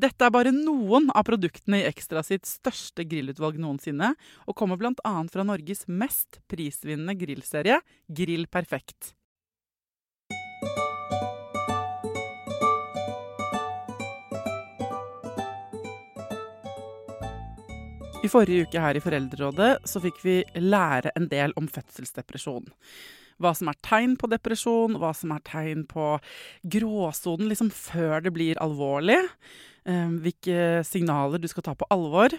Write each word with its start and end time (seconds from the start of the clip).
Dette 0.00 0.24
er 0.24 0.32
bare 0.32 0.52
noen 0.54 1.10
av 1.12 1.26
produktene 1.28 1.82
i 1.82 1.88
Ekstra 1.88 2.22
sitt 2.24 2.46
største 2.48 3.04
grillutvalg 3.04 3.58
noensinne, 3.60 4.14
og 4.48 4.56
kommer 4.56 4.78
bl.a. 4.80 5.12
fra 5.28 5.44
Norges 5.44 5.84
mest 5.92 6.38
prisvinnende 6.48 7.12
grillserie, 7.20 7.80
Grill 8.08 8.46
Perfekt. 8.48 9.12
I 18.20 18.28
forrige 18.28 18.68
uke 18.68 18.80
her 18.80 18.96
i 18.96 19.02
Foreldrerådet 19.04 19.72
så 19.88 20.00
fikk 20.00 20.20
vi 20.24 20.40
lære 20.60 21.12
en 21.18 21.28
del 21.28 21.52
om 21.60 21.68
fødselsdepresjon. 21.68 22.70
Hva 23.40 23.52
som 23.56 23.68
er 23.72 23.76
tegn 23.84 24.16
på 24.20 24.28
depresjon, 24.32 24.96
hva 25.00 25.12
som 25.16 25.32
er 25.32 25.44
tegn 25.48 25.86
på 25.88 26.14
gråsonen 26.72 27.48
liksom 27.52 27.72
før 27.72 28.24
det 28.24 28.32
blir 28.36 28.60
alvorlig. 28.60 29.18
Eh, 29.88 30.10
hvilke 30.20 30.82
signaler 30.86 31.40
du 31.40 31.48
skal 31.50 31.64
ta 31.66 31.74
på 31.74 31.88
alvor. 31.92 32.34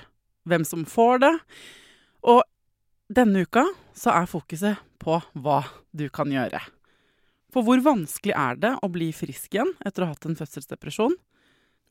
Hvem 0.49 0.66
som 0.66 0.85
får 0.85 1.21
det. 1.23 1.33
Og 2.25 2.43
denne 3.11 3.45
uka 3.45 3.66
så 3.97 4.13
er 4.16 4.29
fokuset 4.29 4.81
på 5.01 5.17
hva 5.41 5.63
du 5.93 6.07
kan 6.13 6.31
gjøre. 6.31 6.61
For 7.51 7.66
hvor 7.67 7.81
vanskelig 7.83 8.33
er 8.38 8.59
det 8.61 8.71
å 8.79 8.89
bli 8.91 9.09
frisk 9.16 9.57
igjen 9.57 9.73
etter 9.83 10.03
å 10.03 10.09
ha 10.09 10.16
hatt 10.16 10.27
en 10.29 10.38
fødselsdepresjon? 10.39 11.17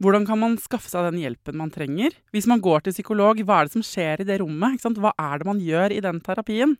Hvordan 0.01 0.25
kan 0.25 0.41
man 0.41 0.57
skaffe 0.57 0.89
seg 0.89 1.11
den 1.11 1.21
hjelpen 1.21 1.59
man 1.61 1.73
trenger? 1.73 2.15
Hvis 2.33 2.49
man 2.49 2.63
går 2.65 2.87
til 2.87 2.95
psykolog, 2.97 3.43
hva 3.45 3.59
er 3.61 3.69
det 3.69 3.75
som 3.75 3.85
skjer 3.85 4.23
i 4.23 4.29
det 4.29 4.39
rommet? 4.41 4.81
Hva 4.81 5.13
er 5.13 5.43
det 5.43 5.49
man 5.51 5.61
gjør 5.61 5.93
i 5.93 6.01
den 6.07 6.23
terapien? 6.25 6.79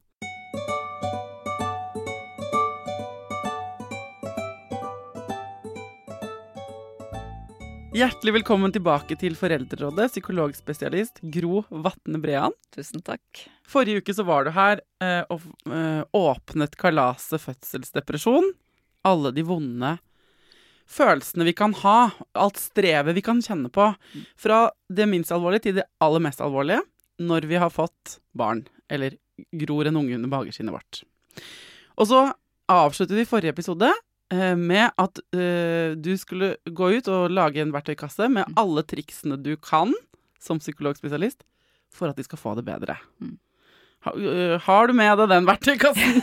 Hjertelig 8.01 8.33
velkommen 8.39 8.73
tilbake 8.73 9.13
til 9.21 9.35
Foreldrerådet, 9.37 10.07
psykologspesialist 10.15 11.19
Gro 11.35 11.59
Vatne 11.85 12.17
Brean. 12.23 12.55
Tusen 12.73 13.03
takk. 13.05 13.43
Forrige 13.69 14.01
uke 14.01 14.15
så 14.17 14.25
var 14.25 14.47
du 14.47 14.55
her 14.57 14.81
eh, 15.05 15.21
og 15.29 15.43
eh, 15.69 16.01
åpnet 16.17 16.79
kalaset 16.81 17.43
fødselsdepresjon. 17.43 18.47
Alle 19.05 19.35
de 19.37 19.45
vonde 19.45 19.93
følelsene 20.89 21.45
vi 21.51 21.53
kan 21.59 21.77
ha, 21.83 21.99
alt 22.41 22.63
strevet 22.63 23.19
vi 23.19 23.27
kan 23.27 23.45
kjenne 23.45 23.69
på. 23.69 23.91
Fra 24.41 24.63
det 24.89 25.11
minst 25.11 25.35
alvorlige 25.37 25.67
til 25.67 25.81
det 25.83 25.89
aller 26.01 26.25
mest 26.25 26.41
alvorlige 26.41 26.81
når 27.21 27.51
vi 27.53 27.61
har 27.61 27.75
fått 27.75 28.17
barn, 28.33 28.65
eller 28.89 29.19
gror 29.61 29.91
en 29.91 30.01
unge 30.01 30.17
under 30.17 30.39
mageskinnet 30.39 30.79
vårt. 30.79 31.03
Og 32.01 32.09
så 32.09 32.31
avsluttet 32.71 33.19
vi 33.19 33.29
forrige 33.29 33.53
episode 33.59 33.93
med 34.31 34.93
at 35.01 35.21
uh, 35.35 35.97
du 35.99 36.13
skulle 36.21 36.53
gå 36.65 36.91
ut 36.95 37.09
og 37.11 37.33
lage 37.35 37.59
en 37.63 37.73
verktøykasse 37.75 38.29
med 38.31 38.59
alle 38.61 38.85
triksene 38.87 39.39
du 39.43 39.57
kan 39.59 39.91
som 40.39 40.61
psykologspesialist 40.63 41.43
for 41.91 42.11
at 42.11 42.19
de 42.19 42.27
skal 42.27 42.39
få 42.39 42.55
det 42.59 42.65
bedre. 42.69 42.95
Mm. 43.19 43.35
Ha, 44.01 44.15
uh, 44.17 44.55
har 44.65 44.89
du 44.89 44.95
med 44.97 45.19
deg 45.21 45.29
den 45.29 45.49
verktøykassen? 45.49 46.23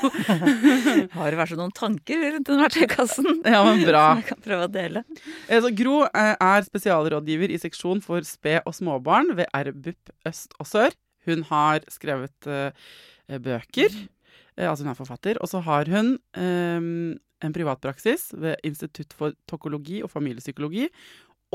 Har 1.17 1.29
det 1.29 1.37
vært 1.37 1.59
noen 1.59 1.73
tanker 1.77 2.23
rundt 2.23 2.49
den 2.49 2.61
verktøykassen? 2.63 3.27
ja, 3.53 3.59
men 3.67 3.83
bra. 3.85 4.05
Som 4.07 4.23
jeg 4.23 4.27
kan 4.31 4.41
prøve 4.47 4.65
å 4.65 4.71
dele. 4.73 5.03
Så 5.45 5.71
Gro 5.77 5.99
eh, 6.07 6.33
er 6.33 6.65
spesialrådgiver 6.65 7.53
i 7.53 7.59
seksjon 7.61 8.01
for 8.05 8.25
sped- 8.25 8.65
og 8.65 8.73
småbarn 8.73 9.29
ved 9.37 9.51
RBUP 9.53 10.09
øst 10.25 10.57
og 10.57 10.69
sør. 10.71 10.97
Hun 11.29 11.45
har 11.51 11.85
skrevet 11.93 12.49
eh, 12.49 12.89
bøker, 13.45 13.93
eh, 14.57 14.65
altså 14.65 14.87
hun 14.87 14.93
er 14.95 14.97
forfatter. 14.97 15.41
Og 15.43 15.51
så 15.53 15.61
har 15.67 15.93
hun 15.93 16.15
eh, 16.33 16.89
en 17.43 17.53
privatpraksis 17.53 18.31
ved 18.37 18.57
Institutt 18.65 19.13
for 19.17 19.35
tokologi 19.49 20.01
og 20.05 20.11
familiepsykologi. 20.11 20.87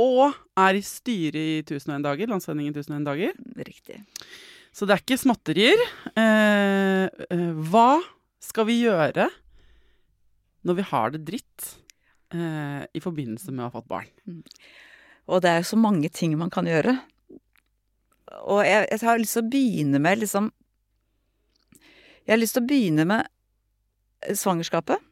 Og 0.00 0.32
er 0.56 0.78
i 0.78 0.84
styret 0.84 1.37
i 1.37 1.60
1001 1.60 2.06
dager, 2.06 2.31
Landsforeningen 2.31 2.76
1001 2.78 3.06
dager. 3.09 3.37
Riktig. 3.69 3.98
Så 4.72 4.88
det 4.88 4.94
er 4.94 5.03
ikke 5.03 5.20
småtterier. 5.20 5.84
Eh, 6.16 7.06
eh, 7.28 7.50
hva 7.69 8.00
skal 8.43 8.69
vi 8.70 8.81
gjøre 8.87 9.28
når 10.65 10.78
vi 10.78 10.87
har 10.88 11.12
det 11.12 11.25
dritt 11.28 11.69
eh, 12.32 12.87
i 12.88 13.03
forbindelse 13.03 13.53
med 13.53 13.66
å 13.66 13.69
ha 13.69 13.75
fått 13.75 13.91
barn? 13.91 14.09
Og 15.28 15.44
det 15.44 15.53
er 15.53 15.60
jo 15.60 15.72
så 15.75 15.81
mange 15.81 16.09
ting 16.09 16.38
man 16.41 16.53
kan 16.53 16.66
gjøre. 16.66 16.97
Og 18.49 18.64
jeg, 18.64 18.88
jeg 18.88 19.04
har 19.04 19.20
lyst 19.20 19.37
til 19.37 19.44
å 19.44 19.53
begynne 19.53 20.00
med 20.00 20.22
liksom 20.22 20.49
Jeg 22.22 22.32
har 22.32 22.38
lyst 22.41 22.56
til 22.56 22.62
å 22.62 22.70
begynne 22.70 23.04
med 23.04 24.37
svangerskapet. 24.38 25.03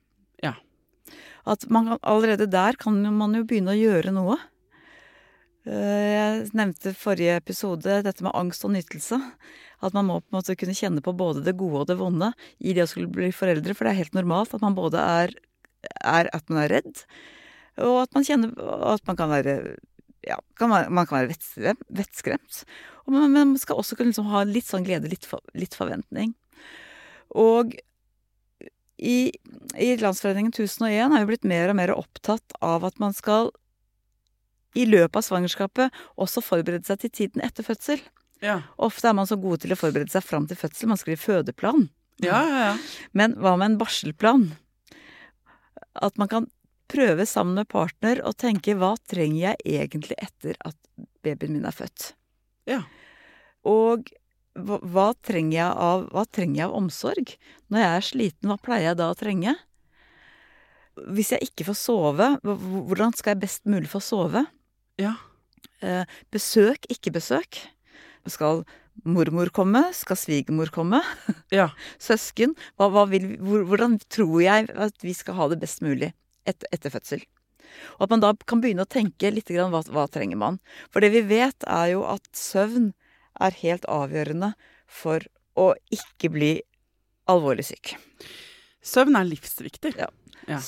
At 1.49 1.67
man 1.73 1.97
allerede 2.01 2.49
der 2.51 2.77
kan 2.81 3.01
man 3.17 3.37
jo 3.37 3.45
begynne 3.49 3.75
å 3.75 3.78
gjøre 3.78 4.12
noe. 4.15 4.37
Eh, 5.69 6.11
Jeg 6.17 6.51
nevnte 6.56 6.95
forrige 6.97 7.39
episode 7.41 8.01
dette 8.05 8.25
med 8.25 8.34
angst 8.37 8.65
og 8.65 8.75
nytelse. 8.77 9.21
At 9.81 9.97
man 9.97 10.09
må 10.09 10.21
på 10.21 10.29
en 10.31 10.39
måte 10.41 10.56
kunne 10.61 10.77
kjenne 10.77 11.05
på 11.05 11.17
både 11.17 11.45
det 11.45 11.56
gode 11.56 11.84
og 11.84 11.89
det 11.89 11.99
vonde 12.00 12.33
i 12.61 12.75
det 12.77 12.84
å 12.84 12.91
skulle 12.91 13.12
bli 13.12 13.31
foreldre. 13.33 13.75
For 13.75 13.87
det 13.87 13.95
er 13.95 14.03
helt 14.03 14.17
normalt 14.19 14.55
at 14.56 14.64
man 14.64 14.76
både 14.76 15.00
er, 15.00 15.37
er 16.05 16.29
at 16.37 16.50
man 16.53 16.64
er 16.67 16.75
redd, 16.76 17.05
og 17.81 18.03
at 18.03 18.12
man 18.12 18.26
kjenner 18.26 18.53
at 18.93 19.06
man 19.09 19.17
kan 19.17 19.31
være 19.32 19.55
ja, 20.26 20.37
kan 20.61 20.69
man, 20.69 20.91
man 20.93 21.06
kan 21.09 21.23
være 21.23 21.76
vettskremt. 21.88 22.64
Men 23.09 23.32
man 23.32 23.55
skal 23.59 23.81
også 23.81 23.97
kunne 23.97 24.12
liksom 24.12 24.29
ha 24.31 24.44
litt 24.44 24.69
sånn 24.69 24.85
glede, 24.85 25.09
litt, 25.09 25.25
for, 25.26 25.41
litt 25.56 25.73
forventning. 25.79 26.35
Og 27.41 27.73
i, 29.00 29.32
i 29.81 29.97
Landsforeningen 29.97 30.52
1001 30.52 31.12
har 31.12 31.23
vi 31.23 31.31
blitt 31.32 31.49
mer 31.49 31.73
og 31.73 31.79
mer 31.79 31.93
opptatt 31.97 32.56
av 32.61 32.85
at 32.85 33.00
man 33.00 33.17
skal 33.17 33.50
i 34.76 34.85
løpet 34.87 35.17
av 35.19 35.26
svangerskapet 35.26 36.00
også 36.20 36.43
forberede 36.44 36.87
seg 36.87 37.00
til 37.02 37.14
tiden 37.17 37.44
etter 37.44 37.67
fødsel. 37.67 38.02
Ja. 38.44 38.61
Ofte 38.81 39.11
er 39.11 39.17
man 39.17 39.29
så 39.29 39.38
gode 39.41 39.64
til 39.64 39.75
å 39.75 39.79
forberede 39.79 40.12
seg 40.12 40.25
fram 40.25 40.47
til 40.49 40.58
fødsel. 40.61 40.91
Man 40.93 41.00
skriver 41.00 41.23
fødeplan. 41.23 41.88
Ja, 42.23 42.38
ja, 42.44 42.62
ja. 42.69 43.08
Men 43.17 43.37
hva 43.41 43.56
med 43.56 43.73
en 43.73 43.81
barselplan? 43.81 44.47
At 45.97 46.20
man 46.20 46.31
kan 46.31 46.49
prøve 46.91 47.26
sammen 47.29 47.58
med 47.61 47.70
partner 47.70 48.23
å 48.26 48.35
tenke 48.37 48.76
hva 48.79 48.94
trenger 49.11 49.41
jeg 49.50 49.81
egentlig 49.81 50.17
etter 50.20 50.56
at 50.67 50.76
babyen 51.25 51.56
min 51.56 51.69
er 51.69 51.76
født? 51.76 52.12
Ja. 52.69 52.82
Og 53.67 54.11
hva, 54.58 54.79
hva, 54.82 55.06
trenger 55.26 55.56
jeg 55.56 55.73
av, 55.87 56.06
hva 56.11 56.25
trenger 56.26 56.62
jeg 56.62 56.69
av 56.69 56.76
omsorg? 56.79 57.35
Når 57.70 57.82
jeg 57.82 57.91
er 57.97 58.06
sliten, 58.06 58.50
hva 58.50 58.58
pleier 58.61 58.91
jeg 58.91 59.00
da 59.00 59.11
å 59.12 59.19
trenge? 59.19 59.55
Hvis 61.14 61.32
jeg 61.32 61.50
ikke 61.50 61.69
får 61.70 61.79
sove, 61.79 62.31
hvordan 62.43 63.14
skal 63.17 63.35
jeg 63.35 63.43
best 63.44 63.69
mulig 63.70 63.91
få 63.93 64.02
sove? 64.05 64.44
Ja. 65.00 65.14
Eh, 65.81 66.05
besøk, 66.35 66.85
ikke 66.93 67.14
besøk. 67.14 67.62
Skal 68.29 68.64
mormor 69.06 69.49
komme? 69.55 69.87
Skal 69.97 70.19
svigermor 70.19 70.73
komme? 70.75 71.02
Ja. 71.55 71.70
Søsken? 72.02 72.56
Hva, 72.76 72.91
hva 72.93 73.06
vil, 73.11 73.32
hvordan 73.41 73.99
tror 74.12 74.41
jeg 74.43 74.70
at 74.70 75.06
vi 75.06 75.14
skal 75.17 75.38
ha 75.38 75.50
det 75.52 75.61
best 75.62 75.82
mulig 75.85 76.12
et, 76.49 76.67
etter 76.75 76.93
fødsel? 76.93 77.25
Og 77.99 78.06
at 78.06 78.12
man 78.12 78.23
da 78.23 78.32
kan 78.50 78.61
begynne 78.62 78.85
å 78.85 78.91
tenke 78.91 79.31
litt 79.31 79.50
grann 79.50 79.70
hva, 79.73 79.82
hva 79.94 80.08
trenger 80.11 80.38
man. 80.41 80.58
For 80.91 81.02
det 81.02 81.12
vi 81.14 81.23
vet, 81.31 81.64
er 81.70 81.94
jo 81.94 82.05
at 82.11 82.26
søvn 82.37 82.91
er 83.40 83.58
helt 83.62 83.87
avgjørende 83.90 84.52
for 84.90 85.25
å 85.58 85.72
ikke 85.92 86.31
bli 86.32 86.52
alvorlig 87.31 87.66
syk. 87.70 87.94
Søvn 88.84 89.19
er 89.19 89.28
livsviktig. 89.28 89.94
Ja. 89.98 90.08
Ja. 90.48 90.58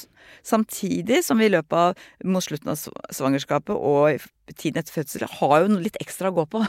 Samtidig 0.42 1.24
som 1.24 1.40
vi 1.40 1.48
i 1.48 1.52
løpet 1.52 1.72
av 1.72 2.28
mot 2.28 2.44
slutten 2.44 2.72
av 2.74 2.78
svangerskapet 3.14 3.74
og 3.74 4.22
tiden 4.54 4.82
etter 4.82 4.94
fødsel 4.94 5.24
har 5.38 5.56
jo 5.62 5.80
litt 5.80 5.98
ekstra 6.02 6.30
å 6.30 6.36
gå 6.36 6.44
på. 6.54 6.62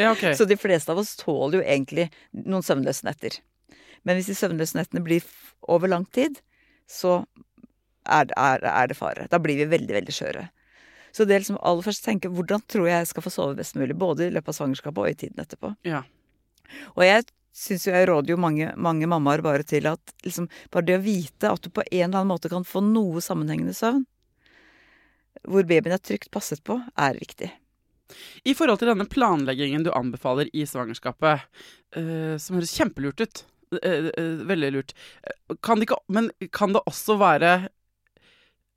Ja, 0.00 0.12
okay. 0.12 0.34
Så 0.38 0.48
de 0.48 0.58
fleste 0.58 0.92
av 0.92 1.02
oss 1.02 1.16
tåler 1.20 1.60
jo 1.60 1.66
egentlig 1.66 2.08
noen 2.32 2.64
søvnløse 2.66 3.06
netter. 3.06 3.36
Men 4.06 4.16
hvis 4.16 4.30
de 4.32 4.38
søvnløse 4.38 4.78
nettene 4.78 5.04
blir 5.04 5.26
over 5.68 5.92
lang 5.92 6.06
tid, 6.16 6.40
så 6.88 7.20
er, 8.08 8.30
er, 8.32 8.64
er, 8.64 8.88
det 8.90 8.96
fare. 8.98 9.28
Da 9.30 9.38
blir 9.42 9.60
vi 9.60 9.68
veldig, 9.70 9.92
veldig 10.00 10.14
skjøre. 10.14 10.46
Så 11.10 11.26
det 11.26 11.34
er 11.34 11.42
liksom 11.42 11.60
aller 11.66 11.86
først 11.86 12.04
tenke 12.06 12.30
hvordan 12.32 12.62
tror 12.70 12.88
jeg 12.88 13.02
jeg 13.02 13.10
skal 13.10 13.26
få 13.26 13.34
sove 13.34 13.58
best 13.58 13.76
mulig, 13.78 13.96
både 13.98 14.28
i 14.28 14.32
løpet 14.34 14.52
av 14.52 14.58
svangerskapet 14.60 15.02
og 15.02 15.10
i 15.10 15.18
tiden 15.24 15.42
etterpå. 15.42 15.74
Ja. 15.88 16.04
Og 16.94 17.04
jeg 17.06 17.26
syns 17.56 17.86
jo 17.86 17.94
jeg 17.94 18.08
råder 18.08 18.34
jo 18.34 18.40
mange, 18.40 18.70
mange 18.78 19.08
mammaer 19.10 19.42
bare 19.44 19.66
til 19.66 19.88
at 19.90 20.14
liksom, 20.24 20.48
bare 20.70 20.86
det 20.86 21.00
å 21.00 21.04
vite 21.04 21.50
at 21.50 21.64
du 21.64 21.70
på 21.74 21.84
en 21.86 22.06
eller 22.06 22.20
annen 22.20 22.32
måte 22.32 22.52
kan 22.52 22.66
få 22.66 22.82
noe 22.84 23.22
sammenhengende 23.24 23.74
søvn, 23.76 24.04
hvor 25.48 25.66
babyen 25.66 25.96
er 25.96 26.02
trygt 26.02 26.30
passet 26.34 26.62
på, 26.66 26.78
er 27.00 27.18
viktig. 27.18 27.50
I 28.44 28.54
forhold 28.58 28.80
til 28.80 28.90
denne 28.90 29.06
planleggingen 29.08 29.84
du 29.86 29.92
anbefaler 29.94 30.50
i 30.56 30.66
svangerskapet, 30.66 31.46
uh, 31.96 32.34
som 32.42 32.58
høres 32.58 32.74
kjempelurt 32.74 33.22
ut, 33.22 33.42
uh, 33.78 34.08
uh, 34.10 34.42
veldig 34.50 34.72
lurt, 34.74 34.94
kan 35.64 35.78
det 35.78 35.88
ikke, 35.88 36.00
men 36.12 36.30
kan 36.54 36.74
det 36.74 36.82
også 36.90 37.18
være 37.20 37.54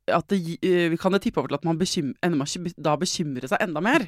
det, 0.04 0.98
kan 1.00 1.14
det 1.14 1.22
tippe 1.24 1.40
over 1.40 1.48
til 1.52 1.56
at 1.56 1.64
man 1.64 1.78
bekymre, 1.80 2.72
da 2.76 2.96
bekymrer 3.00 3.48
seg 3.48 3.62
enda 3.64 3.80
mer? 3.84 4.04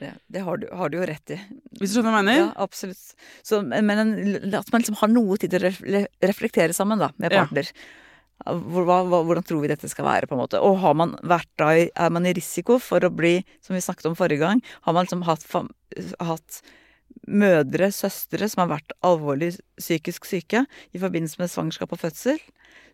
Det, 0.00 0.10
det 0.32 0.42
har, 0.44 0.60
du, 0.60 0.66
har, 0.76 0.92
du, 0.92 0.98
jo 0.98 1.06
rett 1.08 1.32
i. 1.32 1.38
Hvis 1.80 1.92
du 1.92 1.98
skjønner 1.98 2.14
hva 2.14 2.22
jeg 2.22 2.28
mener? 2.28 2.40
Ja, 2.42 2.64
absolutt. 2.64 3.14
Så, 3.44 3.60
men 3.64 3.92
en, 3.92 4.10
at 4.56 4.72
man 4.72 4.82
liksom 4.82 4.98
har 5.00 5.12
noe 5.12 5.38
tid 5.40 5.54
til 5.54 5.68
å 5.68 6.02
reflektere 6.24 6.76
sammen 6.76 7.00
da, 7.00 7.10
med 7.20 7.36
partner. 7.36 7.68
Ja. 7.70 8.02
Hva, 8.46 8.98
hva, 9.08 9.22
hvordan 9.24 9.44
tror 9.48 9.62
vi 9.62 9.70
dette 9.72 9.88
skal 9.88 10.04
være? 10.04 10.28
på 10.28 10.36
en 10.36 10.42
måte? 10.42 10.60
Og 10.60 10.76
har 10.82 10.96
man 10.98 11.14
vært 11.24 11.48
da, 11.60 11.70
er 11.76 12.12
man 12.12 12.28
i 12.28 12.34
risiko 12.36 12.76
for 12.82 13.04
å 13.04 13.12
bli, 13.12 13.38
som 13.64 13.76
vi 13.76 13.84
snakket 13.84 14.10
om 14.10 14.18
forrige 14.18 14.44
gang, 14.44 14.60
har 14.84 14.96
man 14.96 15.08
liksom 15.08 15.24
hatt, 15.28 15.46
hatt 16.20 16.60
mødre, 17.26 17.88
søstre 17.94 18.48
som 18.52 18.64
har 18.64 18.74
vært 18.76 18.92
alvorlig 19.06 19.54
psykisk 19.80 20.28
syke 20.28 20.66
i 20.92 21.00
forbindelse 21.00 21.40
med 21.40 21.52
svangerskap 21.52 21.96
og 21.96 22.02
fødsel, 22.04 22.40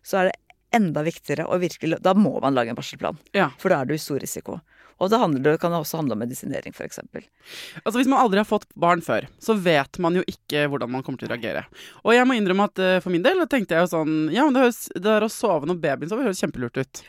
så 0.03 0.21
er 0.21 0.29
det 0.29 0.39
enda 0.75 1.03
viktigere 1.05 1.47
å 1.47 1.59
virkelig 1.61 2.01
Da 2.03 2.15
må 2.17 2.35
man 2.43 2.55
lage 2.57 2.73
en 2.73 2.77
barselplan. 2.77 3.19
Ja. 3.35 3.51
For 3.61 3.73
da 3.73 3.81
er 3.81 3.89
du 3.89 3.95
i 3.95 4.01
stor 4.01 4.21
risiko. 4.23 4.59
Og 5.01 5.09
det, 5.09 5.19
handler, 5.19 5.55
det 5.55 5.61
kan 5.61 5.73
også 5.75 5.99
handle 5.99 6.15
om 6.15 6.21
medisinering, 6.21 6.73
f.eks. 6.75 7.01
Altså, 7.81 7.95
hvis 7.97 8.09
man 8.09 8.21
aldri 8.21 8.39
har 8.39 8.47
fått 8.47 8.67
barn 8.79 9.01
før, 9.03 9.25
så 9.41 9.55
vet 9.57 9.99
man 10.03 10.19
jo 10.19 10.23
ikke 10.29 10.67
hvordan 10.71 10.93
man 10.93 11.03
kommer 11.03 11.19
til 11.19 11.31
å 11.31 11.33
reagere. 11.33 11.65
Og 12.05 12.13
jeg 12.15 12.27
må 12.29 12.37
innrømme 12.37 12.69
at 12.69 12.83
uh, 12.83 12.99
for 13.03 13.13
min 13.13 13.25
del 13.25 13.41
tenkte 13.51 13.75
jeg 13.75 13.87
jo 13.87 13.91
sånn 13.95 14.13
Ja, 14.33 14.45
men 14.45 14.55
det, 14.55 14.67
høres, 14.67 14.85
det 14.93 15.07
der 15.07 15.25
å 15.25 15.31
sove 15.31 15.67
når 15.69 15.81
babyen 15.83 16.11
sover, 16.13 16.29
høres 16.29 16.43
kjempelurt 16.43 16.79
ut. 16.79 17.03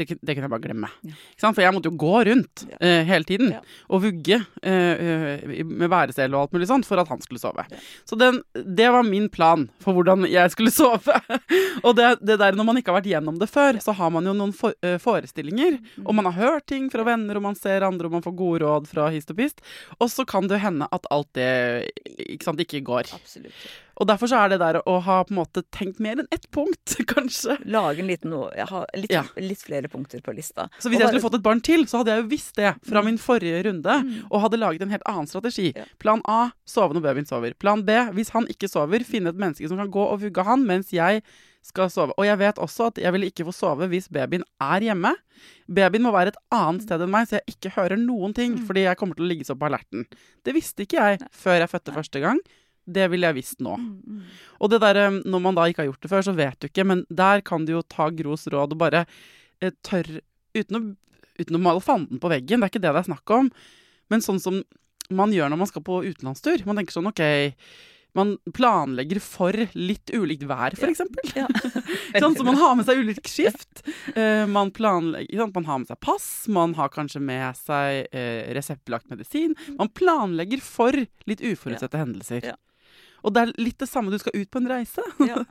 Det, 0.00 0.06
det 0.16 0.34
kunne 0.34 0.46
jeg 0.46 0.52
bare 0.54 0.64
glemme. 0.64 0.88
Ja. 1.04 1.16
For 1.42 1.60
jeg 1.60 1.74
måtte 1.76 1.90
jo 1.90 1.98
gå 2.00 2.22
rundt 2.30 2.64
ja. 2.70 2.78
uh, 2.80 3.02
hele 3.08 3.28
tiden 3.28 3.52
ja. 3.52 3.60
og 3.92 4.04
vugge 4.06 4.40
uh, 4.40 5.64
med 5.68 5.90
væresel 5.92 6.32
og 6.34 6.46
alt 6.46 6.56
mulig 6.56 6.70
sånt 6.70 6.88
for 6.88 7.02
at 7.02 7.10
han 7.10 7.20
skulle 7.24 7.42
sove. 7.42 7.66
Så 8.08 8.16
den, 8.20 8.40
det 8.56 8.88
var 8.94 9.04
min 9.06 9.28
plan 9.32 9.66
for 9.84 9.96
hvordan 9.96 10.24
jeg 10.30 10.54
skulle 10.54 10.72
sove. 10.80 11.18
og 11.84 11.92
det, 11.98 12.14
det, 12.24 12.38
der 12.40 12.56
når 12.56 12.68
man 12.70 12.80
ikke 12.80 12.94
har 12.94 13.00
vært 13.00 13.10
gjennom 13.12 13.40
det 13.40 13.50
før, 13.52 13.80
så 13.84 13.94
har 13.98 14.14
man 14.14 14.28
jo 14.28 14.36
noen 14.36 14.54
for, 14.56 14.76
uh, 14.86 14.96
forestillinger, 15.02 15.78
mm. 15.80 16.06
og 16.06 16.16
man 16.16 16.30
har 16.30 16.38
hørt 16.38 16.68
ting 16.70 16.88
fra 16.92 17.04
venner, 17.06 17.36
og 17.36 17.46
man 17.50 17.58
ser 17.58 17.86
andre, 17.86 18.08
og 18.08 18.18
man 18.18 18.24
får 18.24 18.36
gode 18.38 18.64
råd 18.64 18.88
fra 18.90 19.10
hist 19.12 19.32
og 19.34 19.40
pist. 19.42 19.64
Og 20.00 20.10
så 20.12 20.26
kan 20.28 20.48
det 20.50 20.62
hende 20.64 20.88
at 20.90 21.06
alt 21.12 21.30
det 21.36 21.52
ikke, 22.16 22.44
sant, 22.46 22.64
ikke 22.64 22.84
går. 22.86 23.12
Absolutt. 23.16 23.70
Og 24.00 24.08
derfor 24.08 24.30
så 24.30 24.38
er 24.40 24.54
det 24.54 24.60
der 24.62 24.78
å 24.88 24.96
ha 25.04 25.18
på 25.28 25.34
en 25.34 25.40
måte 25.42 25.62
tenkt 25.76 26.00
mer 26.00 26.22
enn 26.22 26.30
ett 26.32 26.46
punkt, 26.54 26.96
kanskje. 27.12 27.58
Lage 27.68 28.00
en 28.00 28.08
liten 28.08 28.32
Jeg 28.56 28.68
har 28.70 28.86
litt, 28.96 29.12
ja. 29.12 29.24
litt, 29.36 29.60
flere 29.60 29.90
punkter 29.92 30.22
på 30.24 30.34
lista. 30.36 30.70
Så 30.78 30.88
hvis 30.88 31.00
og 31.00 31.04
jeg 31.04 31.12
skulle 31.12 31.26
fått 31.26 31.38
et 31.40 31.44
barn 31.44 31.60
til, 31.64 31.84
så 31.90 32.00
hadde 32.00 32.14
jeg 32.14 32.24
jo 32.24 32.30
visst 32.30 32.56
det 32.56 32.72
fra 32.86 33.02
mm. 33.02 33.10
min 33.10 33.20
forrige 33.20 33.60
runde, 33.68 33.98
mm. 34.06 34.16
og 34.30 34.46
hadde 34.46 34.62
laget 34.62 34.86
en 34.86 34.94
helt 34.94 35.06
annen 35.10 35.28
strategi. 35.28 35.70
Ja. 35.76 35.84
Plan 36.00 36.24
A 36.30 36.40
sove 36.68 36.96
når 36.96 37.04
babyen 37.04 37.28
sover. 37.28 37.54
Plan 37.60 37.84
B 37.84 37.98
hvis 38.16 38.32
han 38.34 38.48
ikke 38.50 38.70
sover, 38.70 39.04
finne 39.06 39.34
et 39.34 39.40
menneske 39.40 39.68
som 39.68 39.80
kan 39.80 39.92
gå 39.92 40.08
og 40.08 40.20
vugge 40.24 40.48
han 40.48 40.64
mens 40.66 40.94
jeg 40.96 41.20
skal 41.66 41.90
sove. 41.92 42.14
Og 42.16 42.24
jeg 42.24 42.38
vet 42.40 42.60
også 42.62 42.88
at 42.88 43.00
jeg 43.02 43.12
vil 43.12 43.26
ikke 43.28 43.44
få 43.50 43.54
sove 43.54 43.88
hvis 43.92 44.08
babyen 44.12 44.46
er 44.64 44.86
hjemme. 44.86 45.12
Babyen 45.68 46.04
må 46.06 46.12
være 46.14 46.32
et 46.32 46.40
annet 46.54 46.86
sted 46.86 47.04
enn 47.04 47.12
meg, 47.12 47.28
så 47.28 47.38
jeg 47.38 47.56
ikke 47.56 47.74
hører 47.76 48.00
noen 48.00 48.34
ting. 48.36 48.56
Mm. 48.56 48.64
Fordi 48.68 48.86
jeg 48.86 49.00
kommer 49.00 49.18
til 49.18 49.26
å 49.26 49.30
ligge 49.30 49.48
så 49.48 49.56
på 49.58 49.68
alerten. 49.68 50.08
Det 50.46 50.56
visste 50.56 50.86
ikke 50.86 51.04
jeg 51.04 51.20
før 51.36 51.60
jeg 51.60 51.72
fødte 51.74 51.96
første 51.96 52.24
gang. 52.24 52.40
Det 52.90 53.06
ville 53.12 53.30
jeg 53.30 53.38
visst 53.40 53.62
nå. 53.64 53.76
Mm, 53.78 53.90
mm. 54.00 54.40
Og 54.60 54.72
det 54.72 54.80
der, 54.82 55.02
når 55.22 55.44
man 55.44 55.58
da 55.58 55.68
ikke 55.68 55.84
har 55.84 55.90
gjort 55.90 56.02
det 56.04 56.12
før, 56.12 56.26
så 56.26 56.34
vet 56.36 56.58
du 56.60 56.68
ikke. 56.70 56.86
Men 56.88 57.04
der 57.08 57.44
kan 57.46 57.66
du 57.66 57.76
jo 57.76 57.84
ta 57.86 58.10
Gros 58.14 58.48
råd 58.50 58.76
og 58.76 58.82
bare 58.82 59.04
eh, 59.60 59.74
tørre 59.86 60.24
uten 60.56 60.78
å, 60.78 60.82
uten 61.40 61.58
å 61.58 61.62
male 61.62 61.84
fanden 61.84 62.20
på 62.22 62.32
veggen. 62.32 62.60
Det 62.60 62.68
er 62.68 62.74
ikke 62.74 62.84
det 62.84 62.94
det 62.96 63.04
er 63.04 63.10
snakk 63.12 63.36
om. 63.36 63.52
Men 64.10 64.24
sånn 64.24 64.42
som 64.42 64.62
man 65.10 65.32
gjør 65.34 65.50
når 65.50 65.62
man 65.62 65.70
skal 65.70 65.86
på 65.86 66.02
utenlandstur. 66.06 66.66
Man 66.66 66.78
tenker 66.78 66.98
sånn 66.98 67.10
OK 67.10 67.24
man 68.16 68.38
planlegger 68.54 69.20
for 69.22 69.54
litt 69.78 70.10
ulikt 70.14 70.46
vær, 70.50 70.74
f.eks. 70.74 71.02
Ja. 71.36 71.46
Ja. 72.14 72.30
så 72.36 72.46
man 72.46 72.58
har 72.58 72.74
med 72.78 72.88
seg 72.88 73.02
ulikt 73.04 73.30
skift. 73.30 73.84
Uh, 74.16 74.46
man, 74.50 74.72
planlegger, 74.74 75.46
man 75.54 75.68
har 75.68 75.82
med 75.82 75.92
seg 75.92 76.00
pass, 76.02 76.26
man 76.50 76.74
har 76.78 76.90
kanskje 76.94 77.22
med 77.22 77.58
seg 77.58 78.10
uh, 78.14 78.50
reseptbelagt 78.56 79.10
medisin. 79.12 79.54
Man 79.78 79.92
planlegger 79.94 80.62
for 80.64 80.96
litt 81.30 81.44
uforutsette 81.44 81.96
ja. 81.96 82.04
hendelser. 82.04 82.50
Og 83.24 83.34
det 83.34 83.42
er 83.42 83.52
litt 83.60 83.78
det 83.80 83.88
samme 83.90 84.12
du 84.12 84.18
skal 84.20 84.36
ut 84.36 84.50
på 84.50 84.62
en 84.62 84.70
reise. 84.70 85.04
Ja. 85.30 85.42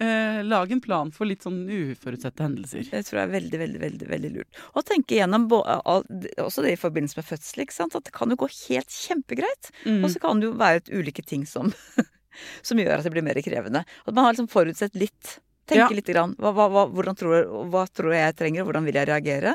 Lag 0.48 0.72
en 0.72 0.80
plan 0.82 1.10
for 1.14 1.28
litt 1.28 1.44
sånn 1.44 1.60
uforutsette 1.68 2.42
hendelser. 2.42 2.86
Det 2.90 3.04
tror 3.06 3.20
jeg 3.20 3.28
er 3.28 3.34
veldig, 3.34 3.58
veldig, 3.60 3.80
veldig, 3.82 4.06
veldig 4.10 4.30
lurt. 4.34 4.60
Og 4.74 4.86
tenke 4.88 5.18
gjennom 5.18 5.46
også 5.52 6.64
det 6.64 6.74
i 6.74 6.80
forbindelse 6.80 7.20
med 7.20 7.28
fødsel. 7.28 7.64
ikke 7.64 7.76
sant? 7.76 7.96
At 7.98 8.08
det 8.08 8.14
kan 8.16 8.32
jo 8.32 8.38
gå 8.40 8.48
helt 8.54 8.94
kjempegreit. 8.94 9.70
Mm. 9.84 10.00
Og 10.02 10.14
så 10.14 10.22
kan 10.22 10.40
det 10.40 10.48
jo 10.48 10.54
være 10.58 10.82
et 10.82 10.90
ulike 10.94 11.24
ting 11.26 11.44
som, 11.48 11.70
som 12.66 12.80
gjør 12.80 12.98
at 12.98 13.06
det 13.06 13.14
blir 13.14 13.26
mer 13.26 13.40
krevende. 13.44 13.84
At 14.04 14.14
man 14.14 14.26
har 14.26 14.34
liksom 14.34 14.50
forutsett 14.52 14.98
litt. 14.98 15.38
Tenke 15.68 15.84
ja. 15.84 15.92
litt 16.00 16.08
grann. 16.08 16.34
Hva, 16.40 16.54
hva, 16.56 16.86
hva, 16.88 17.14
tror, 17.18 17.38
hva 17.68 17.84
tror 17.92 18.16
jeg 18.16 18.24
jeg 18.24 18.38
trenger, 18.40 18.64
og 18.64 18.70
hvordan 18.70 18.88
vil 18.88 19.00
jeg 19.00 19.10
reagere? 19.10 19.54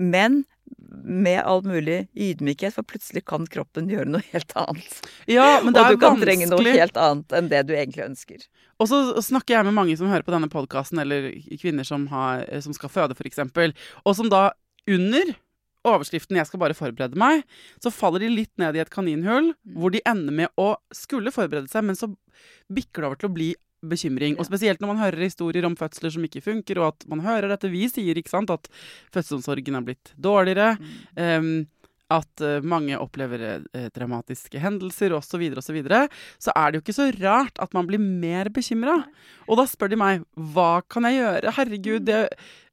Men 0.00 0.44
med 1.04 1.40
all 1.42 1.62
mulig 1.66 2.04
ydmykhet, 2.14 2.74
for 2.76 2.86
plutselig 2.86 3.24
kan 3.28 3.46
kroppen 3.50 3.90
gjøre 3.90 4.10
noe 4.10 4.24
helt 4.32 4.54
annet. 4.58 4.96
Ja, 5.30 5.60
men 5.64 5.74
det 5.74 5.82
er 5.82 5.90
og 5.90 5.96
du 5.96 6.00
kan 6.00 6.14
vanskelig. 6.14 6.26
trenge 6.28 6.50
noe 6.52 6.74
helt 6.76 6.98
annet 7.00 7.36
enn 7.36 7.50
det 7.52 7.62
du 7.68 7.74
egentlig 7.76 8.06
ønsker. 8.06 8.48
Og 8.80 8.90
så 8.90 9.02
snakker 9.24 9.58
jeg 9.58 9.68
med 9.68 9.76
mange 9.76 9.96
som 10.00 10.10
hører 10.10 10.26
på 10.26 10.34
denne 10.34 10.50
podkasten, 10.52 11.02
eller 11.02 11.30
kvinner 11.60 11.86
som, 11.86 12.06
har, 12.12 12.46
som 12.64 12.76
skal 12.76 12.92
føde, 12.92 13.16
f.eks., 13.18 13.42
og 14.04 14.16
som 14.16 14.30
da 14.32 14.50
under 14.90 15.34
overskriften 15.86 16.36
'Jeg 16.36 16.48
skal 16.48 16.60
bare 16.60 16.76
forberede 16.76 17.16
meg', 17.16 17.44
så 17.80 17.92
faller 17.92 18.20
de 18.20 18.28
litt 18.28 18.52
ned 18.60 18.76
i 18.76 18.82
et 18.82 18.92
kaninhull, 18.92 19.54
mm. 19.54 19.76
hvor 19.80 19.92
de 19.94 20.02
ender 20.04 20.32
med 20.32 20.48
å 20.60 20.74
skulle 20.92 21.32
forberede 21.32 21.70
seg, 21.72 21.86
men 21.88 21.96
så 21.96 22.10
bikker 22.68 23.00
det 23.00 23.08
over 23.08 23.20
til 23.20 23.30
å 23.30 23.36
bli 23.36 23.50
bekymring. 23.82 24.38
Og 24.38 24.48
spesielt 24.48 24.80
når 24.82 24.92
man 24.92 25.02
hører 25.04 25.26
historier 25.26 25.66
om 25.68 25.76
fødsler 25.78 26.12
som 26.14 26.24
ikke 26.26 26.44
funker, 26.44 26.80
og 26.80 26.92
at 26.92 27.10
man 27.10 27.24
hører 27.24 27.50
dette 27.52 27.72
vi 27.72 27.86
sier, 27.90 28.18
ikke 28.18 28.32
sant, 28.32 28.52
at 28.52 28.70
fødselsomsorgen 29.14 29.78
er 29.78 29.86
blitt 29.86 30.14
dårligere. 30.20 30.74
Mm. 30.80 30.96
Um, 31.20 31.52
at 32.10 32.42
uh, 32.42 32.58
mange 32.66 32.98
opplever 32.98 33.62
uh, 33.62 33.84
dramatiske 33.94 34.58
hendelser 34.58 35.14
osv., 35.14 35.30
så, 35.30 35.38
videre, 35.38 35.62
og 35.62 35.66
så, 35.66 35.74
videre, 35.76 36.00
så 36.42 36.54
er 36.58 36.70
det 36.70 36.80
jo 36.80 36.84
ikke 36.84 36.96
så 36.96 37.06
rart 37.20 37.60
at 37.62 37.76
man 37.76 37.86
blir 37.86 38.02
mer 38.02 38.50
bekymra. 38.50 38.96
Og 39.46 39.60
da 39.60 39.66
spør 39.70 39.92
de 39.92 40.00
meg 40.00 40.24
hva 40.34 40.82
kan 40.90 41.06
jeg 41.06 41.20
gjøre? 41.20 41.54
Herregud, 41.54 42.08
det, 42.08 42.20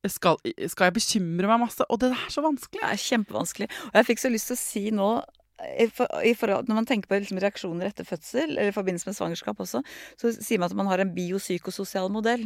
skal, 0.09 0.41
skal, 0.65 0.89
jeg 0.89 0.97
bekymre 0.97 1.51
meg 1.51 1.61
masse? 1.67 1.85
Og 1.85 2.01
det 2.01 2.11
er 2.15 2.33
så 2.33 2.43
vanskelig. 2.45 2.81
Det 2.81 2.89
er 2.89 3.03
kjempevanskelig. 3.05 3.69
Og 3.91 3.99
jeg 3.99 4.09
fikk 4.09 4.23
så 4.23 4.33
lyst 4.33 4.51
til 4.51 4.57
å 4.57 4.63
si 4.63 4.85
nå 4.95 5.11
i 5.57 6.33
forhold, 6.37 6.67
når 6.69 6.77
man 6.77 6.87
tenker 6.89 7.09
på 7.09 7.17
liksom 7.17 7.39
reaksjoner 7.41 7.89
etter 7.89 8.05
fødsel, 8.05 8.51
eller 8.51 8.69
i 8.69 8.75
forbindelse 8.75 9.09
med 9.09 9.17
svangerskap 9.17 9.59
også, 9.63 9.81
så 10.19 10.33
sier 10.35 10.61
man 10.61 10.69
at 10.69 10.77
man 10.77 10.89
har 10.91 11.01
en 11.01 11.13
biopsykososial 11.15 12.11
modell. 12.13 12.45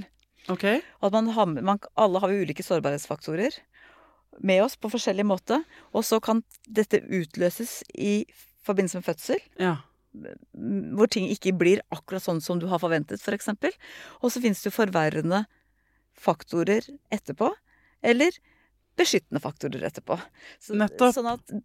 Okay. 0.49 0.79
At 1.03 1.13
man 1.13 1.29
man, 1.61 1.79
alle 1.99 2.21
har 2.23 2.33
ulike 2.33 2.63
sårbarhetsfaktorer 2.65 3.59
med 4.39 4.63
oss 4.63 4.77
på 4.79 4.89
forskjellig 4.89 5.25
måte. 5.27 5.61
Og 5.93 6.05
så 6.07 6.21
kan 6.23 6.43
dette 6.67 7.03
utløses 7.03 7.81
i 7.93 8.25
forbindelse 8.65 9.01
med 9.01 9.09
fødsel. 9.09 9.47
Ja. 9.59 9.77
hvor 10.11 11.07
ting 11.07 11.29
ikke 11.31 11.53
blir 11.55 11.79
akkurat 11.87 12.19
sånn 12.19 12.41
som 12.43 12.57
du 12.59 12.65
har 12.67 12.81
forventet, 12.83 13.21
f.eks. 13.23 13.45
For 13.47 13.77
og 14.19 14.33
så 14.33 14.41
finnes 14.43 14.59
det 14.59 14.67
jo 14.67 14.75
forverrende 14.75 15.45
faktorer 16.19 16.83
etterpå. 17.15 17.47
Eller 18.03 18.35
beskyttende 19.01 19.41
faktorer 19.43 19.87
etterpå. 19.89 20.17
Så, 20.61 20.77
Nettopp. 20.79 21.15
Sånn 21.17 21.31
at, 21.33 21.55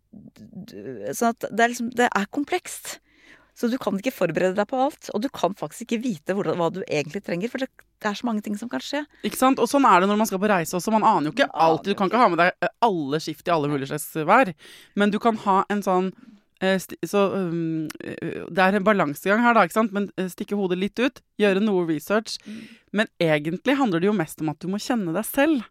sånn 1.16 1.34
at 1.34 1.48
det, 1.50 1.60
er 1.62 1.74
liksom, 1.74 1.90
det 1.96 2.08
er 2.10 2.30
komplekst. 2.34 2.96
Så 3.56 3.70
du 3.72 3.78
kan 3.80 3.96
ikke 3.96 4.12
forberede 4.12 4.58
deg 4.58 4.68
på 4.68 4.78
alt. 4.84 5.08
Og 5.16 5.22
du 5.24 5.30
kan 5.32 5.54
faktisk 5.56 5.86
ikke 5.86 6.02
vite 6.04 6.36
hvordan, 6.36 6.58
hva 6.60 6.68
du 6.74 6.82
egentlig 6.84 7.22
trenger, 7.24 7.48
for 7.52 7.62
det, 7.62 7.70
det 8.04 8.10
er 8.10 8.18
så 8.18 8.28
mange 8.28 8.44
ting 8.44 8.58
som 8.60 8.68
kan 8.68 8.84
skje. 8.84 9.00
Ikke 9.24 9.40
sant? 9.40 9.62
Og 9.62 9.70
sånn 9.70 9.86
er 9.88 10.02
det 10.02 10.10
når 10.10 10.20
man 10.20 10.28
skal 10.28 10.42
på 10.42 10.50
reise 10.52 10.76
også. 10.76 10.92
Man 10.92 11.06
aner 11.08 11.30
jo 11.30 11.36
ikke 11.36 11.48
alltid. 11.52 11.94
Du 11.94 11.98
kan 11.98 12.10
ikke 12.10 12.20
ha 12.20 12.28
med 12.32 12.42
deg 12.42 12.72
alle 12.84 13.20
skift 13.24 13.48
i 13.48 13.54
alle 13.54 13.70
mulige 13.72 13.94
slags 13.94 14.10
vær. 14.28 14.52
Men 15.00 15.14
du 15.14 15.16
kan 15.22 15.40
ha 15.46 15.62
en 15.72 15.80
sånn 15.86 16.12
så 16.60 17.22
um, 17.34 17.88
eh, 18.00 18.44
Det 18.48 18.62
er 18.62 18.78
en 18.78 18.86
balansegang 18.86 19.42
her, 19.44 19.56
da, 19.56 19.66
ikke 19.66 19.76
sant? 19.76 19.92
Men 19.96 20.08
eh, 20.16 20.30
stikke 20.32 20.56
hodet 20.56 20.78
litt 20.80 21.00
ut, 21.00 21.20
gjøre 21.40 21.62
noe 21.64 21.84
research. 21.88 22.38
Men 22.96 23.10
egentlig 23.20 23.76
handler 23.76 24.00
det 24.00 24.08
jo 24.08 24.16
mest 24.16 24.40
om 24.40 24.52
at 24.52 24.62
du 24.62 24.70
må 24.72 24.80
kjenne 24.80 25.12
deg 25.16 25.26
selv. 25.28 25.66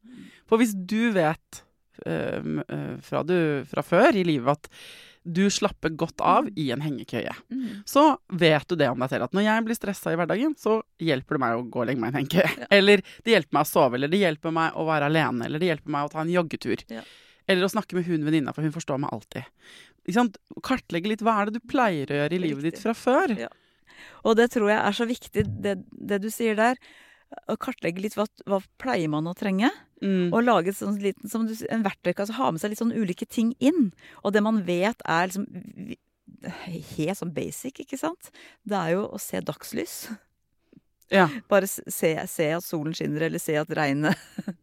For 0.46 0.62
hvis 0.62 0.76
du 0.78 1.10
vet 1.16 1.64
um, 2.06 2.62
eh, 2.62 2.94
fra, 3.02 3.26
du, 3.26 3.38
fra 3.70 3.86
før 3.86 4.16
i 4.16 4.26
livet 4.28 4.60
at 4.60 4.72
du 5.26 5.48
slapper 5.50 5.90
godt 5.98 6.22
av 6.22 6.46
i 6.54 6.68
en 6.70 6.84
hengekøye, 6.86 7.32
så 7.90 8.04
vet 8.30 8.68
du 8.70 8.76
det 8.78 8.92
om 8.94 9.02
deg 9.02 9.10
selv. 9.10 9.26
At 9.26 9.34
når 9.34 9.48
jeg 9.48 9.64
blir 9.66 9.78
stressa 9.80 10.14
i 10.14 10.20
hverdagen, 10.20 10.54
så 10.54 10.84
hjelper 11.02 11.40
det 11.40 11.42
meg 11.42 11.56
å 11.58 11.64
gå 11.66 11.82
og 11.82 11.88
legge 11.90 12.04
meg 12.04 12.12
i 12.12 12.14
en 12.14 12.20
hengekøye. 12.20 12.68
Eller 12.78 13.02
det 13.26 13.34
hjelper 13.34 13.58
meg 13.58 13.66
å 13.66 13.72
sove, 13.72 13.98
eller 13.98 14.12
det 14.14 14.22
hjelper 14.22 14.54
meg 14.54 14.78
å 14.78 14.86
være 14.86 15.10
alene, 15.10 15.48
eller 15.48 15.64
det 15.64 15.72
hjelper 15.72 15.96
meg 15.98 16.06
å 16.06 16.14
ta 16.14 16.22
en 16.22 16.30
joggetur. 16.30 16.86
Ja. 16.94 17.02
Eller 17.50 17.66
å 17.66 17.74
snakke 17.74 17.98
med 17.98 18.06
hun 18.06 18.26
venninna, 18.26 18.54
for 18.54 18.66
hun 18.66 18.74
forstår 18.74 19.02
meg 19.02 19.18
alltid. 19.18 19.50
Kartlegge 20.66 21.10
litt 21.10 21.24
hva 21.26 21.40
er 21.42 21.50
det 21.50 21.60
du 21.60 21.68
pleier 21.70 22.12
å 22.12 22.20
gjøre 22.22 22.38
i 22.38 22.42
livet 22.44 22.68
ditt 22.70 22.82
fra 22.82 22.94
før. 22.98 23.34
Ja. 23.40 23.50
Og 24.26 24.38
det 24.38 24.52
tror 24.54 24.70
jeg 24.70 24.80
er 24.82 24.96
så 24.98 25.08
viktig, 25.10 25.46
det, 25.64 25.80
det 25.92 26.22
du 26.24 26.30
sier 26.34 26.58
der. 26.58 26.80
Å 27.50 27.56
kartlegge 27.60 28.04
litt 28.04 28.16
hva, 28.18 28.28
hva 28.48 28.62
pleier 28.82 29.10
man 29.12 29.28
å 29.28 29.36
trenge. 29.38 29.72
Mm. 30.04 30.30
Og 30.30 30.44
lage 30.44 30.72
et 30.72 30.78
sånt 30.78 31.02
liten, 31.02 31.30
som 31.32 31.48
du, 31.48 31.54
en 31.72 31.86
verktøykasse. 31.86 32.36
Ha 32.38 32.52
med 32.54 32.62
seg 32.62 32.74
litt 32.74 32.82
sånn 32.82 32.94
ulike 32.96 33.28
ting 33.30 33.54
inn. 33.64 33.90
Og 34.24 34.36
det 34.36 34.44
man 34.46 34.62
vet 34.68 35.02
er 35.10 35.32
liksom 35.32 35.96
helt 36.46 37.20
sånn 37.20 37.34
basic, 37.36 37.82
ikke 37.82 38.00
sant. 38.00 38.30
Det 38.68 38.78
er 38.78 38.96
jo 38.96 39.08
å 39.10 39.22
se 39.22 39.42
dagslys. 39.46 39.98
Ja. 41.14 41.28
Bare 41.52 41.70
se, 41.70 42.14
se 42.30 42.52
at 42.58 42.66
solen 42.66 42.96
skinner, 42.98 43.28
eller 43.28 43.42
se 43.42 43.58
at 43.62 43.74
regnet 43.78 44.18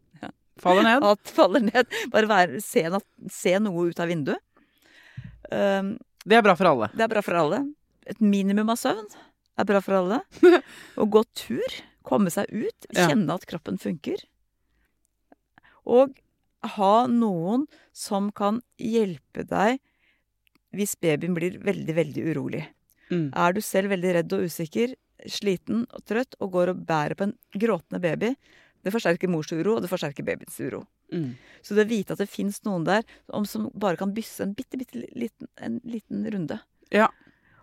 Faller 0.63 0.85
ned. 0.85 1.03
at 1.03 1.31
faller 1.35 1.63
ned. 1.65 1.95
Bare 2.13 2.29
være, 2.31 2.61
se, 2.63 2.85
se 3.33 3.55
noe 3.59 3.89
ut 3.89 3.99
av 3.99 4.11
vinduet. 4.13 4.39
Um, 5.53 5.95
Det 6.25 6.39
er 6.39 6.45
bra 6.45 6.57
for 6.57 6.71
alle. 6.71 6.89
Det 6.97 7.05
er 7.05 7.13
bra 7.13 7.23
for 7.25 7.39
alle. 7.39 7.63
Et 8.09 8.21
minimum 8.25 8.71
av 8.73 8.79
søvn 8.81 9.07
er 9.59 9.69
bra 9.69 9.81
for 9.85 9.99
alle. 9.99 10.21
Å 11.01 11.07
gå 11.07 11.23
tur, 11.39 11.79
komme 12.07 12.33
seg 12.35 12.51
ut, 12.51 12.89
kjenne 12.95 13.37
at 13.37 13.47
kroppen 13.51 13.79
funker. 13.83 14.23
Og 15.83 16.17
ha 16.77 16.95
noen 17.11 17.67
som 17.93 18.31
kan 18.35 18.61
hjelpe 18.79 19.45
deg 19.51 19.81
hvis 20.73 20.95
babyen 21.03 21.35
blir 21.37 21.59
veldig, 21.61 21.95
veldig 21.99 22.27
urolig. 22.33 22.63
Mm. 23.13 23.29
Er 23.37 23.53
du 23.53 23.61
selv 23.61 23.93
veldig 23.93 24.15
redd 24.17 24.33
og 24.33 24.47
usikker, 24.49 24.95
sliten 25.29 25.85
og 25.93 26.05
trøtt 26.09 26.39
og 26.41 26.55
går 26.55 26.73
og 26.73 26.85
bærer 26.89 27.19
på 27.19 27.29
en 27.29 27.35
gråtende 27.53 28.01
baby, 28.03 28.31
det 28.83 28.93
forsterker 28.95 29.31
mors 29.31 29.51
uro, 29.53 29.77
og 29.77 29.85
det 29.85 29.91
forsterker 29.91 30.27
babyens 30.27 30.59
uro. 30.63 30.83
Mm. 31.15 31.35
Så 31.63 31.77
det 31.77 31.87
å 31.87 31.91
vite 31.91 32.17
at 32.17 32.23
det 32.23 32.31
fins 32.31 32.63
noen 32.67 32.87
der 32.89 33.07
om, 33.31 33.47
som 33.49 33.69
bare 33.75 34.01
kan 34.01 34.15
bysse 34.17 34.45
en 34.45 34.55
bitte, 34.59 34.81
bitte 34.81 35.05
liten, 35.19 35.51
en 35.63 35.79
liten 35.87 36.27
runde. 36.35 36.59
Ja. 36.95 37.11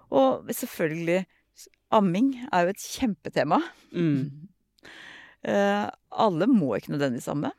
Og 0.10 0.48
selvfølgelig 0.56 1.26
Amming 1.94 2.36
er 2.54 2.66
jo 2.68 2.76
et 2.76 2.88
kjempetema. 2.96 3.64
Mm. 3.96 4.24
Eh, 5.40 5.86
alle 6.20 6.48
må 6.52 6.74
ikke 6.76 6.92
nødvendigvis 6.92 7.30
amme. 7.32 7.54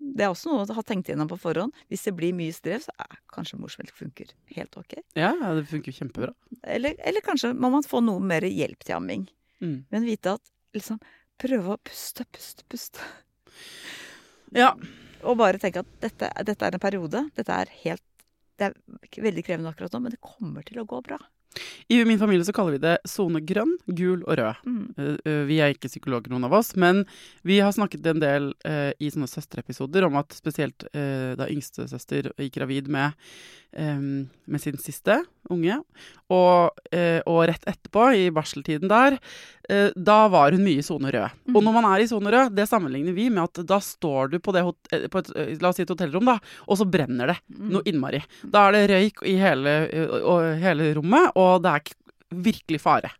Det 0.00 0.24
er 0.24 0.30
også 0.32 0.48
noe 0.48 0.62
å 0.64 0.76
ha 0.78 0.82
tenkt 0.88 1.10
gjennom 1.10 1.28
på 1.28 1.36
forhånd. 1.36 1.74
Hvis 1.92 2.06
det 2.08 2.14
blir 2.16 2.32
mye 2.32 2.54
strev, 2.56 2.80
så 2.80 2.94
eh, 3.04 3.18
kanskje 3.34 3.58
morsmelk 3.60 3.92
funker 3.92 4.30
helt 4.56 4.78
ok. 4.80 4.94
Ja, 5.18 5.34
ja, 5.34 5.50
det 5.58 5.66
funker 5.68 5.92
kjempebra. 5.92 6.32
Eller, 6.64 6.96
eller 7.04 7.24
kanskje 7.26 7.52
må 7.52 7.68
man 7.74 7.84
få 7.84 8.00
noe 8.04 8.24
mer 8.24 8.46
hjelp 8.48 8.88
til 8.88 8.96
amming. 8.96 9.26
Mm. 9.60 9.76
Men 9.92 10.08
vite 10.08 10.38
at 10.38 10.52
liksom 10.76 10.96
Prøve 11.40 11.74
å 11.74 11.80
puste, 11.84 12.24
puste, 12.32 12.64
puste. 12.70 13.04
Ja. 14.56 14.72
Og 15.26 15.36
bare 15.40 15.60
tenke 15.60 15.82
at 15.82 15.96
dette, 16.00 16.30
dette 16.48 16.68
er 16.68 16.76
en 16.76 16.82
periode. 16.82 17.26
Dette 17.36 17.62
er 17.64 17.72
helt 17.82 18.04
Det 18.56 18.70
er 18.70 18.76
veldig 19.20 19.42
krevende 19.44 19.68
akkurat 19.68 19.92
nå, 19.92 20.00
men 20.00 20.14
det 20.14 20.22
kommer 20.24 20.64
til 20.64 20.80
å 20.80 20.86
gå 20.88 21.02
bra. 21.04 21.18
I 21.88 22.04
min 22.04 22.18
familie 22.18 22.44
så 22.44 22.54
kaller 22.56 22.76
vi 22.76 22.82
det 22.82 22.96
sone 23.08 23.42
grønn, 23.46 23.76
gul 23.86 24.22
og 24.24 24.38
rød. 24.40 24.62
Mm. 24.66 24.82
Eh, 24.96 25.12
eh, 25.24 25.42
vi 25.48 25.60
er 25.62 25.74
ikke 25.74 25.90
psykologer, 25.90 26.32
noen 26.32 26.48
av 26.48 26.56
oss, 26.58 26.74
men 26.76 27.04
vi 27.46 27.60
har 27.62 27.74
snakket 27.74 28.06
en 28.10 28.22
del 28.22 28.50
eh, 28.66 28.92
i 28.98 29.10
sånne 29.12 29.30
søsterepisoder 29.30 30.08
om 30.08 30.18
at 30.20 30.34
spesielt 30.36 30.88
eh, 30.92 31.34
da 31.38 31.48
yngstesøster 31.52 32.32
gikk 32.34 32.56
gravid 32.58 32.90
med, 32.92 33.16
eh, 33.76 34.00
med 34.00 34.62
sin 34.62 34.78
siste 34.82 35.20
unge, 35.52 35.78
og, 36.32 36.78
eh, 36.90 37.20
og 37.26 37.44
rett 37.50 37.68
etterpå, 37.70 38.08
i 38.16 38.30
barseltiden 38.34 38.90
der, 38.90 39.20
da 39.66 40.16
var 40.30 40.54
hun 40.54 40.62
mye 40.62 40.78
i 40.78 40.84
sone 40.86 41.10
rød. 41.10 41.38
Og 41.50 41.56
når 41.58 41.72
man 41.74 41.86
er 41.88 42.02
i 42.04 42.06
sone 42.06 42.30
rød, 42.30 42.52
det 42.54 42.68
sammenligner 42.70 43.14
vi 43.16 43.24
med 43.34 43.48
at 43.48 43.64
da 43.66 43.80
står 43.82 44.30
du 44.30 44.36
på, 44.38 44.52
det 44.54 44.62
hot 44.62 44.92
på 45.10 45.22
et, 45.22 45.30
la 45.58 45.72
oss 45.72 45.80
si 45.80 45.82
et 45.82 45.90
hotellrom, 45.90 46.28
da, 46.30 46.36
og 46.70 46.78
så 46.78 46.86
brenner 46.86 47.32
det 47.32 47.36
noe 47.50 47.82
innmari. 47.90 48.20
Da 48.46 48.68
er 48.68 48.76
det 48.76 48.84
røyk 48.92 49.24
i 49.26 49.34
hele, 49.40 49.74
og, 50.04 50.14
og, 50.22 50.46
hele 50.62 50.92
rommet, 50.98 51.34
og 51.34 51.45
det 51.64 51.72
er 51.72 51.96
virkelig 52.46 52.80
fare. 52.82 53.10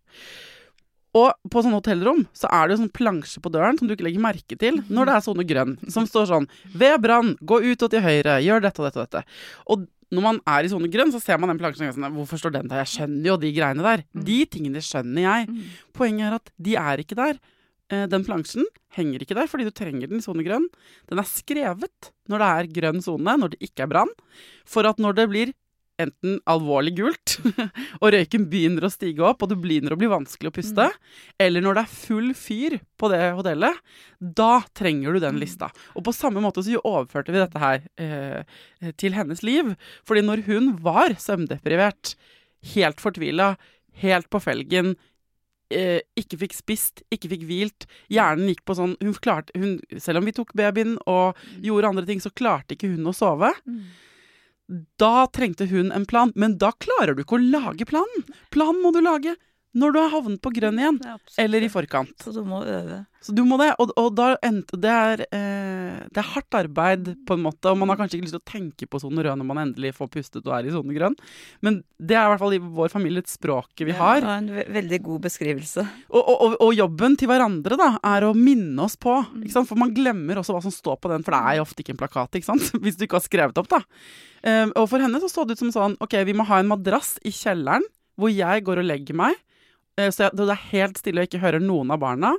Og 1.16 1.33
på 1.49 1.62
sånne 1.64 1.78
hotellrom 1.78 2.25
så 2.37 2.49
er 2.52 2.66
det 2.68 2.75
jo 2.76 2.83
sånn 2.83 2.92
plansje 2.92 3.40
på 3.40 3.52
døren 3.54 3.78
som 3.78 3.88
du 3.88 3.95
ikke 3.95 4.04
legger 4.04 4.21
merke 4.25 4.59
til 4.61 4.83
når 4.92 5.09
det 5.09 5.14
er 5.16 5.25
sone 5.25 5.47
grønn, 5.49 5.76
som 5.92 6.04
står 6.09 6.26
sånn 6.28 6.49
Ved 6.76 6.99
brann, 7.04 7.35
gå 7.40 7.62
ut 7.64 7.85
og 7.87 7.92
til 7.95 8.04
høyre, 8.04 8.37
gjør 8.45 8.66
dette 8.66 8.83
og 8.83 8.88
dette 8.90 9.00
og 9.00 9.06
dette. 9.06 9.23
Og 9.73 9.87
når 10.14 10.23
man 10.26 10.40
er 10.52 10.66
i 10.66 10.71
sone 10.71 10.90
grønn, 10.92 11.11
så 11.14 11.23
ser 11.23 11.40
man 11.40 11.50
den 11.50 11.59
plansjen 11.62 11.88
og 11.88 11.97
sånn 11.97 12.12
Hvorfor 12.18 12.42
står 12.42 12.52
den 12.59 12.68
der? 12.71 12.83
Jeg 12.85 12.92
skjønner 12.92 13.30
jo 13.33 13.38
de 13.42 13.52
greiene 13.56 13.87
der. 13.87 14.04
De 14.28 14.38
tingene 14.52 14.83
skjønner 14.85 15.25
jeg. 15.25 15.49
Poenget 15.97 16.28
er 16.28 16.37
at 16.37 16.52
de 16.68 16.76
er 16.83 17.02
ikke 17.02 17.18
der. 17.18 17.40
Eh, 17.90 18.04
Den 18.12 18.26
plansjen 18.26 18.68
henger 18.97 19.25
ikke 19.25 19.38
der 19.38 19.49
fordi 19.50 19.66
du 19.66 19.73
trenger 19.75 20.11
den 20.11 20.21
i 20.21 20.25
sone 20.25 20.45
grønn. 20.47 20.68
Den 21.11 21.23
er 21.23 21.26
skrevet 21.30 22.12
når 22.30 22.45
det 22.45 22.50
er 22.52 22.71
grønn 22.80 23.02
sone, 23.02 23.38
når 23.40 23.56
det 23.56 23.62
ikke 23.71 23.87
er 23.87 23.90
brann, 23.97 24.12
for 24.68 24.87
at 24.87 25.00
når 25.02 25.16
det 25.18 25.26
blir 25.33 25.54
enten 26.03 26.38
alvorlig 26.50 26.95
gult, 26.99 27.37
og 28.03 28.11
røyken 28.15 28.47
begynner 28.50 28.87
å 28.87 28.93
stige 28.93 29.25
opp, 29.26 29.43
og 29.43 29.53
det 29.53 29.59
begynner 29.62 29.95
å 29.95 29.99
bli 30.00 30.11
vanskelig 30.11 30.53
å 30.53 30.57
puste, 30.57 30.88
eller 31.43 31.65
når 31.65 31.79
det 31.79 31.85
er 31.85 31.97
full 31.97 32.31
fyr 32.37 32.79
på 33.00 33.11
det 33.12 33.23
hotellet, 33.38 33.81
da 34.21 34.61
trenger 34.76 35.17
du 35.17 35.23
den 35.25 35.41
lista. 35.41 35.71
Og 35.97 36.07
på 36.07 36.15
samme 36.17 36.43
måte 36.45 36.65
så 36.65 36.81
overførte 36.83 37.35
vi 37.35 37.43
dette 37.43 37.62
her 37.62 37.83
eh, 38.00 38.93
til 39.00 39.17
hennes 39.17 39.43
liv. 39.45 39.75
Fordi 40.09 40.23
når 40.25 40.47
hun 40.47 40.73
var 40.85 41.17
søvndeprivert, 41.21 42.15
helt 42.75 43.03
fortvila, 43.03 43.55
helt 44.00 44.29
på 44.33 44.41
felgen, 44.43 44.95
eh, 45.73 46.00
ikke 46.19 46.41
fikk 46.45 46.57
spist, 46.57 47.05
ikke 47.12 47.31
fikk 47.35 47.47
hvilt. 47.49 47.87
Hjernen 48.12 48.50
gikk 48.53 48.65
på 48.69 48.76
sånn 48.79 48.97
hun 49.03 49.15
klarte, 49.21 49.55
hun, 49.59 49.79
Selv 50.03 50.21
om 50.21 50.29
vi 50.29 50.35
tok 50.37 50.55
babyen 50.57 50.97
og 51.07 51.38
gjorde 51.65 51.93
andre 51.93 52.07
ting, 52.09 52.23
så 52.23 52.33
klarte 52.33 52.76
ikke 52.76 52.93
hun 52.93 53.09
å 53.09 53.17
sove. 53.17 53.53
Da 54.99 55.26
trengte 55.30 55.68
hun 55.70 55.92
en 55.94 56.06
plan, 56.11 56.32
men 56.35 56.56
da 56.58 56.73
klarer 56.75 57.14
du 57.14 57.23
ikke 57.23 57.38
å 57.38 57.44
lage 57.44 57.87
planen. 57.87 58.25
Planen 58.50 58.82
må 58.82 58.90
du 58.94 58.99
lage 59.04 59.37
når 59.76 59.92
du 59.92 60.00
har 60.00 60.14
havnet 60.14 60.40
på 60.42 60.52
grønn 60.56 60.80
igjen, 60.80 60.99
Ja, 61.04 61.18
eller 61.45 61.64
i 61.66 61.68
forkant. 61.73 62.16
Så 62.25 62.33
du 62.33 62.42
må 62.49 62.62
øve. 62.64 63.04
Så 63.26 63.33
du 63.35 63.42
må 63.42 63.56
det, 63.59 63.73
og, 63.83 63.90
og 63.99 64.12
da 64.14 64.37
det 64.38 64.92
er, 64.92 65.23
eh, 65.35 65.95
det 66.14 66.21
er 66.21 66.28
hardt 66.30 66.56
arbeid, 66.56 67.09
på 67.26 67.35
en 67.35 67.42
måte, 67.42 67.73
og 67.73 67.80
man 67.80 67.90
har 67.90 67.99
kanskje 67.99 68.21
ikke 68.21 68.28
lyst 68.28 68.37
til 68.37 68.42
å 68.42 68.52
tenke 68.52 68.87
på 68.87 69.00
sone 69.02 69.25
rød 69.25 69.40
når 69.40 69.49
man 69.49 69.61
endelig 69.64 69.95
får 69.97 70.11
pustet 70.12 70.47
og 70.47 70.54
er 70.54 70.68
i 70.68 70.75
sone 70.75 70.95
grønn, 70.95 71.16
men 71.66 71.80
det 71.99 72.14
er 72.14 72.28
i 72.28 72.30
hvert 72.30 72.42
fall 72.45 72.54
i 72.54 72.61
vår 72.62 72.92
familie 72.92 73.25
et 73.25 73.33
språket 73.33 73.87
vi 73.88 73.97
har. 73.99 74.23
Ja, 74.23 74.37
en 74.38 74.52
veldig 74.76 75.00
god 75.09 75.26
beskrivelse. 75.26 75.87
Og, 76.06 76.21
og, 76.23 76.54
og, 76.54 76.71
jobben 76.76 77.16
til 77.18 77.30
hverandre 77.33 77.80
da, 77.80 77.90
er 78.14 78.28
å 78.28 78.35
minne 78.37 78.87
oss 78.87 78.95
på, 79.00 79.16
ikke 79.40 79.56
sant? 79.56 79.71
for 79.73 79.80
man 79.80 79.95
glemmer 79.97 80.38
også 80.38 80.54
hva 80.54 80.62
som 80.62 80.75
står 80.75 81.00
på 81.02 81.11
den, 81.11 81.26
for 81.26 81.35
det 81.35 81.42
er 81.42 81.59
jo 81.59 81.66
ofte 81.66 81.83
ikke 81.83 81.97
en 81.97 82.00
plakat, 82.04 82.38
ikke 82.38 82.50
sant? 82.52 82.71
hvis 82.85 83.00
du 83.00 83.06
ikke 83.09 83.18
har 83.18 83.26
skrevet 83.26 83.59
opp 83.59 83.73
da. 83.73 83.83
Eh, 84.47 84.68
og 84.71 84.87
for 84.92 85.02
henne 85.02 85.18
så 85.25 85.33
så 85.33 85.42
det 85.42 85.56
ut 85.56 85.64
som 85.64 85.75
sånn, 85.75 85.99
ok, 86.04 86.21
vi 86.28 86.37
må 86.37 86.47
ha 86.47 86.61
en 86.62 86.71
madrass 86.71 87.16
i 87.26 87.35
kjelleren, 87.35 87.85
hvor 88.16 88.30
jeg 88.33 88.62
går 88.64 88.85
og 88.85 88.88
legger 88.88 89.18
meg, 89.18 89.35
så 89.97 90.26
jeg, 90.26 90.37
det 90.37 90.49
er 90.53 90.65
helt 90.73 90.99
stille 91.00 91.23
og 91.23 91.29
ikke 91.29 91.43
hører 91.43 91.62
noen 91.62 91.93
av 91.95 92.03
barna. 92.03 92.35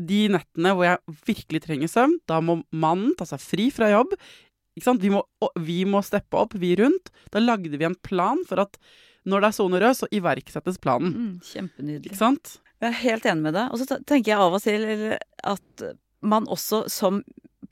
De 0.00 0.22
nettene 0.32 0.72
hvor 0.76 0.86
jeg 0.86 1.18
virkelig 1.28 1.64
trenger 1.66 1.92
søvn, 1.92 2.16
da 2.30 2.40
må 2.44 2.62
mannen 2.72 3.12
ta 3.18 3.26
seg 3.28 3.42
fri 3.44 3.68
fra 3.74 3.90
jobb. 3.92 4.14
Ikke 4.78 4.86
sant? 4.86 5.02
Vi, 5.04 5.12
må, 5.12 5.22
vi 5.60 5.82
må 5.88 6.00
steppe 6.06 6.40
opp, 6.40 6.56
vi 6.56 6.72
rundt. 6.80 7.12
Da 7.34 7.42
lagde 7.42 7.74
vi 7.74 7.86
en 7.88 7.98
plan 8.06 8.40
for 8.48 8.62
at 8.64 8.80
når 9.28 9.42
det 9.42 9.50
er 9.50 9.56
sone 9.58 9.80
rød, 9.82 9.96
så 9.98 10.08
iverksettes 10.16 10.78
planen. 10.80 11.12
Mm, 11.12 11.32
kjempenydelig. 11.44 12.08
Ikke 12.08 12.22
sant? 12.22 12.54
Jeg 12.80 12.88
er 12.88 13.00
helt 13.02 13.26
enig 13.28 13.44
med 13.44 13.58
deg. 13.58 13.74
Og 13.74 13.82
så 13.82 13.98
tenker 14.08 14.32
jeg 14.32 14.40
av 14.40 14.56
og 14.56 14.62
til 14.64 14.86
at 15.52 15.84
man 16.24 16.48
også 16.48 16.86
som 16.92 17.20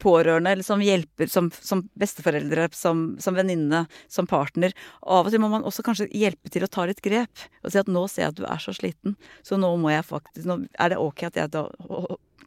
pårørende, 0.02 0.52
eller 0.55 0.67
som 0.67 0.83
hjelper, 0.83 1.31
som, 1.33 1.50
som 1.55 1.85
besteforeldre, 1.99 2.69
som, 2.76 3.05
som 3.23 3.37
venninne, 3.38 3.85
som 4.11 4.28
partner. 4.31 4.75
Av 5.02 5.26
og 5.26 5.35
til 5.35 5.43
må 5.43 5.50
man 5.52 5.67
også 5.69 5.85
kanskje 5.87 6.09
hjelpe 6.14 6.52
til 6.55 6.67
å 6.67 6.71
ta 6.71 6.87
litt 6.88 7.02
grep. 7.05 7.45
Og 7.64 7.75
si 7.75 7.81
at 7.81 7.90
nå 7.90 8.05
ser 8.11 8.26
jeg 8.26 8.35
at 8.35 8.40
du 8.40 8.47
er 8.49 8.62
så 8.62 8.75
sliten, 8.76 9.19
så 9.47 9.59
nå 9.61 9.75
må 9.81 9.93
jeg 9.95 10.07
faktisk 10.07 10.49
Nå 10.49 10.62
er 10.78 10.93
det 10.93 11.02
ok 11.02 11.26
at 11.28 11.37
jeg 11.37 11.50
da 11.52 11.67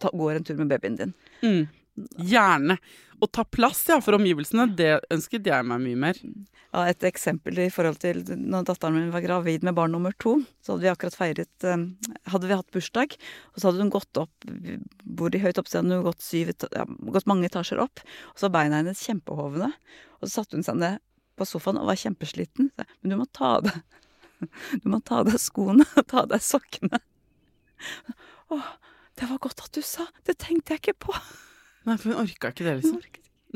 går 0.09 0.35
en 0.35 0.45
tur 0.47 0.57
med 0.57 0.71
babyen 0.71 0.97
din. 0.97 1.13
Mm. 1.43 1.63
Gjerne. 2.31 2.77
Å 3.21 3.27
ta 3.29 3.43
plass 3.45 3.83
ja, 3.85 3.99
for 4.01 4.17
omgivelsene, 4.17 4.65
det 4.73 4.95
ønsket 5.13 5.45
jeg 5.45 5.65
meg 5.69 5.83
mye 5.83 5.97
mer. 6.07 6.17
Ja, 6.71 6.87
et 6.89 7.03
eksempel 7.05 7.59
i 7.61 7.67
forhold 7.69 7.99
til 8.01 8.23
når 8.25 8.65
datteren 8.71 8.95
min 8.97 9.11
var 9.13 9.21
gravid 9.21 9.65
med 9.67 9.75
barn 9.77 9.93
nummer 9.93 10.15
to. 10.23 10.39
Så 10.65 10.73
hadde 10.73 10.87
vi 10.87 10.89
akkurat 10.89 11.17
feiret 11.17 11.67
eh, 11.67 11.83
Hadde 12.31 12.49
vi 12.49 12.57
hatt 12.57 12.73
bursdag, 12.73 13.13
og 13.53 13.61
så 13.61 13.69
hadde 13.69 13.83
hun 13.83 13.93
gått 13.93 14.17
opp 14.17 14.47
Bor 15.05 15.37
i 15.37 15.41
høyt 15.43 15.59
oppe, 15.61 15.69
så 15.69 15.81
hadde 15.81 15.99
hun 15.99 16.07
gått, 16.07 16.25
syv, 16.25 16.53
ja, 16.73 16.87
gått 17.13 17.29
mange 17.29 17.45
etasjer 17.51 17.83
opp. 17.83 18.01
Og 18.31 18.41
så 18.41 18.47
var 18.47 18.55
beina 18.57 18.81
hennes 18.81 19.05
kjempehovne. 19.05 19.69
Og 20.17 20.25
så 20.25 20.39
satte 20.39 20.57
hun 20.57 20.65
seg 20.65 20.81
ned 20.81 20.97
på 21.37 21.45
sofaen 21.49 21.77
og 21.81 21.91
var 21.91 22.01
kjempesliten. 22.01 22.71
Men 22.73 23.13
du 23.13 23.19
må 23.19 23.29
ta 23.29 23.57
av 23.59 23.67
deg 23.69 23.81
Du 24.81 24.89
må 24.89 24.97
ta 25.05 25.19
av 25.21 25.29
deg 25.29 25.37
skoene 25.37 25.85
og 25.85 26.07
ta 26.09 26.23
av 26.23 26.31
deg 26.33 26.41
sokkene. 26.41 26.97
Å, 28.49 28.57
det 29.19 29.29
var 29.29 29.45
godt 29.45 29.61
at 29.67 29.77
du 29.77 29.85
sa. 29.85 30.09
Det 30.25 30.39
tenkte 30.41 30.73
jeg 30.73 30.81
ikke 30.85 30.99
på. 31.05 31.17
Nei, 31.87 31.95
for 31.97 32.11
hun 32.13 32.21
orka 32.27 32.51
ikke 32.53 32.65
det, 32.67 32.75
liksom. 32.81 32.99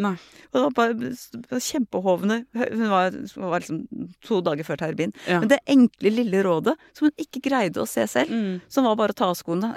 Nei. 0.02 0.16
Og 0.52 0.56
det 0.58 0.62
var 0.66 0.74
bare 0.76 1.60
kjempehovne. 1.64 2.38
Hun 2.58 2.90
var, 2.92 3.14
var, 3.40 3.62
liksom 3.64 4.10
to 4.28 4.42
dager 4.44 4.68
før 4.68 4.82
terapien. 4.82 5.14
Ja. 5.30 5.40
Men 5.44 5.52
det 5.54 5.60
enkle, 5.72 6.12
lille 6.12 6.42
rådet 6.44 6.74
som 6.98 7.08
hun 7.08 7.22
ikke 7.22 7.44
greide 7.46 7.80
å 7.84 7.88
se 7.88 8.04
selv, 8.12 8.34
Mm. 8.34 8.62
som 8.68 8.84
var 8.90 8.98
bare 9.00 9.16
å 9.16 9.20
ta 9.22 9.30
av 9.32 9.38
skoene, 9.40 9.72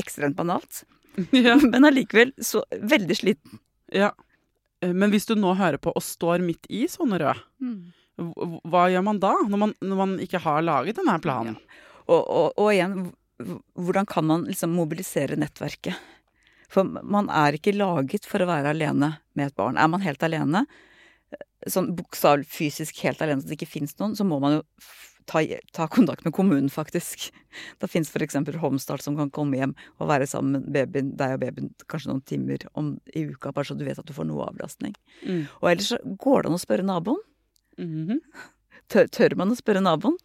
ekstremt 0.00 0.34
banalt, 0.36 0.82
Ja. 1.32 1.54
men 1.62 1.84
allikevel 1.86 2.32
så 2.42 2.64
veldig 2.72 3.16
sliten. 3.20 3.60
ja. 3.92 4.10
Eh, 4.82 4.92
Men 4.92 5.10
hvis 5.14 5.26
du 5.26 5.36
nå 5.38 5.54
hører 5.54 5.78
på 5.78 5.92
og 5.94 6.02
står 6.02 6.42
midt 6.42 6.66
i 6.68 6.86
sånne 6.90 7.20
røde, 7.22 7.38
mm. 7.62 7.92
hva 8.66 8.88
gjør 8.90 9.04
man 9.06 9.20
da? 9.22 9.36
Når 9.46 9.58
man, 9.58 9.74
når 9.80 9.96
man 9.96 10.16
ikke 10.18 10.40
har 10.42 10.62
laget 10.62 10.96
denne 10.98 11.14
planen? 11.22 11.56
Og, 12.08 12.20
og, 12.26 12.58
og 12.58 12.72
igjen, 12.72 13.12
hvordan 13.78 14.06
kan 14.06 14.26
man 14.26 14.44
liksom 14.50 14.74
mobilisere 14.74 15.38
nettverket? 15.38 15.94
For 16.74 17.06
man 17.06 17.30
er 17.30 17.56
ikke 17.56 17.76
laget 17.76 18.26
for 18.26 18.42
å 18.42 18.50
være 18.50 18.74
alene 18.74 19.14
med 19.38 19.50
et 19.50 19.56
barn. 19.58 19.78
Er 19.78 19.90
man 19.90 20.02
helt 20.02 20.22
alene, 20.26 20.64
sånn 21.70 21.92
bokstavelig 21.96 22.48
fysisk 22.50 22.98
helt 23.04 23.22
alene 23.24 23.42
så 23.42 23.50
det 23.50 23.58
ikke 23.58 23.74
fins 23.76 23.94
noen, 24.00 24.16
så 24.18 24.26
må 24.26 24.40
man 24.42 24.58
jo 24.58 24.62
ta, 25.30 25.40
ta 25.72 25.86
kontakt 25.88 26.26
med 26.26 26.34
kommunen, 26.36 26.70
faktisk. 26.72 27.30
Da 27.78 27.86
fins 27.86 28.10
f.eks. 28.10 28.34
Homestart 28.58 29.04
som 29.04 29.14
kan 29.14 29.30
komme 29.30 29.60
hjem 29.60 29.76
og 30.02 30.08
være 30.10 30.26
sammen 30.26 30.58
med 30.58 30.72
babyen, 30.74 31.12
deg 31.14 31.36
og 31.36 31.44
babyen 31.44 31.70
kanskje 31.90 32.10
noen 32.10 32.24
timer 32.26 32.66
om, 32.74 32.96
i 33.14 33.22
uka, 33.30 33.52
bare 33.54 33.70
så 33.70 33.76
du 33.78 33.84
vet 33.86 34.00
at 34.00 34.08
du 34.08 34.14
får 34.16 34.26
noe 34.26 34.48
avlastning. 34.48 34.96
Mm. 35.22 35.44
Og 35.60 35.70
ellers 35.70 35.92
så 35.94 36.00
går 36.02 36.42
det 36.42 36.50
an 36.50 36.58
å 36.58 36.64
spørre 36.64 36.88
naboen. 36.88 37.22
Mhm. 37.78 38.20
Tør, 38.92 39.08
tør 39.08 39.34
man 39.40 39.50
å 39.54 39.56
spørre 39.58 39.80
naboen? 39.82 40.16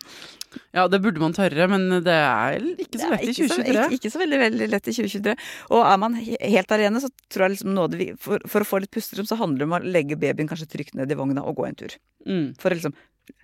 Ja, 0.73 0.87
det 0.89 0.99
burde 1.03 1.21
man 1.21 1.33
tørre, 1.37 1.67
men 1.69 1.85
det 2.03 2.13
er 2.15 2.57
ikke 2.81 2.97
så 2.99 3.09
lett 3.11 3.21
i 3.21 3.29
Det 3.29 3.29
er 3.29 3.45
ikke 3.45 3.49
så- 3.53 3.65
Ikke, 3.69 3.97
ikke 3.99 4.11
så 4.11 4.19
veldig, 4.23 4.39
veldig 4.41 4.69
lett 4.71 4.87
i 4.89 4.91
2023. 4.97 5.35
Og 5.69 5.85
er 5.85 5.97
man 6.01 6.13
helt 6.15 6.71
alene, 6.71 6.99
så 7.03 7.09
tror 7.29 7.45
jeg 7.47 7.57
liksom 7.57 7.91
det 7.93 8.19
for, 8.19 8.39
for 8.47 8.61
å 8.65 8.69
få 8.71 8.81
litt 8.81 8.91
pusterom, 8.91 9.27
så 9.29 9.37
handler 9.37 9.59
det 9.59 9.67
om 9.69 9.77
å 9.77 9.83
legge 9.85 10.17
babyen 10.19 10.49
kanskje 10.49 10.67
trygt 10.73 10.95
ned 10.97 11.11
i 11.11 11.15
vogna 11.15 11.45
og 11.45 11.55
gå 11.55 11.67
en 11.67 11.75
tur. 11.75 11.95
Mm. 12.27 12.57
For 12.59 12.71
å 12.71 12.79
liksom 12.79 12.93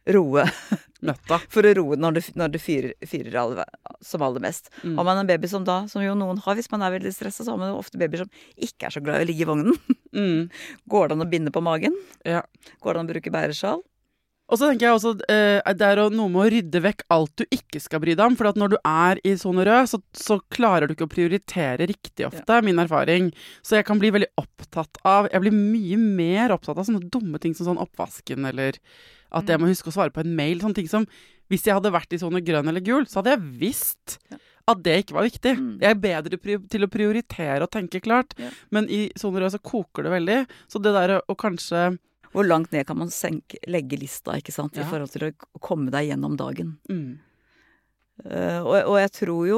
roe 0.09 0.43
Nøtta. 1.05 1.37
For 1.53 1.61
å 1.61 1.73
roe 1.77 1.95
når 2.01 2.15
det, 2.17 2.23
når 2.35 2.51
det 2.55 2.61
fyrer, 2.63 2.93
fyrer 3.05 3.35
alle, 3.37 3.65
som 4.01 4.23
aller 4.25 4.41
mest. 4.41 4.71
Mm. 4.81 4.95
Har 4.97 5.05
man 5.05 5.19
en 5.21 5.27
baby 5.29 5.47
som 5.47 5.63
da, 5.63 5.83
som 5.87 6.01
jo 6.01 6.15
noen 6.17 6.39
har 6.41 6.55
hvis 6.57 6.71
man 6.71 6.81
er 6.81 6.95
veldig 6.97 7.13
stressa, 7.13 7.45
så 7.45 7.53
har 7.53 7.59
man 7.61 7.75
ofte 7.77 7.99
babyer 8.01 8.23
som 8.23 8.29
ikke 8.57 8.87
er 8.89 8.95
så 8.95 9.03
glad 9.05 9.21
i 9.21 9.25
å 9.25 9.29
ligge 9.29 9.45
i 9.45 9.49
vognen. 9.51 9.77
Mm. 10.15 10.49
Går 10.89 11.09
det 11.11 11.17
an 11.19 11.25
å 11.27 11.29
binde 11.29 11.53
på 11.53 11.61
magen? 11.61 11.93
Ja. 12.25 12.41
Går 12.81 12.93
det 12.97 12.99
an 13.03 13.05
å 13.11 13.13
bruke 13.13 13.31
bæresjal? 13.35 13.83
Og 14.45 14.59
så 14.59 14.67
tenker 14.69 14.85
jeg 14.85 14.93
også 14.99 15.11
eh, 15.33 15.73
det 15.73 15.87
er 15.87 16.01
noe 16.13 16.29
med 16.29 16.43
å 16.43 16.49
rydde 16.53 16.81
vekk 16.85 16.99
alt 17.15 17.33
du 17.41 17.45
ikke 17.49 17.79
skal 17.81 18.01
bry 18.03 18.13
deg 18.13 18.27
om. 18.27 18.35
For 18.37 18.51
at 18.51 18.59
når 18.61 18.75
du 18.75 18.77
er 18.85 19.21
i 19.25 19.33
sone 19.41 19.65
rød, 19.65 19.89
så, 19.89 19.99
så 20.13 20.37
klarer 20.53 20.85
du 20.85 20.93
ikke 20.93 21.07
å 21.07 21.11
prioritere 21.15 21.87
riktig 21.89 22.27
ofte, 22.27 22.45
er 22.53 22.65
min 22.65 22.81
erfaring. 22.83 23.31
Så 23.65 23.79
jeg 23.79 23.87
kan 23.87 24.01
bli 24.01 24.13
veldig 24.13 24.29
opptatt 24.41 25.01
av 25.07 25.31
Jeg 25.33 25.41
blir 25.41 25.55
mye 25.55 25.97
mer 25.97 26.53
opptatt 26.53 26.77
av 26.77 26.85
sånne 26.85 27.09
dumme 27.09 27.41
ting 27.41 27.57
som 27.57 27.71
sånn 27.71 27.81
oppvasken, 27.81 28.45
eller 28.51 28.77
at 29.35 29.49
jeg 29.49 29.59
må 29.59 29.67
huske 29.71 29.89
å 29.89 29.95
svare 29.97 30.13
på 30.13 30.21
en 30.21 30.35
mail. 30.37 30.61
Sånne 30.61 30.77
ting 30.77 30.91
som 30.91 31.09
Hvis 31.49 31.65
jeg 31.65 31.77
hadde 31.77 31.93
vært 31.93 32.13
i 32.13 32.21
sone 32.21 32.41
grønn 32.45 32.69
eller 32.69 32.81
gul, 32.85 33.03
så 33.09 33.19
hadde 33.19 33.35
jeg 33.35 33.49
visst 33.65 34.19
at 34.65 34.79
det 34.81 34.95
ikke 35.03 35.13
var 35.13 35.27
viktig. 35.27 35.51
Mm. 35.59 35.73
Jeg 35.77 35.89
er 35.93 35.99
bedre 36.01 36.39
til 36.73 36.85
å 36.85 36.89
prioritere 36.89 37.61
og 37.61 37.69
tenke 37.73 38.01
klart, 38.01 38.33
Ja. 38.41 38.49
men 38.73 38.87
i 38.89 39.11
sone 39.17 39.41
rød 39.41 39.53
så 39.53 39.61
koker 39.61 40.07
det 40.07 40.13
veldig. 40.15 40.39
Så 40.69 40.81
det 40.81 40.93
der 40.95 41.19
å 41.21 41.35
kanskje 41.37 41.99
Hvor 42.35 42.47
langt 42.47 42.73
ned 42.75 42.85
kan 42.87 42.99
man 42.99 43.11
senke, 43.13 43.59
legge 43.71 43.99
lista 44.01 44.35
ikke 44.35 44.53
sant, 44.55 44.75
i 44.75 44.85
forhold 44.87 45.13
til 45.13 45.29
å 45.29 45.61
komme 45.63 45.93
deg 45.93 46.11
gjennom 46.11 46.35
dagen? 46.39 46.75
mm. 46.91 47.13
Eh, 48.23 48.61
og, 48.63 48.77
og 48.93 48.95
jeg 48.95 49.11
tror 49.11 49.47
jo 49.49 49.57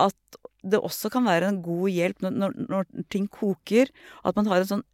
at 0.00 0.38
det 0.62 0.78
også 0.80 1.10
kan 1.12 1.26
være 1.26 1.50
en 1.50 1.58
god 1.64 1.90
hjelp 1.92 2.22
når, 2.24 2.36
når, 2.38 2.54
når 2.70 3.08
ting 3.12 3.26
koker, 3.28 3.90
at 4.24 4.38
man 4.38 4.48
har 4.48 4.62
en 4.62 4.70
sånn 4.70 4.84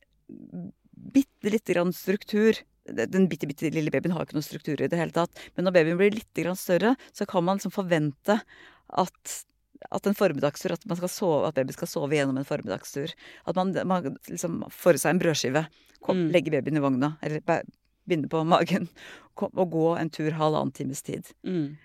bitte 1.14 1.52
lite 1.52 1.76
grann 1.76 1.92
struktur. 1.94 2.58
Den 2.88 3.28
bitte, 3.30 3.48
bitte 3.48 3.70
lille 3.72 3.92
babyen 3.92 4.16
har 4.16 4.24
ikke 4.24 4.38
noen 4.38 4.46
struktur 4.46 4.80
i 4.80 4.88
det 4.90 4.98
hele 4.98 5.14
tatt. 5.14 5.44
Men 5.54 5.68
når 5.68 5.76
babyen 5.76 6.00
blir 6.00 6.16
litt 6.16 6.40
grann 6.40 6.58
større, 6.58 6.94
så 7.12 7.28
kan 7.28 7.44
man 7.46 7.60
liksom 7.60 7.74
forvente 7.74 8.40
at, 8.88 9.36
at 9.92 10.06
en 10.06 10.14
formiddagstur, 10.14 10.72
at, 10.74 10.86
man 10.86 10.98
skal 11.00 11.08
sove, 11.08 11.48
at 11.48 11.54
baby 11.56 11.72
skal 11.72 11.88
sove 11.88 12.12
gjennom 12.12 12.36
en 12.40 12.44
formiddagstur. 12.48 13.14
At 13.46 13.56
man, 13.56 13.72
man 13.88 14.16
liksom 14.28 14.62
får 14.74 14.98
i 14.98 15.02
seg 15.04 15.14
en 15.14 15.20
brødskive, 15.22 15.66
kom, 16.04 16.16
Mm. 16.26 16.32
legger 16.32 16.56
babyen 16.58 16.76
i 16.76 16.80
vogna, 16.84 17.16
eller 17.22 17.40
binde 18.08 18.28
på 18.28 18.44
magen, 18.46 18.88
kom, 19.38 19.50
og 19.56 19.70
gå 19.72 19.86
en 20.00 20.10
tur 20.10 20.30
halvannen 20.36 20.72
times 20.74 21.02
tid 21.02 21.24
Mm. 21.44 21.76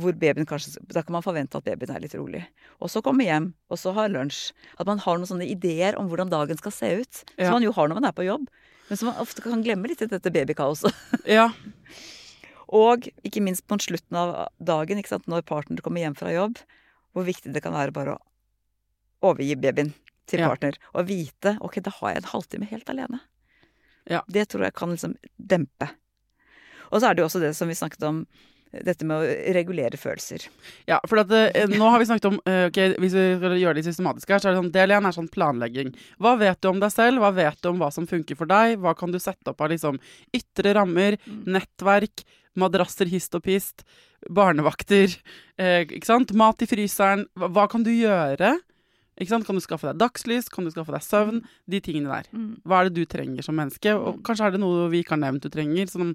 hvor 0.00 0.12
babyen 0.16 0.46
kanskje 0.48 0.78
Da 0.88 1.02
kan 1.02 1.12
man 1.12 1.22
forvente 1.22 1.56
at 1.58 1.64
babyen 1.64 1.90
er 1.94 2.00
litt 2.00 2.14
rolig. 2.14 2.44
Og 2.80 2.88
så 2.88 3.02
komme 3.02 3.24
hjem, 3.26 3.52
og 3.70 3.76
så 3.78 3.92
ha 3.94 4.06
lunsj. 4.08 4.52
At 4.78 4.86
man 4.86 4.98
har 4.98 5.18
noen 5.18 5.26
sånne 5.28 5.48
ideer 5.50 5.98
om 5.98 6.08
hvordan 6.08 6.30
dagen 6.30 6.56
skal 6.56 6.72
se 6.72 6.92
ut. 7.02 7.24
Ja. 7.36 7.46
Som 7.50 7.58
man 7.58 7.62
jo 7.66 7.72
har 7.72 7.88
når 7.88 7.94
man 8.00 8.04
er 8.08 8.12
på 8.16 8.24
jobb. 8.26 8.46
Men 8.88 8.96
som 8.96 9.10
man 9.10 9.18
ofte 9.20 9.42
kan 9.44 9.62
glemme 9.62 9.86
litt 9.90 10.00
i 10.02 10.06
dette 10.08 10.30
babykaoset. 10.32 10.94
Ja. 11.26 11.50
Og 12.68 13.08
ikke 13.24 13.40
minst 13.44 13.64
på 13.68 13.78
slutten 13.80 14.16
av 14.16 14.48
dagen, 14.60 14.98
ikke 15.00 15.08
sant? 15.14 15.28
når 15.28 15.44
partner 15.48 15.80
kommer 15.84 16.00
hjem 16.04 16.16
fra 16.18 16.32
jobb, 16.34 16.58
hvor 17.14 17.24
viktig 17.26 17.52
det 17.54 17.62
kan 17.64 17.72
være 17.74 17.92
bare 17.94 18.16
å 18.16 18.22
overgi 19.30 19.56
babyen 19.60 19.94
til 20.28 20.40
Ja. 20.40 20.48
partner. 20.48 20.76
Og 20.94 21.06
vite 21.08 21.56
ok, 21.60 21.80
da 21.82 21.90
har 21.90 22.14
jeg 22.14 22.22
en 22.22 22.30
halvtime 22.32 22.68
helt 22.68 22.88
alene. 22.92 23.20
Ja. 24.08 24.22
Det 24.28 24.48
tror 24.48 24.64
jeg 24.64 24.74
kan 24.74 24.90
liksom 24.90 25.16
dempe. 25.38 25.90
Og 26.92 27.00
så 27.00 27.10
er 27.10 27.14
det 27.14 27.22
jo 27.22 27.26
også 27.28 27.40
det 27.40 27.54
som 27.56 27.68
vi 27.68 27.74
snakket 27.74 28.02
om, 28.08 28.26
dette 28.72 29.06
med 29.08 29.16
å 29.16 29.36
regulere 29.56 29.98
følelser. 30.00 30.44
Ja, 30.88 30.98
for 31.08 31.22
at, 31.22 31.30
eh, 31.32 31.68
nå 31.70 31.88
har 31.88 32.00
vi 32.00 32.08
snakket 32.08 32.28
om 32.28 32.40
eh, 32.44 32.68
Hvis 32.68 33.14
vi 33.16 33.24
skal 33.38 33.56
gjøre 33.56 33.78
det 33.78 33.84
systematisk 33.86 34.28
her, 34.28 34.42
så 34.42 34.50
er 34.50 34.56
det 34.56 34.62
sånn 34.62 34.74
del 34.74 34.92
én 34.96 35.08
er 35.08 35.16
sånn 35.16 35.30
planlegging. 35.32 35.94
Hva 36.20 36.34
vet 36.40 36.60
du 36.60 36.68
om 36.68 36.82
deg 36.82 36.92
selv? 36.92 37.22
Hva 37.22 37.32
vet 37.34 37.60
du 37.62 37.70
om 37.70 37.80
hva 37.80 37.90
som 37.94 38.06
funker 38.08 38.36
for 38.36 38.50
deg? 38.50 38.76
Hva 38.82 38.94
kan 38.98 39.14
du 39.14 39.18
sette 39.22 39.52
opp 39.52 39.64
av 39.64 39.72
liksom 39.72 40.00
ytre 40.36 40.74
rammer, 40.76 41.16
nettverk, 41.48 42.24
madrasser 42.58 43.08
hist 43.08 43.34
og 43.38 43.44
pist, 43.46 43.84
barnevakter, 44.28 45.14
eh, 45.58 45.84
ikke 45.86 46.08
sant? 46.08 46.34
Mat 46.36 46.64
i 46.64 46.68
fryseren. 46.68 47.26
Hva, 47.38 47.48
hva 47.54 47.68
kan 47.70 47.86
du 47.86 47.92
gjøre? 47.94 48.58
Ikke 49.18 49.32
sant? 49.32 49.46
Kan 49.48 49.58
du 49.58 49.64
skaffe 49.64 49.88
deg 49.88 49.98
dagslys? 49.98 50.50
Kan 50.52 50.66
du 50.68 50.70
skaffe 50.70 50.94
deg 50.94 51.02
søvn? 51.02 51.40
De 51.66 51.80
tingene 51.82 52.12
der. 52.12 52.28
Hva 52.68 52.82
er 52.82 52.88
det 52.90 53.00
du 53.00 53.08
trenger 53.10 53.42
som 53.42 53.56
menneske? 53.58 53.96
Og 53.96 54.20
kanskje 54.26 54.46
er 54.46 54.54
det 54.54 54.62
noe 54.62 54.86
vi 54.92 55.02
ikke 55.02 55.16
har 55.16 55.24
nevnt 55.24 55.42
du 55.42 55.50
trenger. 55.50 55.90
Sånn, 55.90 56.14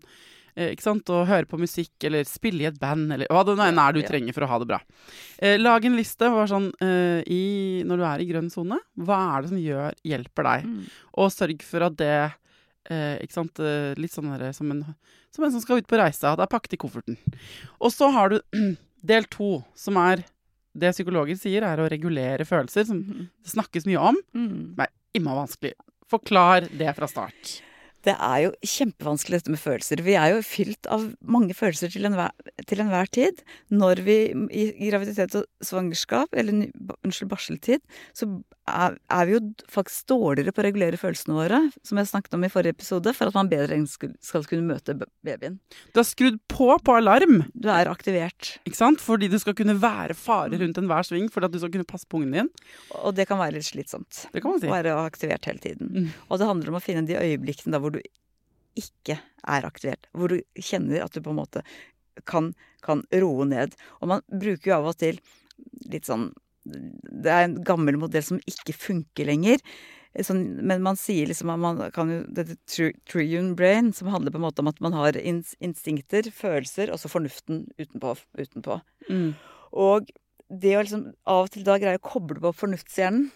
ikke 0.56 0.86
sant? 0.86 1.10
Å 1.10 1.24
høre 1.28 1.50
på 1.50 1.60
musikk, 1.62 1.94
eller 2.06 2.28
spille 2.30 2.66
i 2.66 2.70
et 2.70 2.80
band, 2.80 3.12
eller 3.16 3.30
hva 3.32 3.42
det 3.48 3.56
nå 3.58 3.66
enn 3.66 3.82
er 3.82 3.96
du 3.96 4.02
trenger 4.06 4.36
for 4.36 4.46
å 4.46 4.52
ha 4.52 4.60
det 4.62 4.70
bra. 4.70 4.80
Eh, 5.40 5.58
lag 5.62 5.86
en 5.86 5.98
liste 5.98 6.30
bare 6.30 6.50
sånn, 6.52 6.70
eh, 6.84 7.24
i, 7.26 7.44
når 7.88 8.02
du 8.02 8.06
er 8.10 8.24
i 8.24 8.30
grønn 8.30 8.52
sone. 8.54 8.78
Hva 9.02 9.20
er 9.34 9.44
det 9.44 9.54
som 9.54 9.62
gjør, 9.62 10.00
hjelper 10.14 10.50
deg? 10.50 10.72
Og 11.18 11.34
sørg 11.34 11.66
for 11.66 11.88
at 11.90 11.98
det 12.00 12.14
eh, 12.90 13.18
ikke 13.24 13.38
sant? 13.40 13.64
Eh, 13.64 13.94
litt 14.00 14.14
sånn 14.14 14.32
der, 14.34 14.52
som, 14.56 14.70
en, 14.74 14.86
som 15.34 15.48
en 15.48 15.56
som 15.56 15.64
skal 15.64 15.82
ut 15.82 15.90
på 15.90 16.00
reise. 16.00 16.24
At 16.28 16.40
det 16.42 16.48
er 16.48 16.54
pakket 16.54 16.78
i 16.78 16.82
kofferten. 16.84 17.20
Og 17.80 17.94
så 17.94 18.12
har 18.14 18.34
du 18.34 18.40
del 19.14 19.28
to, 19.34 19.58
som 19.78 20.00
er 20.02 20.26
det 20.74 20.94
psykologer 20.96 21.38
sier, 21.38 21.66
er 21.66 21.82
å 21.82 21.90
regulere 21.92 22.48
følelser, 22.50 22.88
som 22.90 23.04
det 23.04 23.52
snakkes 23.52 23.86
mye 23.90 24.08
om. 24.12 24.18
Mm. 24.34 24.56
Det 24.78 24.88
er 24.88 25.20
imma 25.20 25.36
vanskelig. 25.44 25.76
Forklar 26.10 26.68
det 26.74 26.90
fra 26.98 27.10
start. 27.10 27.60
Det 28.04 28.16
er 28.18 28.40
jo 28.46 28.52
kjempevanskelig 28.68 29.40
dette 29.40 29.54
med 29.54 29.62
følelser. 29.62 30.04
Vi 30.04 30.16
er 30.20 30.34
jo 30.34 30.42
fylt 30.46 30.90
av 30.92 31.06
mange 31.24 31.56
følelser 31.56 31.92
til 31.94 32.08
enhver, 32.10 32.34
til 32.68 32.84
enhver 32.84 33.12
tid. 33.16 33.44
Når 33.72 34.04
vi 34.04 34.18
i, 34.52 34.66
graviditet 34.90 35.38
og 35.40 35.48
svangerskap, 35.64 36.36
eller 36.36 36.68
unnskyld, 37.04 37.32
barseltid, 37.32 37.84
så 38.18 38.28
er, 38.70 38.96
er 39.12 39.28
vi 39.28 39.36
jo 39.36 39.42
faktisk 39.72 40.08
dårligere 40.12 40.54
på 40.56 40.62
å 40.62 40.66
regulere 40.66 41.00
følelsene 41.00 41.36
våre, 41.36 41.60
som 41.84 42.00
jeg 42.00 42.10
snakket 42.10 42.38
om 42.38 42.46
i 42.48 42.50
forrige 42.52 42.78
episode, 42.78 43.14
for 43.18 43.30
at 43.30 43.36
man 43.36 43.50
bedre 43.52 43.76
skal, 43.92 44.14
skal 44.24 44.46
kunne 44.48 44.68
møte 44.70 44.96
babyen. 45.26 45.58
Du 45.92 46.00
har 46.00 46.08
skrudd 46.08 46.40
på 46.52 46.70
på 46.84 46.96
alarm. 46.96 47.44
Du 47.54 47.68
er 47.74 47.92
aktivert. 47.92 48.56
Ikke 48.64 48.80
sant? 48.80 49.04
Fordi 49.04 49.28
du 49.32 49.38
skal 49.42 49.58
kunne 49.58 49.76
være 49.82 50.16
fare 50.18 50.60
rundt 50.62 50.80
enhver 50.80 51.08
sving 51.08 51.30
for 51.34 51.46
at 51.46 51.54
du 51.54 51.60
skal 51.60 51.74
kunne 51.76 51.90
passe 51.90 52.08
på 52.08 52.22
ungen 52.22 52.38
din. 52.38 52.52
Og 53.04 53.16
det 53.18 53.28
kan 53.30 53.42
være 53.42 53.58
litt 53.58 53.68
slitsomt. 53.68 54.26
Det 54.32 54.44
kan 54.44 54.56
man 54.56 54.64
si. 54.64 54.72
Å 54.72 54.76
være 54.78 54.98
aktivert 55.04 55.50
hele 55.50 55.64
tiden. 55.64 55.92
Mm. 55.92 56.12
Og 56.30 56.40
det 56.40 56.50
handler 56.50 56.72
om 56.72 56.80
å 56.80 56.84
finne 56.84 57.08
de 57.10 57.20
øyeblikkene 57.20 57.76
da 57.76 57.84
hvor 57.84 57.96
du 57.96 58.00
ikke 58.80 59.20
er 59.20 59.68
aktivert. 59.68 60.08
Hvor 60.16 60.32
du 60.32 60.40
kjenner 60.56 61.04
at 61.04 61.14
du 61.14 61.22
på 61.24 61.34
en 61.34 61.42
måte 61.42 61.66
kan, 62.30 62.54
kan 62.86 63.04
roe 63.12 63.48
ned. 63.50 63.76
Og 64.00 64.14
man 64.16 64.24
bruker 64.32 64.72
jo 64.72 64.78
av 64.80 64.94
og 64.94 65.00
til 65.04 65.20
litt 65.92 66.08
sånn 66.08 66.32
det 66.64 67.32
er 67.32 67.48
en 67.48 67.60
gammel 67.66 67.98
modell 68.00 68.24
som 68.26 68.40
ikke 68.50 68.76
funker 68.76 69.28
lenger. 69.30 69.62
Sånn, 70.22 70.44
men 70.62 70.84
man 70.86 70.98
sier 71.00 71.26
liksom 71.26 71.50
at 71.50 71.62
man 71.62 71.80
kan 71.96 72.12
jo 72.12 72.20
Dette 72.38 72.56
triune 73.10 73.56
brain, 73.58 73.90
som 73.98 74.12
handler 74.14 74.34
på 74.34 74.38
en 74.38 74.46
måte 74.46 74.62
om 74.62 74.70
at 74.70 74.82
man 74.84 74.94
har 74.94 75.18
instinkter, 75.18 76.30
følelser, 76.30 76.92
og 76.94 77.02
så 77.02 77.10
fornuften 77.10 77.66
utenpå. 77.82 78.14
utenpå. 78.38 78.78
Mm. 79.10 79.34
Og 79.74 80.12
det 80.54 80.76
å 80.78 80.84
liksom 80.84 81.08
av 81.26 81.48
og 81.48 81.56
til 81.56 81.66
da 81.66 81.80
greie 81.82 81.98
å 81.98 82.06
koble 82.06 82.38
på 82.44 82.54
fornuftshjernen 82.60 83.32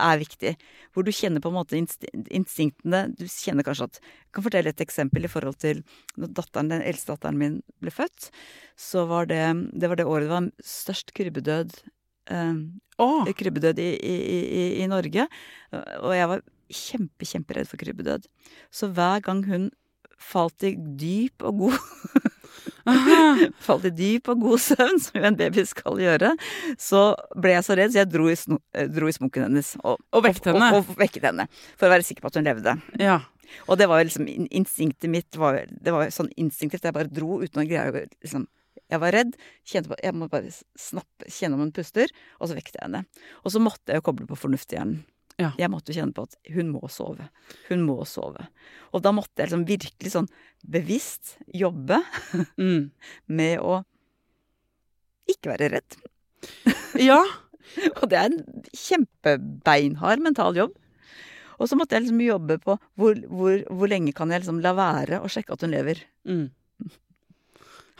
er 0.00 0.18
viktig. 0.18 0.54
Hvor 0.94 1.06
du 1.06 1.12
kjenner 1.14 1.42
på 1.42 1.50
en 1.50 1.58
måte 1.58 1.78
instinktene 1.78 3.02
Du 3.18 3.24
kjenner 3.26 3.66
kanskje 3.66 3.88
at 3.88 4.00
Jeg 4.00 4.34
kan 4.34 4.46
fortelle 4.46 4.72
et 4.72 4.82
eksempel 4.82 5.26
i 5.26 5.30
forhold 5.30 5.58
til 5.62 5.82
når 6.16 6.34
datteren, 6.38 6.70
den 6.70 6.82
eldste 6.82 7.14
datteren 7.14 7.38
min 7.38 7.56
ble 7.82 7.94
født. 7.94 8.30
Så 8.78 9.06
var 9.10 9.30
det 9.30 9.42
det, 9.74 9.88
var 9.88 9.98
det 9.98 10.06
året 10.06 10.26
det 10.26 10.34
var 10.34 10.50
størst 10.64 11.14
krybbedød 11.14 11.74
oh. 12.30 13.28
krybbedød 13.36 13.80
i, 13.82 13.90
i, 13.96 14.14
i, 14.14 14.64
i, 14.82 14.88
Norge. 14.90 15.26
Og 16.00 16.14
jeg 16.16 16.30
var 16.30 16.44
kjempe, 16.70 17.28
kjemperedd 17.28 17.70
for 17.70 17.80
krybbedød. 17.80 18.26
Så 18.74 18.90
hver 18.94 19.24
gang 19.26 19.44
hun 19.48 19.70
falt 20.20 20.66
i 20.68 20.74
dyp 20.76 21.46
og 21.48 21.64
god 21.64 21.78
Falt 23.66 23.86
i 23.88 23.92
dyp 23.94 24.30
og 24.32 24.42
god 24.42 24.62
søvn, 24.62 25.00
som 25.00 25.18
jo 25.20 25.26
en 25.28 25.36
baby 25.38 25.64
skal 25.68 26.00
gjøre, 26.00 26.32
så 26.80 27.02
ble 27.38 27.54
jeg 27.54 27.66
så 27.66 27.76
redd, 27.78 27.92
så 27.94 28.00
jeg 28.02 28.10
dro 28.10 28.28
i, 28.30 28.36
sno, 28.38 28.58
eh, 28.74 28.88
dro 28.90 29.08
i 29.08 29.14
smokken 29.14 29.46
hennes. 29.46 29.74
Og, 29.84 30.00
og 30.16 30.24
vekket 30.26 30.50
henne? 30.50 30.70
Og, 30.74 30.88
og, 30.88 30.96
vekket 30.98 31.28
henne. 31.30 31.46
For 31.78 31.88
å 31.88 31.92
være 31.94 32.06
sikker 32.08 32.24
på 32.24 32.32
at 32.32 32.40
hun 32.40 32.48
levde. 32.48 32.74
Ja. 33.00 33.20
Og 33.68 33.78
det 33.80 33.88
var 33.90 34.02
liksom 34.06 34.28
instinktet 34.28 35.10
mitt 35.10 35.38
var, 35.38 35.64
Det 35.70 35.94
var 35.94 36.10
sånn 36.14 36.30
instinktivt. 36.40 36.86
Jeg 36.86 36.96
bare 36.96 37.10
dro 37.10 37.40
uten 37.42 37.62
å 37.62 37.66
greie 37.68 37.90
å 37.90 38.04
liksom 38.22 38.46
jeg 38.90 39.02
var 39.02 39.14
redd. 39.14 39.36
Kjente 39.66 39.92
på, 39.92 39.98
jeg 40.02 40.16
må 40.16 40.28
bare 40.32 40.50
snappe, 40.50 41.28
kjenne 41.30 41.56
om 41.56 41.64
hun 41.64 41.72
puster, 41.74 42.12
og 42.38 42.50
så 42.50 42.58
vekket 42.58 42.80
jeg 42.80 42.86
henne. 42.88 43.04
Og 43.44 43.54
så 43.54 43.62
måtte 43.62 43.92
jeg 43.92 44.02
jo 44.02 44.06
koble 44.10 44.28
på 44.30 44.38
fornuftshjernen. 44.38 45.00
Ja. 45.40 45.54
Jeg 45.56 45.70
måtte 45.72 45.92
jo 45.92 45.96
kjenne 45.96 46.12
på 46.12 46.26
at 46.28 46.34
hun 46.52 46.68
må 46.74 46.82
sove. 46.92 47.30
Hun 47.70 47.84
må 47.86 47.96
sove. 48.08 48.44
Og 48.92 49.00
da 49.04 49.12
måtte 49.16 49.40
jeg 49.40 49.48
liksom 49.48 49.64
virkelig 49.68 50.12
sånn 50.12 50.28
bevisst 50.68 51.38
jobbe 51.56 52.02
mm. 52.60 52.90
med 53.40 53.64
å 53.64 53.80
ikke 55.30 55.54
være 55.54 55.70
redd. 55.76 55.96
ja. 57.08 57.22
og 57.96 58.04
det 58.10 58.20
er 58.20 58.28
en 58.28 58.68
kjempebeinhard 58.76 60.22
mental 60.24 60.58
jobb. 60.58 60.76
Og 61.60 61.68
så 61.68 61.76
måtte 61.76 61.96
jeg 61.96 62.06
liksom 62.06 62.22
jobbe 62.24 62.56
på 62.60 62.76
hvor, 62.98 63.18
hvor, 63.28 63.58
hvor 63.68 63.90
lenge 63.92 64.14
kan 64.16 64.32
jeg 64.32 64.42
liksom 64.42 64.62
la 64.64 64.72
være 64.76 65.20
å 65.20 65.28
sjekke 65.30 65.56
at 65.56 65.64
hun 65.64 65.72
lever. 65.72 66.00
Mm. 66.28 66.48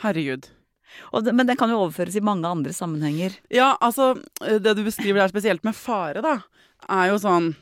Herregud. 0.01 0.49
Det, 1.23 1.33
men 1.35 1.47
den 1.47 1.57
kan 1.59 1.71
jo 1.71 1.81
overføres 1.85 2.15
i 2.17 2.23
mange 2.23 2.47
andre 2.47 2.73
sammenhenger. 2.73 3.37
Ja, 3.53 3.73
altså 3.81 4.13
Det 4.41 4.75
du 4.77 4.83
beskriver 4.83 5.21
der 5.21 5.31
spesielt 5.31 5.63
med 5.67 5.75
fare, 5.77 6.23
da, 6.23 6.37
er 6.89 7.11
jo 7.11 7.19
sånn 7.21 7.53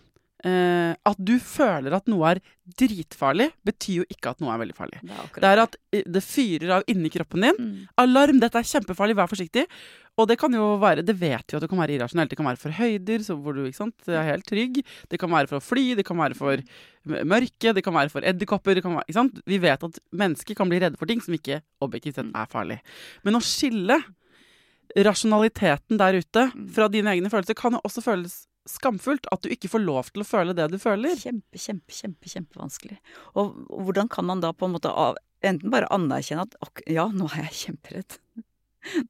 eh, 0.47 0.93
At 1.10 1.19
du 1.19 1.36
føler 1.41 1.95
at 1.95 2.10
noe 2.12 2.36
er 2.36 2.41
dritfarlig, 2.80 3.49
betyr 3.65 4.02
jo 4.02 4.06
ikke 4.13 4.34
at 4.34 4.43
noe 4.43 4.54
er 4.54 4.62
veldig 4.62 4.75
farlig. 4.78 4.99
Det 5.02 5.15
er, 5.15 5.32
det 5.36 5.49
er 5.49 5.62
at 5.63 5.80
eh, 5.95 6.04
det 6.06 6.21
fyrer 6.25 6.75
av 6.78 6.91
inni 6.91 7.12
kroppen 7.13 7.47
din. 7.47 7.58
Mm. 7.58 7.88
Alarm! 8.04 8.41
Dette 8.43 8.62
er 8.62 8.69
kjempefarlig, 8.69 9.17
vær 9.17 9.32
forsiktig. 9.32 9.65
Og 10.19 10.28
det 10.28 10.36
kan 10.41 10.52
jo 10.52 10.73
være 10.82 11.06
Det 11.08 11.15
vet 11.15 11.47
vi 11.47 11.58
at 11.58 11.63
det 11.63 11.69
kan 11.71 11.80
være 11.80 11.95
irrasjonelt. 11.95 12.32
Det 12.32 12.38
kan 12.39 12.49
være 12.49 12.62
for 12.62 12.75
høyder, 12.75 13.25
hvor 13.39 13.56
du 13.56 13.63
ikke 13.65 13.80
sant, 13.80 14.08
er 14.12 14.28
helt 14.28 14.47
trygg. 14.47 14.82
Det 15.10 15.19
kan 15.21 15.32
være 15.32 15.49
for 15.52 15.60
å 15.60 15.63
fly, 15.63 15.86
det 15.95 16.06
kan 16.08 16.19
være 16.19 16.38
for 16.38 16.63
mørke, 17.08 17.73
det 17.73 17.84
kan 17.86 17.95
være 17.95 18.12
for 18.13 18.28
edderkopper. 18.28 18.82
Vi 19.47 19.60
vet 19.63 19.88
at 19.88 19.99
mennesker 20.12 20.60
kan 20.60 20.69
bli 20.71 20.82
redde 20.84 20.99
for 20.99 21.10
ting 21.10 21.23
som 21.23 21.36
ikke 21.38 21.62
objektivt 21.86 22.19
sett 22.19 22.34
er 22.36 22.52
farlig. 22.52 22.82
Men 23.23 23.39
å 23.39 23.43
skille 23.43 24.02
rasjonaliteten 24.97 25.99
der 26.02 26.17
ute 26.17 26.45
mm. 26.49 26.69
fra 26.73 26.89
dine 26.91 27.13
egne 27.13 27.30
følelser 27.32 27.58
kan 27.58 27.78
jo 27.78 27.82
også 27.86 28.04
føles 28.04 28.39
skamfullt 28.69 29.27
at 29.34 29.43
du 29.43 29.51
ikke 29.53 29.71
får 29.71 29.84
lov 29.84 30.12
til 30.13 30.23
å 30.23 30.27
føle 30.27 30.55
det 30.58 30.67
du 30.71 30.77
føler. 30.82 31.15
Kjempe, 31.19 31.60
kjempe, 31.60 31.95
kjempe, 31.95 32.32
kjempevanskelig. 32.32 32.99
Og 33.39 33.58
hvordan 33.73 34.12
kan 34.12 34.27
man 34.29 34.43
da 34.43 34.53
på 34.53 34.69
en 34.69 34.75
måte 34.75 34.91
av, 34.91 35.17
enten 35.45 35.73
bare 35.73 35.89
anerkjenne 35.95 36.45
at 36.45 36.84
ja, 36.89 37.08
nå 37.13 37.29
er 37.34 37.49
jeg 37.49 37.60
kjemperedd. 37.63 38.19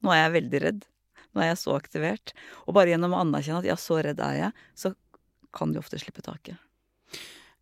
Nå 0.02 0.14
er 0.14 0.24
jeg 0.24 0.34
veldig 0.38 0.62
redd. 0.64 0.88
Nå 1.30 1.44
er 1.44 1.52
jeg 1.52 1.60
så 1.62 1.76
aktivert. 1.76 2.34
Og 2.66 2.74
bare 2.78 2.92
gjennom 2.92 3.14
å 3.14 3.22
anerkjenne 3.22 3.62
at 3.62 3.70
ja, 3.70 3.78
så 3.78 4.00
redd 4.02 4.22
er 4.24 4.38
jeg, 4.38 4.66
så 4.74 4.94
kan 5.54 5.74
du 5.74 5.80
ofte 5.82 6.00
slippe 6.00 6.24
taket. 6.26 6.58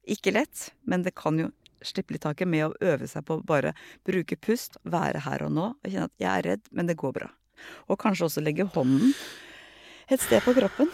Ikke 0.08 0.32
lett, 0.32 0.70
men 0.88 1.04
det 1.04 1.16
kan 1.18 1.36
jo 1.40 1.50
slippe 1.84 2.14
litt 2.14 2.24
taket 2.24 2.48
med 2.50 2.66
å 2.66 2.76
øve 2.92 3.06
seg 3.06 3.26
på 3.28 3.38
å 3.38 3.44
bare 3.46 3.74
bruke 4.08 4.38
pust, 4.40 4.80
være 4.88 5.22
her 5.26 5.44
og 5.46 5.52
nå, 5.54 5.66
og 5.76 5.90
kjenne 5.90 6.08
at 6.08 6.16
jeg 6.22 6.30
er 6.32 6.48
redd, 6.52 6.64
men 6.74 6.88
det 6.88 6.98
går 6.98 7.14
bra. 7.20 7.28
Og 7.90 7.98
kanskje 8.00 8.28
også 8.28 8.42
legge 8.44 8.66
hånden 8.74 9.12
et 10.08 10.22
sted 10.22 10.40
på 10.44 10.54
kroppen 10.56 10.90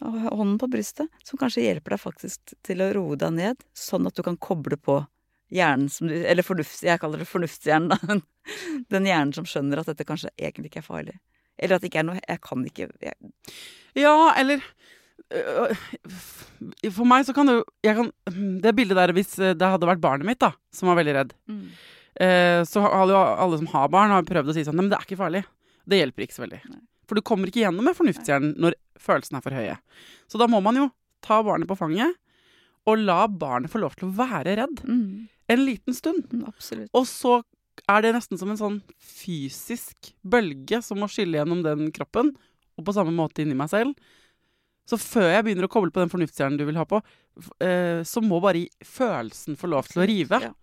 hånden 0.00 0.58
på 0.60 0.68
brystet, 0.70 1.08
som 1.26 1.40
kanskje 1.40 1.64
hjelper 1.64 1.96
deg 1.96 2.02
faktisk 2.02 2.54
til 2.66 2.82
å 2.84 2.90
roe 2.94 3.18
deg 3.18 3.34
ned, 3.34 3.64
sånn 3.76 4.06
at 4.08 4.16
du 4.16 4.22
kan 4.26 4.38
koble 4.40 4.78
på 4.78 5.00
hjernen 5.54 5.88
som 5.88 6.10
du 6.10 6.14
Eller 6.14 6.44
fornuft, 6.44 6.82
jeg 6.84 7.00
kaller 7.00 7.22
det 7.22 7.28
fornuftshjernen, 7.28 7.88
da. 7.94 8.20
Den 8.92 9.08
hjernen 9.08 9.34
som 9.36 9.48
skjønner 9.48 9.80
at 9.80 9.90
dette 9.90 10.06
kanskje 10.08 10.32
egentlig 10.36 10.72
ikke 10.72 10.82
er 10.82 10.88
farlig. 10.88 11.18
Eller 11.58 11.76
at 11.76 11.82
det 11.82 11.90
ikke 11.90 12.02
er 12.04 12.08
noe 12.08 12.20
Jeg 12.22 12.40
kan 12.44 12.64
ikke 12.68 12.88
jeg. 13.02 13.32
Ja, 13.98 14.14
eller 14.38 14.62
øh, 15.34 15.72
For 16.94 17.08
meg 17.08 17.26
så 17.26 17.34
kan 17.36 17.50
det 17.50 17.58
jo 17.58 17.64
kan, 17.82 18.12
Det 18.62 18.74
bildet 18.76 19.00
der 19.00 19.14
hvis 19.16 19.34
det 19.40 19.72
hadde 19.72 19.88
vært 19.88 20.04
barnet 20.04 20.28
mitt 20.28 20.42
da, 20.44 20.52
som 20.72 20.92
var 20.92 21.00
veldig 21.00 21.16
redd, 21.22 21.38
mm. 21.50 21.62
Eh, 22.18 22.64
så 22.66 22.82
hadde 22.82 23.14
jo 23.14 23.18
alle 23.18 23.58
som 23.60 23.68
har 23.70 23.90
barn, 23.94 24.10
har 24.10 24.24
prøvd 24.26 24.50
å 24.50 24.54
si 24.56 24.64
sånn 24.66 24.74
Nei, 24.74 24.88
men 24.88 24.90
det 24.90 24.96
er 24.96 25.04
ikke 25.06 25.20
farlig. 25.20 25.44
Det 25.86 26.00
hjelper 26.00 26.24
ikke 26.24 26.34
så 26.34 26.42
veldig. 26.42 26.58
Nei. 26.66 26.80
For 27.08 27.18
du 27.18 27.24
kommer 27.24 27.50
ikke 27.50 27.64
gjennom 27.64 27.86
med 27.88 27.96
fornuftshjernen 27.96 28.56
når 28.60 28.76
følelsene 29.00 29.40
er 29.40 29.44
for 29.44 29.56
høye. 29.56 29.76
Så 30.28 30.40
da 30.40 30.48
må 30.50 30.60
man 30.64 30.76
jo 30.76 30.88
ta 31.24 31.40
barnet 31.44 31.70
på 31.70 31.78
fanget 31.78 32.16
og 32.88 33.04
la 33.04 33.22
barnet 33.28 33.72
få 33.72 33.82
lov 33.82 33.96
til 33.98 34.08
å 34.08 34.16
være 34.16 34.56
redd. 34.60 34.82
Mm. 34.88 35.28
En 35.52 35.64
liten 35.64 35.96
stund. 35.96 36.28
Mm, 36.32 36.46
absolutt. 36.48 36.90
Og 36.96 37.04
så 37.08 37.40
er 37.88 38.04
det 38.04 38.14
nesten 38.16 38.40
som 38.40 38.52
en 38.52 38.60
sånn 38.60 38.78
fysisk 38.96 40.12
bølge 40.26 40.80
som 40.84 41.00
må 41.00 41.08
skille 41.12 41.38
gjennom 41.38 41.62
den 41.64 41.92
kroppen, 41.94 42.32
og 42.78 42.86
på 42.86 42.94
samme 42.94 43.14
måte 43.14 43.44
inni 43.44 43.56
meg 43.58 43.70
selv. 43.72 43.96
Så 44.88 44.96
før 45.00 45.28
jeg 45.28 45.44
begynner 45.44 45.68
å 45.68 45.72
koble 45.72 45.92
på 45.92 46.00
den 46.00 46.12
fornuftshjernen 46.12 46.56
du 46.60 46.64
vil 46.68 46.78
ha 46.80 46.86
på, 46.88 47.02
eh, 47.64 48.00
så 48.08 48.22
må 48.24 48.40
bare 48.40 48.68
følelsen 48.84 49.58
få 49.60 49.68
lov 49.68 49.90
til 49.90 50.02
å 50.02 50.08
rive. 50.08 50.40
Ja. 50.48 50.54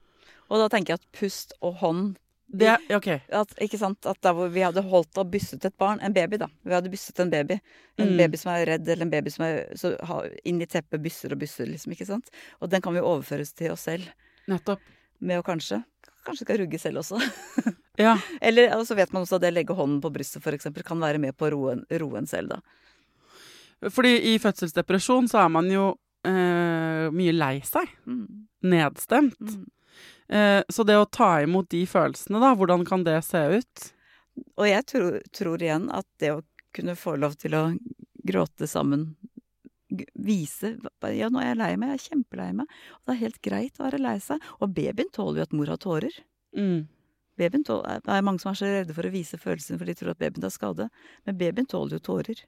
Og 0.50 0.62
da 0.62 0.70
tenker 0.72 0.96
jeg 0.96 1.02
at 1.02 1.20
pust 1.20 1.54
og 1.62 1.78
hånd 1.82 2.16
det, 2.48 2.78
okay. 2.94 3.20
At, 3.34 3.52
ikke 3.62 3.78
sant? 3.82 4.06
At 4.06 4.20
da 4.24 4.32
hvor 4.36 4.52
vi 4.54 4.62
hadde 4.64 4.84
holdt 4.86 5.18
og 5.20 5.32
bysset 5.34 5.66
et 5.66 5.76
barn, 5.82 6.00
en 6.06 6.14
baby, 6.14 6.38
da. 6.40 6.48
Vi 6.64 6.76
hadde 6.76 6.92
bysset 6.94 7.20
en 7.24 7.32
baby. 7.34 7.58
En 7.98 8.12
mm. 8.12 8.20
baby 8.22 8.40
som 8.40 8.52
er 8.54 8.68
redd, 8.70 8.86
eller 8.88 9.08
en 9.08 9.14
baby 9.14 9.34
som 9.34 9.48
er 9.48 9.64
så, 9.80 9.96
ha, 10.08 10.22
inn 10.48 10.62
i 10.62 10.68
teppet 10.70 11.04
bysser 11.04 11.34
og 11.34 11.42
bysser, 11.42 11.68
liksom. 11.72 11.96
ikke 11.96 12.08
sant? 12.08 12.30
Og 12.62 12.72
den 12.72 12.84
kan 12.86 12.96
vi 12.96 13.04
overføres 13.04 13.54
til 13.58 13.74
oss 13.74 13.88
selv. 13.90 14.08
Nettopp. 14.52 14.84
Med 15.26 15.40
å 15.40 15.46
kanskje 15.48 15.80
Kanskje 16.26 16.44
skal 16.48 16.58
rugge 16.58 16.80
selv 16.82 17.04
også. 17.04 17.20
ja. 18.02 18.16
Eller 18.42 18.72
og 18.74 18.88
så 18.90 18.96
vet 18.98 19.12
man 19.14 19.22
også 19.22 19.38
at 19.38 19.44
det 19.44 19.52
å 19.52 19.56
legge 19.60 19.76
hånden 19.78 20.00
på 20.02 20.10
brystet, 20.10 20.42
eksempel, 20.50 20.82
kan 20.86 20.98
være 20.98 21.22
med 21.22 21.36
på 21.38 21.46
å 21.46 21.52
roe 21.54 22.18
en 22.18 22.30
selv, 22.30 22.56
da. 22.56 23.92
Fordi 23.94 24.16
i 24.32 24.40
fødselsdepresjon 24.42 25.30
så 25.30 25.44
er 25.44 25.52
man 25.54 25.70
jo 25.70 25.92
eh, 26.26 27.14
mye 27.14 27.36
lei 27.36 27.60
seg. 27.68 27.92
Mm. 28.10 28.26
Nedstemt. 28.72 29.38
Mm. 29.38 29.68
Eh, 30.28 30.64
så 30.70 30.84
det 30.84 30.98
å 30.98 31.06
ta 31.06 31.42
imot 31.44 31.70
de 31.70 31.84
følelsene, 31.90 32.42
da, 32.42 32.54
hvordan 32.58 32.86
kan 32.88 33.06
det 33.06 33.20
se 33.28 33.42
ut? 33.60 33.86
Og 34.58 34.68
jeg 34.68 34.86
tror, 34.90 35.20
tror, 35.36 35.62
igjen 35.62 35.88
at 35.94 36.08
det 36.22 36.34
å 36.34 36.42
kunne 36.76 36.98
få 37.00 37.16
lov 37.22 37.38
til 37.40 37.56
å 37.56 37.70
gråte 38.26 38.68
sammen 38.68 39.14
Vise 40.18 40.74
Ja, 41.14 41.28
nå 41.30 41.40
er 41.40 41.52
jeg 41.52 41.58
lei 41.60 41.70
meg. 41.78 41.92
Jeg 41.94 42.00
er 42.00 42.06
kjempelei 42.10 42.48
meg. 42.58 42.72
Og 42.98 43.06
det 43.06 43.14
er 43.14 43.22
helt 43.22 43.38
greit 43.46 43.78
å 43.80 43.86
være 43.86 44.00
lei 44.02 44.16
seg. 44.20 44.42
Og 44.60 44.74
babyen 44.76 45.12
tåler 45.14 45.40
jo 45.40 45.46
at 45.46 45.54
mor 45.56 45.70
har 45.72 45.80
tårer. 45.80 46.18
Mm. 46.58 46.88
Tåler, 47.38 48.02
det 48.04 48.12
er 48.12 48.26
mange 48.26 48.42
som 48.42 48.50
er 48.52 48.58
så 48.60 48.72
redde 48.72 48.96
for 48.98 49.08
å 49.08 49.14
vise 49.14 49.40
følelsene 49.40 49.78
for 49.80 49.88
de 49.88 49.96
tror 49.96 50.12
at 50.16 50.20
babyen 50.20 50.44
tar 50.44 50.52
skade. 50.52 50.90
Men 51.30 51.38
babyen 51.40 51.70
tåler 51.70 51.96
jo 51.96 52.04
tårer. 52.10 52.42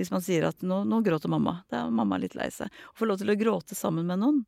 Hvis 0.00 0.10
man 0.10 0.24
sier 0.24 0.48
at 0.48 0.64
nå, 0.64 0.80
nå 0.88 1.02
gråter 1.04 1.30
mamma. 1.30 1.58
Da 1.70 1.84
er 1.84 1.94
mamma 1.94 2.18
litt 2.24 2.34
lei 2.40 2.48
seg. 2.50 2.72
Å 2.72 2.98
få 2.98 3.06
lov 3.12 3.20
til 3.20 3.30
å 3.30 3.38
gråte 3.38 3.78
sammen 3.78 4.08
med 4.08 4.24
noen, 4.24 4.42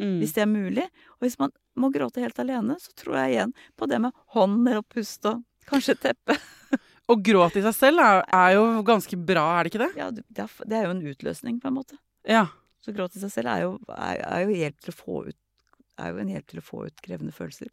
mm. 0.00 0.16
hvis 0.22 0.36
det 0.36 0.44
er 0.44 0.50
mulig. 0.50 0.86
Og 1.18 1.26
hvis 1.26 1.38
man 1.40 1.52
må 1.78 1.92
gråte 1.94 2.22
helt 2.24 2.40
alene, 2.42 2.78
så 2.82 2.94
tror 2.98 3.20
jeg 3.20 3.36
igjen 3.36 3.54
på 3.78 3.88
det 3.90 4.00
med 4.02 4.16
hånd 4.36 4.62
eller 4.64 4.86
pust 4.86 5.28
og 5.30 5.44
kanskje 5.70 5.98
teppe. 6.08 6.38
Å 7.10 7.16
gråte 7.18 7.58
i 7.58 7.66
seg 7.66 7.74
selv 7.74 8.02
er, 8.04 8.24
er 8.36 8.54
jo 8.54 8.64
ganske 8.86 9.16
bra, 9.18 9.44
er 9.58 9.66
det 9.66 9.72
ikke 9.72 9.84
det? 9.84 9.92
Ja, 9.98 10.10
det 10.14 10.44
er, 10.44 10.56
det 10.70 10.76
er 10.78 10.84
jo 10.86 10.94
en 10.94 11.06
utløsning, 11.10 11.56
på 11.62 11.70
en 11.70 11.78
måte. 11.80 11.98
Ja. 12.28 12.44
Så 12.84 12.94
gråt 12.94 13.16
i 13.18 13.22
seg 13.22 13.32
selv 13.34 13.50
er 13.50 13.64
jo, 13.64 13.72
er, 13.90 14.20
er 14.22 14.44
jo 14.44 14.54
hjelp 14.54 14.84
til 14.84 14.92
å 14.92 14.98
få 14.98 15.22
ut 15.26 15.38
er 16.00 16.14
jo 16.14 16.22
en 16.22 16.32
hjelp 16.32 16.50
til 16.50 16.60
å 16.60 16.64
få 16.64 16.84
ut 16.88 17.02
krevende 17.04 17.34
følelser. 17.34 17.72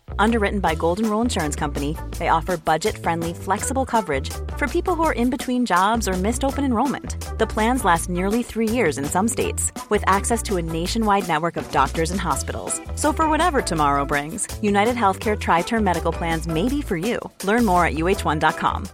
Underwritten 0.19 0.59
by 0.59 0.75
Golden 0.75 1.09
Rule 1.09 1.21
Insurance 1.21 1.55
Company, 1.55 1.97
they 2.17 2.29
offer 2.29 2.57
budget 2.57 2.97
friendly, 2.97 3.33
flexible 3.33 3.85
coverage 3.85 4.29
for 4.57 4.67
people 4.67 4.95
who 4.95 5.03
are 5.03 5.13
in 5.13 5.29
between 5.29 5.65
jobs 5.65 6.07
or 6.07 6.13
missed 6.13 6.43
open 6.43 6.63
enrollment. 6.63 7.15
The 7.37 7.47
plans 7.47 7.83
last 7.85 8.09
nearly 8.09 8.43
three 8.43 8.69
years 8.69 8.97
in 8.97 9.05
some 9.05 9.27
states, 9.27 9.71
with 9.89 10.03
access 10.07 10.41
to 10.43 10.57
a 10.57 10.61
nationwide 10.61 11.27
network 11.27 11.57
of 11.57 11.71
doctors 11.71 12.11
and 12.11 12.19
hospitals. 12.19 12.79
So, 12.95 13.13
for 13.13 13.29
whatever 13.29 13.61
tomorrow 13.61 14.05
brings, 14.05 14.47
United 14.61 14.95
Healthcare 14.95 15.39
Tri 15.39 15.61
Term 15.61 15.83
Medical 15.83 16.11
Plans 16.11 16.47
may 16.47 16.67
be 16.67 16.81
for 16.81 16.97
you. 16.97 17.19
Learn 17.43 17.65
more 17.65 17.85
at 17.85 17.93
uh1.com. 17.93 18.87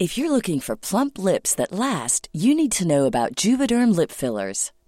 If 0.00 0.16
you're 0.16 0.30
looking 0.30 0.60
for 0.60 0.76
plump 0.76 1.18
lips 1.18 1.54
that 1.56 1.72
last, 1.72 2.30
you 2.32 2.54
need 2.54 2.72
to 2.72 2.86
know 2.86 3.04
about 3.04 3.34
Juvederm 3.34 3.94
lip 3.94 4.10
fillers. 4.10 4.72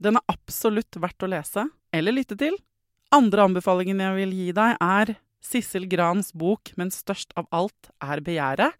Den 0.00 0.16
er 0.16 0.32
absolutt 0.32 0.96
verdt 0.96 1.26
å 1.26 1.28
lese 1.28 1.66
eller 1.92 2.16
lytte 2.16 2.38
til. 2.40 2.56
Andre 3.12 3.44
anbefalingen 3.48 4.00
jeg 4.00 4.16
vil 4.16 4.32
gi 4.38 4.52
deg, 4.56 4.78
er 4.80 5.16
Sissel 5.40 5.86
Grans 5.88 6.32
bok 6.36 6.72
'Men 6.76 6.92
størst 6.92 7.32
av 7.36 7.46
alt 7.50 7.90
er 8.00 8.20
begjæret', 8.20 8.76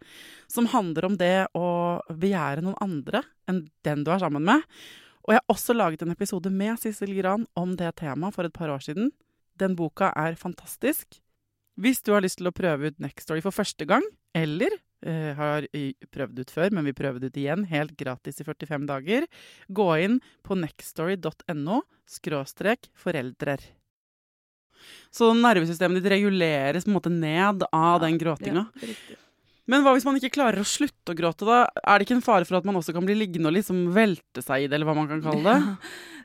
som 0.47 0.69
handler 0.69 1.05
om 1.05 1.17
det 1.17 1.47
å 1.53 2.01
begjære 2.09 2.61
noen 2.61 2.77
andre 2.81 3.23
enn 3.47 3.69
den 3.83 4.03
du 4.03 4.11
er 4.11 4.19
sammen 4.19 4.45
med. 4.45 4.61
Og 5.25 5.33
jeg 5.33 5.41
har 5.41 5.55
også 5.55 5.73
laget 5.75 6.01
en 6.01 6.11
episode 6.11 6.49
med 6.49 6.79
Sissel 6.79 7.13
Gran 7.13 7.45
om 7.55 7.75
det 7.75 7.95
temaet 7.97 8.33
for 8.33 8.45
et 8.45 8.53
par 8.53 8.69
år 8.69 8.81
siden. 8.81 9.11
Den 9.57 9.75
boka 9.75 10.13
er 10.15 10.35
fantastisk. 10.35 11.19
Hvis 11.81 12.03
du 12.05 12.13
har 12.13 12.21
lyst 12.21 12.37
til 12.41 12.49
å 12.49 12.53
prøve 12.53 12.91
ut 12.91 13.01
Nextory 13.01 13.41
for 13.41 13.55
første 13.55 13.87
gang, 13.89 14.03
eller 14.37 14.75
eh, 15.01 15.31
har 15.37 15.65
prøvd 16.13 16.43
ut 16.43 16.53
før, 16.53 16.73
men 16.75 16.85
vil 16.85 16.97
prøve 16.97 17.21
det 17.21 17.31
ut 17.31 17.39
igjen, 17.41 17.65
helt 17.71 17.95
gratis 17.97 18.41
i 18.41 18.45
45 18.45 18.85
dager, 18.89 19.25
gå 19.67 19.87
inn 20.03 20.19
på 20.45 20.57
nextstory.no 20.61 21.81
skråstrek 22.09 22.91
foreldrer. 23.01 23.63
Så 25.13 25.31
nervesystemet 25.37 26.01
ditt 26.01 26.13
reguleres 26.13 26.85
på 26.85 26.91
en 26.91 26.97
måte 26.97 27.13
ned 27.13 27.65
av 27.71 28.01
den 28.03 28.17
gråtinga. 28.21 28.67
Ja, 28.69 28.87
riktig. 28.93 29.17
Men 29.69 29.83
hva 29.85 29.93
hvis 29.93 30.05
man 30.07 30.17
ikke 30.17 30.33
klarer 30.33 30.63
å 30.63 30.67
slutte 30.67 31.13
å 31.13 31.17
gråte, 31.17 31.45
da? 31.45 31.59
Er 31.85 31.99
det 32.01 32.07
ikke 32.07 32.15
en 32.17 32.25
fare 32.25 32.47
for 32.49 32.57
at 32.57 32.65
man 32.65 32.79
også 32.79 32.95
kan 32.95 33.05
bli 33.05 33.13
liggende 33.15 33.51
og 33.51 33.55
liksom 33.55 33.83
velte 33.93 34.41
seg 34.43 34.65
i 34.65 34.67
det, 34.67 34.75
eller 34.79 34.89
hva 34.89 34.95
man 34.97 35.09
kan 35.11 35.21
kalle 35.21 35.43
det? 35.53 35.77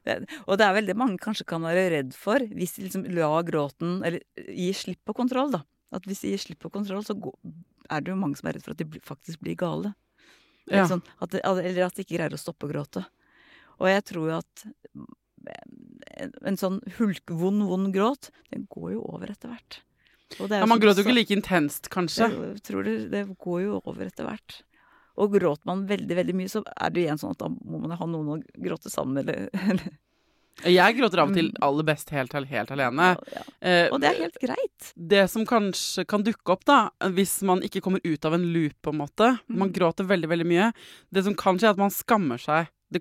Det, 0.07 0.17
og 0.47 0.57
det 0.61 0.65
er 0.67 0.75
vel 0.77 0.87
det 0.89 0.97
mange 0.97 1.19
kanskje 1.19 1.45
kan 1.51 1.65
være 1.67 1.89
redd 1.93 2.13
for, 2.17 2.39
hvis 2.57 2.77
de 2.77 2.87
liksom 2.87 3.05
la 3.17 3.29
gråten 3.43 3.97
Eller 4.07 4.23
gir 4.55 4.77
slipp 4.79 5.01
på 5.05 5.17
kontroll, 5.19 5.51
da. 5.57 5.65
At 5.95 6.07
hvis 6.07 6.23
de 6.25 6.31
gir 6.33 6.43
slipp 6.43 6.61
på 6.63 6.71
kontroll, 6.73 7.03
så 7.07 7.17
går, 7.19 7.35
er 7.91 8.03
det 8.07 8.13
jo 8.15 8.19
mange 8.21 8.39
som 8.39 8.49
er 8.49 8.57
redd 8.57 8.65
for 8.65 8.77
at 8.77 8.83
de 8.83 9.01
faktisk 9.05 9.43
blir 9.45 9.59
gale. 9.59 9.93
Eller, 10.67 10.83
Ja. 10.83 10.89
sånn, 10.91 11.03
at 11.23 11.31
de, 11.35 11.41
eller 11.45 11.85
at 11.87 11.95
de 11.95 12.03
ikke 12.07 12.17
greier 12.17 12.35
å 12.35 12.41
stoppe 12.41 12.67
å 12.67 12.71
gråte. 12.73 13.05
Og 13.79 13.91
jeg 13.91 14.03
tror 14.09 14.31
jo 14.31 14.39
at 14.41 14.65
en, 16.17 16.33
en 16.49 16.59
sånn 16.59 16.81
hulk, 16.97 17.31
vond, 17.31 17.63
vond 17.69 17.93
gråt, 17.95 18.31
den 18.51 18.65
går 18.73 18.97
jo 18.97 19.05
over 19.13 19.31
etter 19.31 19.53
hvert. 19.53 19.81
Og 20.41 20.51
Ja, 20.51 20.67
man 20.67 20.81
gråter 20.83 21.03
jo 21.03 21.07
ikke 21.07 21.15
like 21.21 21.35
intenst, 21.37 21.89
kanskje. 21.93 22.27
jeg 22.31 22.63
tror 22.67 22.83
det, 22.85 22.97
det 23.13 23.25
går 23.39 23.61
jo 23.63 23.81
over 23.85 24.07
etter 24.09 24.27
hvert. 24.27 24.63
Og 25.17 25.33
gråter 25.33 25.65
man 25.71 25.87
veldig, 25.89 26.17
veldig 26.19 26.35
mye, 26.37 26.51
så 26.53 26.61
er 26.77 26.91
det 26.91 27.01
jo 27.01 27.07
igjen 27.07 27.21
sånn 27.23 27.31
at 27.37 27.39
da 27.45 27.49
må 27.49 27.79
man 27.87 27.95
ha 27.97 28.07
noen 28.11 28.35
å 28.35 28.43
gråte 28.61 28.91
sammen 28.93 29.15
med, 29.21 29.31
eller, 29.31 29.49
eller 29.71 29.95
Jeg 30.73 30.97
gråter 30.97 31.21
av 31.21 31.31
og 31.31 31.35
til 31.37 31.51
aller 31.63 31.85
best 31.85 32.11
helt, 32.11 32.33
helt 32.33 32.71
alene. 32.73 33.09
ja. 33.33 33.43
ja. 33.61 33.89
Og 33.93 34.01
det 34.01 34.09
er 34.11 34.21
helt 34.25 34.39
greit. 34.43 34.91
det 34.97 35.25
som 35.31 35.45
kanskje 35.47 36.05
kan 36.09 36.23
dukke 36.27 36.53
opp, 36.53 36.65
da, 36.69 36.79
hvis 37.13 37.39
man 37.47 37.61
ikke 37.63 37.81
kommer 37.85 38.01
ut 38.05 38.25
av 38.25 38.35
en 38.35 38.47
loop, 38.53 38.73
på 38.83 38.91
en 38.93 39.01
måte 39.05 39.39
Man 39.49 39.69
Mm. 39.71 39.75
gråter 39.79 40.05
veldig, 40.09 40.29
veldig 40.29 40.47
mye. 40.49 40.73
Det 41.13 41.25
som 41.25 41.35
kan 41.35 41.57
skje, 41.61 41.69
er 41.71 41.77
at 41.77 41.81
man 41.81 41.91
skammer 41.93 42.39
seg. 42.41 42.69
Det, 42.91 43.01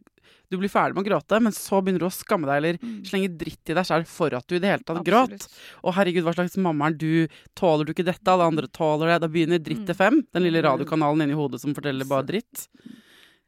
du 0.50 0.58
blir 0.58 0.70
ferdig 0.70 0.96
med 0.96 1.04
å 1.06 1.10
gråte, 1.10 1.40
men 1.42 1.52
så 1.54 1.78
begynner 1.84 2.00
du 2.02 2.08
å 2.08 2.14
skamme 2.14 2.48
deg 2.50 2.58
eller 2.58 2.78
slenge 3.06 3.30
dritt 3.38 3.70
i 3.70 3.76
deg 3.78 3.86
selv 3.86 4.08
for 4.10 4.34
at 4.34 4.46
du 4.50 4.56
i 4.56 4.60
det 4.60 4.72
hele 4.72 4.84
tatt 4.84 5.04
gråt. 5.06 5.46
Og 5.84 5.92
Å 5.92 5.96
herregud, 6.00 6.24
hva 6.26 6.34
slags 6.34 6.58
mamma 6.58 6.88
er 6.90 6.98
du? 6.98 7.28
Tåler 7.56 7.86
du 7.86 7.94
ikke 7.94 8.06
dette? 8.06 8.26
Alle 8.34 8.48
andre 8.50 8.68
tåler 8.68 9.14
det. 9.14 9.22
Da 9.22 9.28
begynner 9.30 9.60
Dritt 9.62 9.86
til 9.86 9.96
fem, 9.96 10.24
den 10.34 10.44
lille 10.44 10.62
Mm. 10.62 10.66
radiokanalen 10.72 11.22
inni 11.28 11.36
hodet 11.38 11.62
som 11.62 11.74
forteller 11.74 12.06
bare 12.10 12.26
dritt. 12.26 12.68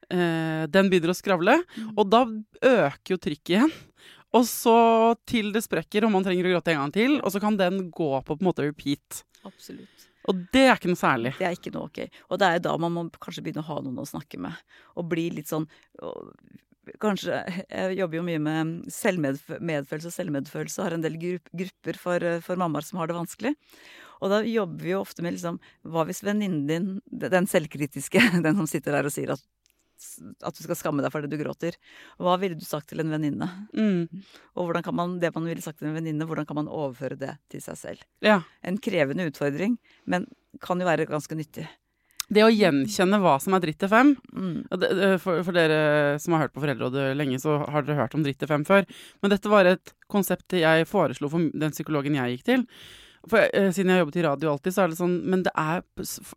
Eh, 0.10 0.64
den 0.72 0.90
begynner 0.90 1.12
å 1.12 1.18
skravle, 1.18 1.58
Mm. 1.76 1.94
og 1.98 2.10
da 2.10 2.26
øker 2.62 3.10
jo 3.12 3.18
trykket 3.18 3.50
igjen. 3.58 3.72
Og 4.34 4.44
så 4.46 5.16
til 5.26 5.52
det 5.52 5.64
sprekker, 5.64 6.04
og 6.06 6.12
man 6.12 6.24
trenger 6.24 6.46
å 6.46 6.54
gråte 6.62 6.72
en 6.72 6.78
gang 6.84 6.92
til, 6.94 7.18
og 7.22 7.32
så 7.32 7.40
kan 7.42 7.58
den 7.58 7.90
gå 7.92 8.24
på 8.24 8.38
på 8.38 8.42
en 8.42 8.48
måte 8.48 8.64
repeat. 8.68 9.24
Absolutt. 9.44 9.88
Og 10.28 10.46
det 10.54 10.64
er 10.68 10.76
ikke 10.76 10.92
noe 10.92 11.00
særlig. 11.00 11.34
Det 11.40 11.48
er 11.48 11.56
ikke 11.56 11.74
noe 11.76 11.88
ok. 11.88 12.00
Og 12.30 12.40
det 12.42 12.48
er 12.48 12.64
da 12.64 12.76
man 12.82 12.96
må 12.96 13.04
kanskje 13.24 13.44
begynne 13.46 13.64
å 13.64 13.70
ha 13.70 13.82
noen 13.84 14.02
å 14.04 14.08
snakke 14.08 14.40
med. 14.44 14.56
Og 15.00 15.08
bli 15.12 15.30
litt 15.40 15.52
sånn 15.52 15.68
og 16.04 16.34
Kanskje 17.04 17.42
Jeg 17.68 17.98
jobber 17.98 18.16
jo 18.16 18.24
mye 18.24 18.40
med 18.40 18.70
selvmedfølelse 18.96 20.08
og 20.08 20.14
selvmedfølelse. 20.16 20.84
Har 20.86 20.96
en 20.96 21.04
del 21.04 21.18
grupp, 21.20 21.50
grupper 21.52 22.00
for, 22.00 22.28
for 22.46 22.60
mammaer 22.60 22.86
som 22.88 23.02
har 23.02 23.10
det 23.10 23.18
vanskelig. 23.18 23.52
Og 24.24 24.32
da 24.32 24.40
jobber 24.48 24.86
vi 24.86 24.94
jo 24.94 25.02
ofte 25.04 25.26
med 25.26 25.36
liksom 25.36 25.60
Hva 25.84 26.06
hvis 26.08 26.24
venninnen 26.26 26.64
din, 26.70 26.88
den 27.12 27.50
selvkritiske, 27.50 28.24
den 28.46 28.62
som 28.62 28.70
sitter 28.70 28.96
der 28.96 29.10
og 29.10 29.14
sier 29.14 29.36
at 29.36 29.44
at 30.46 30.56
du 30.58 30.62
skal 30.64 30.78
skamme 30.80 31.02
deg 31.06 31.12
for 31.14 31.22
det 31.26 31.32
du 31.34 31.40
gråter. 31.42 31.78
Hva 32.22 32.36
ville 32.42 32.58
du 32.60 32.66
sagt 32.68 32.90
til 32.92 33.02
en 33.04 33.10
venninne? 33.14 33.48
Mm. 33.74 34.06
Og 34.58 34.68
hvordan 34.70 34.86
kan 34.86 34.96
man, 34.98 35.18
det 35.24 35.34
man 35.36 35.48
ville 35.50 35.64
sagt 35.66 35.80
til 35.82 35.90
en 35.90 35.98
venninne, 35.98 36.28
hvordan 36.28 36.46
kan 36.50 36.60
man 36.62 36.70
overføre 36.70 37.18
det 37.20 37.34
til 37.54 37.62
seg 37.64 37.78
selv? 37.82 38.06
Ja. 38.26 38.42
En 38.64 38.78
krevende 38.78 39.28
utfordring, 39.32 39.78
men 40.06 40.28
kan 40.64 40.80
jo 40.82 40.88
være 40.88 41.06
ganske 41.10 41.36
nyttig. 41.38 41.68
Det 42.28 42.42
å 42.44 42.50
gjenkjenne 42.52 43.22
hva 43.24 43.38
som 43.40 43.54
er 43.56 43.62
dritt 43.64 43.80
Mm. 43.88 44.68
og 44.70 44.80
det, 44.82 44.90
det- 45.00 45.22
for, 45.24 45.42
for 45.48 45.54
dere 45.56 46.20
som 46.20 46.34
har 46.34 46.42
hørt 46.44 46.54
på 46.54 46.60
Foreldrerådet 46.60 47.16
lenge, 47.16 47.40
så 47.40 47.56
har 47.72 47.82
dere 47.88 48.02
hørt 48.02 48.16
om 48.16 48.24
dritt 48.26 48.38
til 48.40 48.50
fem 48.50 48.66
før. 48.68 48.84
Men 49.22 49.32
dette 49.32 49.48
var 49.48 49.66
et 49.66 49.94
konsept 50.12 50.52
jeg 50.52 50.88
foreslo 50.90 51.30
for 51.30 51.40
den 51.40 51.72
psykologen 51.72 52.16
jeg 52.20 52.36
gikk 52.38 52.44
til. 52.50 52.66
For 53.28 53.40
eh, 53.54 53.72
Siden 53.72 53.90
jeg 53.92 53.96
har 53.98 54.04
jobbet 54.06 54.20
i 54.20 54.26
radio 54.28 54.52
alltid, 54.52 54.74
så 54.76 54.84
er 54.84 54.92
det 54.92 54.98
sånn 55.00 55.16
Men 55.24 55.42
det 55.44 55.52
er 55.56 55.82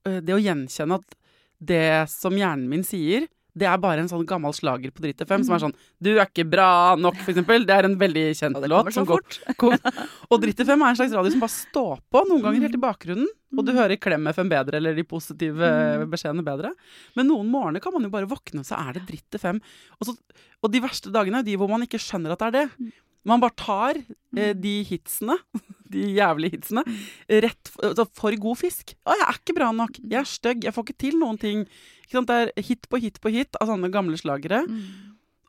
eh, 0.07 0.21
det 0.23 0.35
å 0.35 0.41
gjenkjenne 0.43 0.95
at 1.03 1.17
det 1.61 1.83
som 2.09 2.33
hjernen 2.39 2.69
min 2.71 2.83
sier, 2.87 3.27
det 3.61 3.69
er 3.69 3.81
bare 3.81 4.03
en 4.03 4.09
sånn 4.11 4.25
gammel 4.29 4.55
slager 4.57 4.93
på 4.95 5.05
Dritt 5.05 5.21
FM 5.21 5.45
som 5.45 5.57
er 5.57 5.63
sånn 5.65 5.75
'Du 6.01 6.11
er 6.17 6.25
ikke 6.25 6.47
bra 6.49 6.97
nok', 6.97 7.21
for 7.21 7.33
eksempel. 7.33 7.67
Det 7.69 7.77
er 7.77 7.89
en 7.89 7.99
veldig 8.01 8.25
kjent 8.33 8.57
ja, 8.57 8.71
låt. 8.73 8.93
som 8.95 9.07
går-. 9.07 9.41
Kom. 9.61 9.77
Og 10.31 10.41
Dritt 10.41 10.63
FM 10.65 10.81
er 10.83 10.95
en 10.95 10.99
slags 11.01 11.13
radio 11.13 11.35
som 11.35 11.45
bare 11.45 11.57
står 11.57 12.01
på, 12.11 12.25
noen 12.31 12.43
ganger 12.45 12.67
helt 12.67 12.79
i 12.79 12.85
bakgrunnen. 12.87 13.29
Og 13.59 13.67
du 13.67 13.73
hører 13.75 13.99
Klem 14.01 14.27
FM 14.31 14.49
bedre, 14.49 14.79
eller 14.79 14.95
de 14.95 15.05
positive 15.05 15.71
beskjedene 16.11 16.47
bedre. 16.47 16.73
Men 17.19 17.29
noen 17.29 17.51
morgener 17.51 17.83
kan 17.83 17.93
man 17.93 18.07
jo 18.07 18.13
bare 18.13 18.31
våkne, 18.31 18.63
og 18.63 18.69
så 18.69 18.79
er 18.79 18.97
det 18.97 19.07
Dritt 19.09 19.39
FM. 19.43 19.61
Og, 19.99 20.07
så, 20.07 20.17
og 20.63 20.73
de 20.73 20.81
verste 20.81 21.13
dagene 21.13 21.43
er 21.43 21.49
de 21.49 21.57
hvor 21.59 21.69
man 21.69 21.83
ikke 21.83 22.01
skjønner 22.01 22.37
at 22.37 22.45
det 22.45 22.51
er 22.51 22.59
det. 22.61 22.93
Man 23.29 23.43
bare 23.43 23.57
tar 23.59 23.99
eh, 24.01 24.53
de 24.57 24.75
hitsene, 24.89 25.37
de 25.93 26.07
jævlige 26.17 26.57
hitsene, 26.57 26.85
rett 27.45 27.73
altså 27.83 28.07
for 28.17 28.37
god 28.41 28.61
fisk. 28.63 28.95
Å, 29.05 29.17
jeg 29.19 29.27
er 29.27 29.41
ikke 29.43 29.57
bra 29.59 29.71
nok. 29.77 30.01
Jeg 30.01 30.21
er 30.23 30.31
stygg. 30.31 30.65
Jeg 30.67 30.77
får 30.77 30.87
ikke 30.87 31.03
til 31.07 31.19
noen 31.21 31.41
ting. 31.41 31.67
Ikke? 32.07 32.25
Det 32.27 32.39
er 32.41 32.67
hit 32.67 32.89
på 32.91 33.01
hit 33.03 33.21
på 33.23 33.33
hit 33.35 33.59
av 33.61 33.71
sånne 33.73 33.93
gamle 33.93 34.19
slagere. 34.21 34.65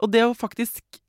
Og 0.01 0.11
det 0.11 0.25
å 0.25 0.35
faktisk 0.37 1.00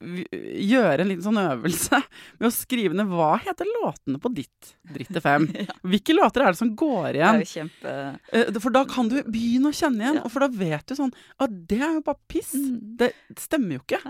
gjøre 0.00 1.00
en 1.02 1.08
liten 1.08 1.24
sånn 1.24 1.38
øvelse 1.40 1.98
med 2.38 2.48
å 2.48 2.52
skrive 2.54 2.96
ned 2.98 3.08
hva 3.08 3.36
heter 3.40 3.68
låtene 3.80 4.20
på 4.22 4.32
ditt 4.36 4.74
Dritt 4.92 5.16
FM. 5.18 5.46
Hvilke 5.90 6.14
låter 6.14 6.44
er 6.44 6.52
det 6.54 6.60
som 6.60 6.74
går 6.78 7.16
igjen? 7.18 7.40
Det 7.40 7.46
er 7.46 7.46
jo 7.46 7.52
kjempe 7.54 7.94
Eh, 8.36 8.58
For 8.62 8.74
da 8.74 8.82
kan 8.88 9.08
du 9.10 9.16
begynne 9.24 9.70
å 9.72 9.74
kjenne 9.76 10.02
igjen, 10.04 10.18
Ja. 10.20 10.22
og 10.26 10.32
for 10.34 10.44
da 10.44 10.48
vet 10.52 10.86
du 10.86 10.94
sånn 10.98 11.12
at 11.42 11.52
det 11.70 11.80
er 11.82 11.96
jo 11.96 12.04
bare 12.06 12.20
piss. 12.30 12.52
Mm. 12.54 12.78
Det 13.00 13.10
stemmer 13.40 13.76
jo 13.78 13.82
ikke. 13.84 14.00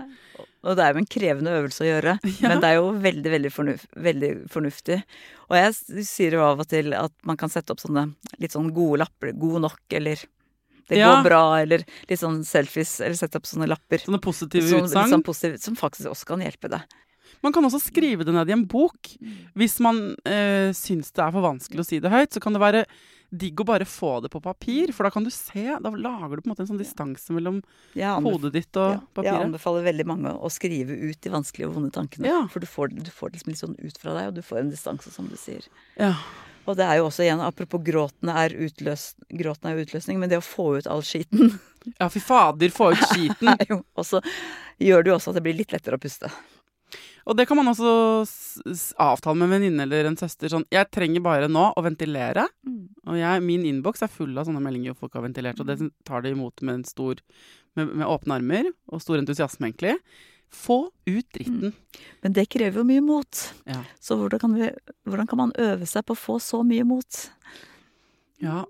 Og 0.67 0.75
det 0.77 0.83
er 0.83 0.93
jo 0.93 1.01
en 1.01 1.09
krevende 1.17 1.55
øvelse 1.61 1.83
å 1.85 1.89
gjøre, 1.89 2.17
Ja. 2.41 2.49
men 2.51 2.61
det 2.63 2.69
er 2.71 2.77
jo 2.79 2.91
veldig, 3.07 3.31
veldig, 3.37 3.51
fornuf 3.55 3.85
veldig 4.07 4.31
fornuftig. 4.53 4.99
Og 5.47 5.55
jeg 5.59 6.03
sier 6.07 6.35
jo 6.37 6.43
av 6.45 6.59
og 6.65 6.67
til 6.71 6.93
at 6.97 7.13
man 7.27 7.37
kan 7.39 7.49
sette 7.53 7.71
opp 7.73 7.79
sånne 7.83 8.09
litt 8.41 8.55
sånn 8.55 8.73
gode 8.75 9.01
lapper. 9.05 9.31
God 9.39 9.63
nok, 9.69 9.79
eller 9.95 10.19
det 10.87 10.97
Ja. 10.99 11.15
går 11.15 11.23
bra, 11.29 11.41
eller 11.61 11.83
litt 12.09 12.19
sånn 12.19 12.43
selfies, 12.45 12.99
eller 13.01 13.15
sette 13.15 13.35
opp 13.35 13.45
sånne 13.49 13.67
lapper. 13.67 13.99
Sånne 13.99 14.21
positive 14.21 14.63
Sånn, 14.63 14.87
utsagn. 14.87 15.09
sånn 15.11 15.23
positiv, 15.23 15.59
som 15.59 15.75
faktisk 15.75 16.09
også 16.11 16.25
kan 16.25 16.39
hjelpe 16.39 16.69
deg. 16.69 16.81
Man 17.43 17.53
kan 17.53 17.63
også 17.67 17.81
skrive 17.83 18.23
det 18.25 18.33
ned 18.33 18.49
i 18.49 18.53
en 18.55 18.65
bok. 18.65 19.11
Hvis 19.55 19.79
man 19.83 20.15
øh, 20.25 20.71
syns 20.73 21.11
det 21.13 21.21
er 21.21 21.31
for 21.31 21.43
vanskelig 21.43 21.83
å 21.83 21.85
si 21.85 21.99
det 21.99 22.09
høyt, 22.09 22.31
så 22.33 22.41
kan 22.41 22.53
det 22.55 22.61
være 22.61 22.85
digg 23.29 23.59
å 23.59 23.65
bare 23.67 23.83
få 23.83 24.21
det 24.23 24.31
på 24.31 24.39
papir, 24.41 24.93
for 24.95 25.03
da 25.03 25.09
kan 25.11 25.23
du 25.25 25.29
se. 25.29 25.65
Da 25.83 25.89
lager 25.91 26.37
du 26.37 26.41
på 26.41 26.47
en 26.47 26.53
måte 26.55 26.63
en 26.63 26.69
sånn 26.71 26.79
distanse 26.79 27.29
mellom 27.35 27.61
hodet 28.23 28.53
ditt 28.53 28.77
og 28.79 29.03
ja, 29.19 29.33
jeg 29.33 29.45
anbefaler 29.51 29.83
veldig 29.83 30.05
mange 30.07 30.31
å 30.31 30.47
skrive 30.49 30.95
ut 30.95 31.19
de 31.19 31.29
vanskelige 31.29 31.67
og 31.67 31.75
vonde 31.75 31.91
tankene. 31.91 32.25
Ja. 32.31 32.47
For 32.47 32.63
du 32.63 32.65
får, 32.65 32.95
du 32.95 33.11
får 33.11 33.31
det 33.33 33.41
liksom 33.43 33.51
litt 33.51 33.59
sånn 33.59 33.75
ut 33.85 33.97
fra 33.99 34.13
deg, 34.15 34.27
og 34.29 34.35
du 34.39 34.41
får 34.41 34.59
en 34.63 34.71
distanse, 34.71 35.11
som 35.11 35.27
du 35.27 35.35
sier. 35.35 35.67
Ja. 35.99 36.13
Og 36.67 36.75
det 36.75 36.83
er 36.83 36.99
jo 36.99 37.07
også 37.07 37.23
igjen, 37.23 37.41
apropos 37.43 37.81
gråten 37.83 38.31
er, 38.33 38.53
utløs, 38.67 39.13
gråten 39.39 39.71
er 39.71 39.81
utløsning, 39.81 40.19
men 40.19 40.31
det 40.31 40.41
å 40.41 40.45
få 40.45 40.73
ut 40.77 40.89
all 40.91 41.03
skiten 41.05 41.55
ja, 41.95 42.09
fy 42.11 42.19
fader, 42.19 42.69
få 42.73 42.91
ut 42.91 43.07
skiten. 43.13 43.55
jo, 43.69 43.81
og 43.95 44.05
så 44.07 44.21
gjør 44.83 45.03
det 45.03 45.11
jo 45.13 45.17
også 45.17 45.31
at 45.31 45.39
det 45.39 45.45
blir 45.47 45.57
litt 45.57 45.73
lettere 45.75 45.99
å 45.99 46.01
puste. 46.01 46.31
Og 47.27 47.35
det 47.35 47.43
kan 47.49 47.59
man 47.59 47.67
også 47.67 47.91
avtale 49.03 49.35
med 49.35 49.49
en 49.49 49.53
venninne 49.57 49.83
eller 49.83 50.07
en 50.07 50.15
søster. 50.19 50.47
Sånn, 50.51 50.63
jeg 50.71 50.87
trenger 50.95 51.23
bare 51.25 51.49
nå 51.51 51.65
å 51.75 51.83
ventilere. 51.83 52.45
Og 53.03 53.17
jeg, 53.19 53.43
min 53.43 53.65
innboks 53.67 54.05
er 54.05 54.11
full 54.11 54.31
av 54.39 54.47
sånne 54.47 54.63
meldinger 54.63 54.95
folk 54.95 55.17
har 55.17 55.25
ventilert, 55.25 55.59
og 55.59 55.67
det 55.67 55.91
tar 56.07 56.23
de 56.23 56.31
imot 56.31 56.63
med 56.63 56.79
en 56.79 56.87
stor 56.87 57.19
med, 57.75 57.91
med 57.91 58.07
åpne 58.07 58.39
armer 58.39 58.71
og 58.87 59.03
stor 59.03 59.19
entusiasme, 59.19 59.67
egentlig. 59.67 59.97
Få 60.53 60.77
ut 61.07 61.27
dritten. 61.35 61.73
Men 62.23 62.35
det 62.35 62.47
krever 62.53 62.81
jo 62.81 62.87
mye 62.87 63.03
mot. 63.03 63.43
Ja. 63.67 63.81
Så 63.99 64.17
hvordan 64.19 64.41
kan, 64.41 64.55
vi, 64.55 64.71
hvordan 65.07 65.29
kan 65.29 65.41
man 65.41 65.53
øve 65.59 65.87
seg 65.89 66.05
på 66.07 66.15
å 66.15 66.19
få 66.19 66.39
så 66.43 66.63
mye 66.67 66.87
mot? 66.87 67.21
ja. 68.43 68.63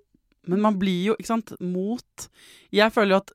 Men 0.48 0.62
man 0.64 0.78
blir 0.80 1.10
jo, 1.10 1.14
ikke 1.20 1.28
sant, 1.28 1.50
mot 1.60 2.28
Jeg 2.72 2.94
føler 2.96 3.18
jo 3.18 3.20
at 3.20 3.34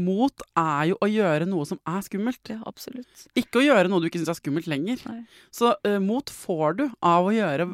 mot 0.00 0.42
er 0.58 0.90
jo 0.90 0.98
å 1.02 1.08
gjøre 1.10 1.46
noe 1.48 1.66
som 1.68 1.80
er 1.88 2.02
skummelt. 2.06 2.40
Ja, 2.52 2.60
absolutt. 2.68 3.24
Ikke 3.38 3.60
å 3.60 3.64
gjøre 3.64 3.90
noe 3.90 4.02
du 4.02 4.08
ikke 4.10 4.20
syns 4.20 4.30
er 4.34 4.38
skummelt 4.38 4.68
lenger. 4.70 5.00
Nei. 5.08 5.22
Så 5.54 5.72
uh, 5.74 5.96
mot 6.02 6.30
får 6.30 6.76
du 6.78 6.84
av 6.86 7.28
å 7.28 7.34
gjøre 7.34 7.70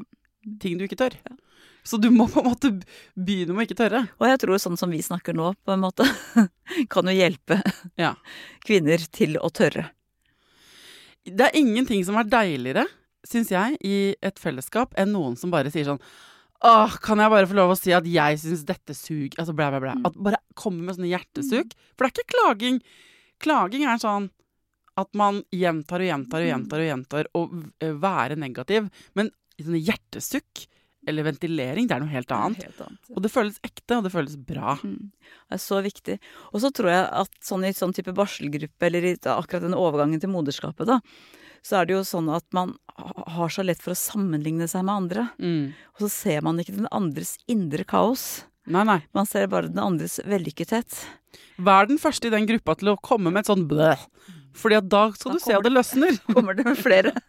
ting 0.63 0.79
du 0.79 0.87
ikke 0.87 0.99
tør. 1.01 1.19
Så 1.87 2.01
du 2.03 2.09
må 2.11 2.27
på 2.31 2.43
en 2.43 2.49
måte 2.51 2.71
begynne 3.15 3.55
med 3.55 3.63
å 3.63 3.67
ikke 3.69 3.79
tørre. 3.79 4.01
Og 4.19 4.27
jeg 4.27 4.41
tror 4.43 4.59
sånn 4.63 4.79
som 4.81 4.91
vi 4.91 4.99
snakker 5.07 5.37
nå, 5.39 5.53
på 5.63 5.75
en 5.77 5.85
måte, 5.85 6.07
kan 6.93 7.07
jo 7.07 7.15
hjelpe 7.15 7.61
Ja. 8.01 8.15
kvinner 8.67 8.99
til 9.15 9.39
å 9.39 9.51
tørre. 9.55 9.89
Det 11.27 11.49
er 11.49 11.59
ingenting 11.59 12.05
som 12.07 12.19
er 12.21 12.27
deiligere, 12.31 12.87
syns 13.27 13.51
jeg, 13.51 13.79
i 13.83 14.15
et 14.23 14.39
fellesskap 14.39 14.93
enn 14.99 15.11
noen 15.15 15.35
som 15.39 15.51
bare 15.55 15.71
sier 15.75 15.87
sånn 15.89 16.03
Åh, 16.65 16.95
kan 17.05 17.21
jeg 17.21 17.29
bare 17.29 17.47
få 17.51 17.57
lov 17.59 17.75
å 17.75 17.77
si 17.77 17.91
at 17.93 18.07
jeg 18.09 18.39
syns 18.41 18.63
dette 18.65 18.95
suger 18.97 19.35
Altså 19.43 19.53
blæ, 19.53 19.67
blæ, 19.75 19.81
blæ. 19.83 19.95
At 20.09 20.15
bare 20.17 20.39
kommer 20.57 20.87
med 20.87 20.97
sånne 20.97 21.11
hjertesuk. 21.11 21.75
For 21.93 22.07
det 22.07 22.09
er 22.09 22.15
ikke 22.15 22.33
klaging. 22.33 22.79
Klaging 23.45 23.85
er 23.85 24.01
sånn 24.01 24.31
at 24.97 25.11
man 25.21 25.43
gjentar 25.53 26.01
og 26.01 26.09
gjentar 26.09 26.41
og 26.41 26.49
gjentar 26.49 26.81
og 26.81 26.89
gjentar 26.89 27.29
og 27.37 27.59
være 28.01 28.39
negativ. 28.41 28.89
Men 29.19 29.29
sånne 29.61 29.83
hjertesukk 29.85 30.65
eller 31.07 31.27
ventilering, 31.29 31.89
det 31.89 31.97
er 31.97 32.03
noe 32.03 32.13
helt 32.13 32.33
annet. 32.35 32.67
Helt 32.67 32.83
annet. 32.85 33.11
Og 33.15 33.23
det 33.25 33.33
føles 33.33 33.59
ekte, 33.67 33.99
og 33.99 34.07
det 34.07 34.13
føles 34.15 34.37
bra. 34.49 34.77
Mm. 34.83 35.11
Det 35.47 35.59
er 35.59 35.63
så 35.63 35.81
viktig. 35.85 36.19
Og 36.53 36.63
så 36.65 36.73
tror 36.75 36.93
jeg 36.93 37.07
at 37.23 37.41
sånn 37.47 37.67
i 37.67 37.73
sånn 37.77 37.95
type 37.97 38.15
barselgruppe, 38.17 38.89
eller 38.89 39.11
i 39.13 39.17
akkurat 39.17 39.67
den 39.67 39.79
overgangen 39.79 40.23
til 40.23 40.33
moderskapet, 40.35 40.91
da, 40.91 41.01
så 41.67 41.81
er 41.81 41.89
det 41.89 41.97
jo 41.97 42.03
sånn 42.07 42.29
at 42.31 42.47
man 42.55 42.77
har 43.37 43.51
så 43.53 43.65
lett 43.67 43.83
for 43.83 43.95
å 43.95 43.99
sammenligne 43.99 44.69
seg 44.71 44.87
med 44.87 44.95
andre. 45.03 45.29
Mm. 45.43 45.73
Og 45.97 46.05
så 46.05 46.11
ser 46.13 46.45
man 46.47 46.61
ikke 46.63 46.77
den 46.77 46.91
andres 46.95 47.37
indre 47.51 47.87
kaos. 47.89 48.45
Nei, 48.71 48.83
nei. 48.87 49.01
Man 49.15 49.29
ser 49.31 49.49
bare 49.51 49.71
den 49.71 49.83
andres 49.83 50.19
vellykkethet. 50.27 50.95
Vær 51.63 51.89
den 51.91 52.01
første 52.03 52.29
i 52.29 52.35
den 52.35 52.47
gruppa 52.49 52.77
til 52.79 52.93
å 52.93 53.01
komme 53.03 53.33
med 53.33 53.45
et 53.45 53.51
sånn 53.51 53.67
blæ. 53.71 53.95
Fordi 54.57 54.79
at 54.79 54.89
da 54.89 55.03
skal 55.15 55.35
Da 55.35 55.39
du 55.39 55.45
se 55.45 55.57
at 55.57 55.67
det 55.67 55.73
løsner. 55.75 56.19
Kommer 56.35 56.57
det 56.59 56.67
med 56.69 56.79
flere? 56.81 57.15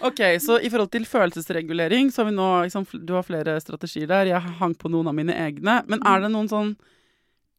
Ok, 0.00 0.20
så 0.40 0.56
i 0.64 0.70
forhold 0.72 0.88
til 0.94 1.04
følelsesregulering, 1.04 2.08
så 2.08 2.22
har 2.22 2.30
vi 2.30 2.32
nå 2.32 2.46
liksom, 2.64 2.86
Du 3.04 3.12
har 3.12 3.24
flere 3.24 3.58
strategier 3.60 4.08
der. 4.08 4.30
Jeg 4.30 4.54
hang 4.56 4.72
på 4.74 4.88
noen 4.88 5.10
av 5.10 5.16
mine 5.16 5.34
egne. 5.36 5.74
Men 5.92 6.00
er 6.08 6.22
det 6.24 6.30
noen 6.32 6.48
sånn 6.48 6.70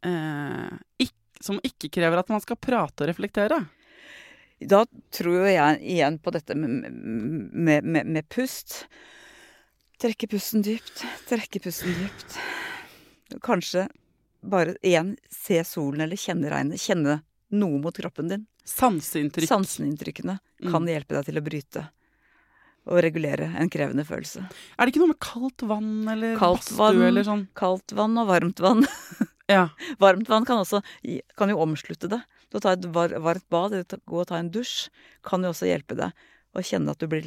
eh, 0.09 0.71
ikk, 1.05 1.13
som 1.37 1.61
ikke 1.61 1.91
krever 1.93 2.17
at 2.17 2.33
man 2.33 2.41
skal 2.41 2.57
prate 2.57 3.05
og 3.05 3.11
reflektere? 3.11 3.59
Da 4.61 4.83
tror 5.13 5.47
jeg 5.49 5.79
igjen 5.93 6.17
på 6.21 6.33
dette 6.33 6.57
med, 6.57 6.89
med, 6.89 7.85
med, 7.85 8.09
med 8.09 8.29
pust. 8.29 8.87
Trekke 10.01 10.29
pusten 10.33 10.65
dypt, 10.65 11.03
trekke 11.29 11.61
pusten 11.61 11.93
dypt. 11.93 12.37
Kanskje 13.45 13.85
bare 14.41 14.75
igjen 14.81 15.15
se 15.29 15.61
solen 15.65 16.01
eller 16.05 16.17
kjenne 16.17 16.49
regnet. 16.49 16.81
Kjenne 16.81 17.21
noe 17.53 17.81
mot 17.81 17.97
kroppen 17.97 18.33
din. 18.33 18.47
Sanseinntrykk. 18.67 19.47
Sanseinntrykkene 19.49 20.37
kan 20.61 20.81
Mm. 20.83 20.87
hjelpe 20.93 21.15
deg 21.17 21.25
til 21.25 21.37
å 21.39 21.43
bryte 21.43 21.89
og 22.87 22.97
regulere 23.03 23.55
en 23.57 23.69
krevende 23.69 24.05
følelse. 24.05 24.43
Er 24.77 24.85
det 24.85 24.93
ikke 24.93 25.01
noe 25.03 25.13
med 25.13 25.19
kaldt 25.19 25.61
vann 25.69 26.07
eller 26.09 26.37
badstue 26.37 27.07
eller 27.07 27.23
sånn? 27.23 27.47
Kaldt 27.57 27.93
vann 27.93 28.17
og 28.17 28.27
varmt 28.27 28.59
vann. 28.59 28.85
Ja. 29.51 29.67
Varmt 29.99 30.29
vann 30.29 30.45
kan 30.47 30.61
også 30.63 30.79
kan 31.35 31.49
jo 31.49 31.57
omslutte 31.59 32.07
det. 32.07 32.21
Det 32.49 32.55
å 32.55 32.61
ta 32.63 32.71
et 32.71 32.85
var, 32.85 33.09
varmt 33.19 33.43
bad 33.51 33.73
eller 33.73 33.83
gå 34.07 34.21
og 34.21 34.27
ta 34.29 34.37
en 34.39 34.49
dusj 34.49 34.87
kan 35.27 35.43
jo 35.43 35.49
også 35.51 35.67
hjelpe 35.67 35.97
deg 35.99 36.13
å 36.55 36.63
kjenne 36.63 36.93
at 36.93 36.99
du 36.99 37.07
blir 37.11 37.25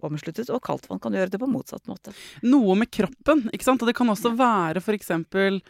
omsluttet. 0.00 0.48
Og 0.48 0.62
kaldt 0.64 0.88
vann 0.88 0.98
kan 1.02 1.12
gjøre 1.12 1.28
det 1.34 1.40
på 1.42 1.50
motsatt 1.50 1.84
måte. 1.90 2.14
Noe 2.42 2.78
med 2.80 2.88
kroppen, 2.90 3.50
ikke 3.52 3.66
sant? 3.66 3.82
Og 3.84 3.90
det 3.90 3.96
kan 3.98 4.08
også 4.08 4.32
være 4.38 4.80
for 4.80 4.96
eksempel 4.96 5.60